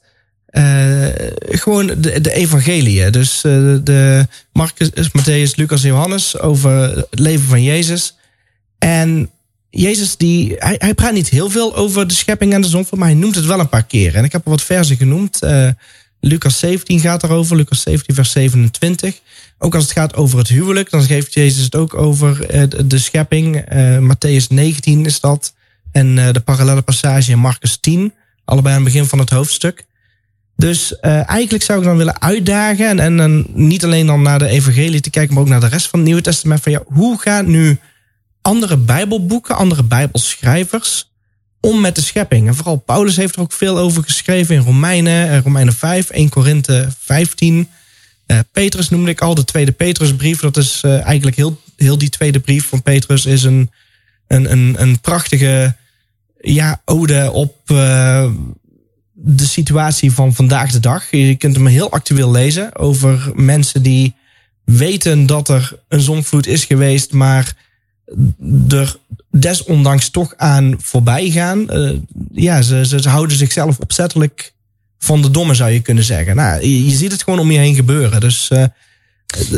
[0.54, 1.06] uh,
[1.48, 3.12] gewoon de, de evangelieën.
[3.12, 8.16] Dus uh, de Marcus, Matthäus, Lucas en Johannes over het leven van Jezus.
[8.78, 9.30] En
[9.70, 13.08] Jezus, die, hij, hij praat niet heel veel over de schepping en de zonvloed, maar
[13.08, 14.14] hij noemt het wel een paar keer.
[14.14, 15.42] En ik heb er wat versen genoemd.
[15.42, 15.68] Uh,
[16.20, 19.20] Lucas 17 gaat erover, Lucas 17 vers 27.
[19.58, 22.46] Ook als het gaat over het huwelijk, dan geeft Jezus het ook over
[22.88, 23.64] de schepping.
[24.00, 25.54] Matthäus 19 is dat.
[25.92, 28.12] En de parallele passage in Marcus 10,
[28.44, 29.84] allebei aan het begin van het hoofdstuk.
[30.56, 34.48] Dus uh, eigenlijk zou ik dan willen uitdagen en, en, niet alleen dan naar de
[34.48, 36.62] evangelie te kijken, maar ook naar de rest van het Nieuwe Testament.
[36.62, 37.78] Van ja, hoe gaan nu
[38.42, 41.10] andere Bijbelboeken, andere Bijbelschrijvers
[41.60, 42.48] om met de schepping?
[42.48, 46.28] En vooral Paulus heeft er ook veel over geschreven in Romeinen, uh, Romeinen 5, 1
[46.28, 47.68] Korinthe 15.
[48.26, 50.40] Uh, Petrus noemde ik al, de tweede Petrusbrief.
[50.40, 53.70] Dat is eigenlijk heel, heel die tweede brief van Petrus is een,
[54.26, 55.76] een, een, een prachtige
[56.40, 57.56] ja, ode op
[59.26, 61.10] de situatie van vandaag de dag.
[61.10, 64.14] Je kunt hem heel actueel lezen over mensen die
[64.64, 67.52] weten dat er een zonvloed is geweest, maar
[68.68, 68.96] er
[69.30, 71.66] desondanks toch aan voorbij gaan.
[71.70, 71.90] Uh,
[72.32, 74.52] ja, ze, ze, houden zichzelf opzettelijk
[74.98, 76.36] van de domme, zou je kunnen zeggen.
[76.36, 78.20] Nou, je, je ziet het gewoon om je heen gebeuren.
[78.20, 78.50] Dus.
[78.52, 78.64] Uh,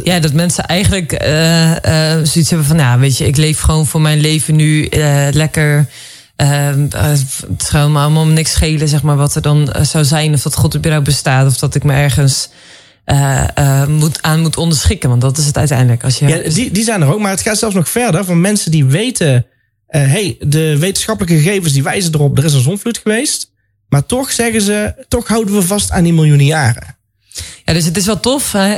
[0.05, 1.73] ja, dat mensen eigenlijk uh,
[2.23, 4.89] zoiets hebben van, ja, weet je, ik leef gewoon voor mijn leven nu
[5.31, 5.89] lekker
[6.37, 10.35] uh, het zou me allemaal niks schelen, zeg maar, wat er dan uh, zou zijn.
[10.35, 11.47] Of dat God überhaupt bestaat.
[11.47, 12.49] Of dat ik me ergens
[13.07, 15.09] uh, moet, aan moet onderschikken.
[15.09, 16.05] Want dat is het uiteindelijk.
[16.05, 16.27] Als je...
[16.27, 17.21] Ja, die, die zijn er ook.
[17.21, 18.25] Maar het gaat zelfs nog verder.
[18.25, 19.47] Van mensen die weten...
[19.87, 22.39] hey, de wetenschappelijke gegevens die wijzen erop...
[22.39, 23.53] er is een zonvloed geweest.
[23.89, 25.05] Maar toch zeggen ze...
[25.09, 26.96] toch houden we vast aan die miljoenen jaren.
[27.65, 28.53] Ja, dus het is wel tof.
[28.53, 28.75] Hè?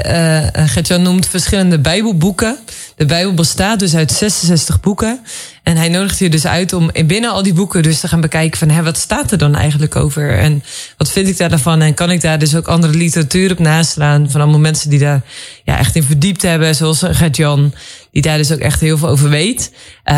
[0.54, 2.58] Uh, Gertjan noemt verschillende Bijbelboeken.
[2.96, 5.20] De Bijbel bestaat dus uit 66 boeken.
[5.62, 8.58] En hij nodigt je dus uit om binnen al die boeken dus te gaan bekijken
[8.58, 10.38] van hé, wat staat er dan eigenlijk over?
[10.38, 10.62] En
[10.96, 11.82] wat vind ik daar dan van?
[11.82, 15.22] En kan ik daar dus ook andere literatuur op naslaan van allemaal mensen die daar
[15.64, 17.74] ja, echt in verdiept hebben, zoals Gertjan,
[18.12, 19.72] die daar dus ook echt heel veel over weet.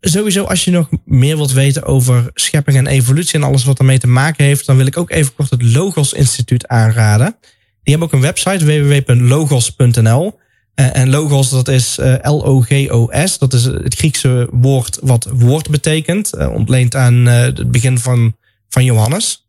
[0.00, 3.98] sowieso, als je nog meer wilt weten over schepping en evolutie en alles wat ermee
[3.98, 7.36] te maken heeft, dan wil ik ook even kort het Logos Instituut aanraden.
[7.82, 10.38] Die hebben ook een website www.logos.nl.
[10.74, 13.38] En logos, dat is L-O-G-O-S.
[13.38, 16.36] Dat is het Griekse woord wat woord betekent.
[16.48, 18.36] Ontleend aan het begin van,
[18.68, 19.46] van Johannes.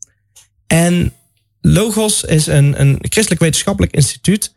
[0.68, 1.14] En
[1.62, 4.54] logos is een, een christelijk wetenschappelijk instituut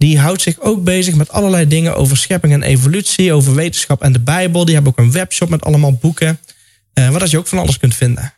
[0.00, 4.12] die houdt zich ook bezig met allerlei dingen over schepping en evolutie, over wetenschap en
[4.12, 4.64] de Bijbel.
[4.64, 6.38] Die hebben ook een webshop met allemaal boeken,
[6.94, 8.32] uh, waar dat je ook van alles kunt vinden.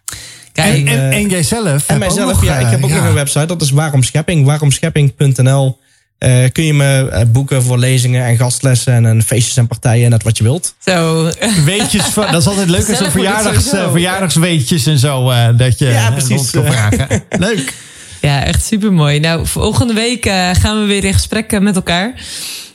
[0.53, 1.87] Kijk, en, en, en jijzelf.
[1.87, 2.59] En mijzelf, nog, ja.
[2.59, 2.97] Ik heb ook ja.
[2.97, 5.81] nog een website, dat is Waarom Schepping, waaromschepping.nl.
[6.19, 10.23] Uh, kun je me boeken voor lezingen en gastlessen en feestjes en partijen en net
[10.23, 10.75] wat je wilt.
[10.85, 11.31] Zo.
[11.65, 15.31] Weetjes, van, dat is altijd leuk als zo'n verjaardags, verjaardagsweetjes en zo.
[15.31, 16.51] Uh, dat je ja, precies.
[16.51, 17.25] kan vragen.
[17.49, 17.75] leuk.
[18.23, 19.21] Ja, echt super mooi.
[19.21, 22.15] Nou, volgende week uh, gaan we weer in gesprek met elkaar.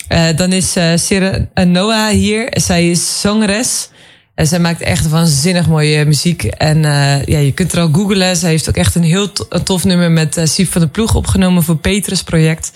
[0.10, 2.48] Uh, dan is uh, Sira Noah hier.
[2.52, 3.90] Zij is zangeres.
[4.36, 6.44] En zij maakt echt waanzinnig mooie muziek.
[6.44, 6.82] En
[7.26, 8.36] ja, je kunt er al googlen.
[8.36, 9.32] Zij heeft ook echt een heel
[9.64, 12.72] tof nummer met Sief van de Ploeg opgenomen voor Petrus project.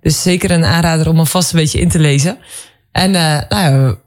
[0.00, 2.38] Dus zeker een aanrader om alvast een beetje in te lezen.
[2.94, 3.38] En uh,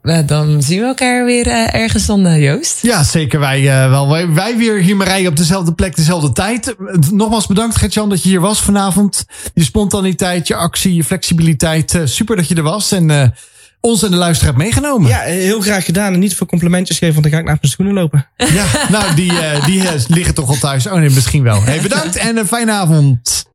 [0.02, 2.82] nou, dan zien we elkaar weer uh, ergens dan, Joost.
[2.82, 3.40] Ja, zeker.
[3.40, 6.74] Wij, uh, wel, wij, wij weer hier, Marije, op dezelfde plek, dezelfde tijd.
[7.10, 9.24] Nogmaals bedankt, Gertjan, dat je hier was vanavond.
[9.54, 12.00] Je spontaniteit, je actie, je flexibiliteit.
[12.04, 12.92] super dat je er was.
[12.92, 13.34] En
[13.80, 15.08] ons en de luisteraar hebt meegenomen.
[15.08, 16.12] Ja, heel graag gedaan.
[16.12, 18.26] En niet voor complimentjes geven, want dan ga ik naar mijn schoenen lopen.
[18.36, 19.32] Ja, nou, die,
[19.64, 20.86] die liggen toch al thuis.
[20.86, 21.62] Oh nee, misschien wel.
[21.62, 23.47] Hey, bedankt en een fijne avond.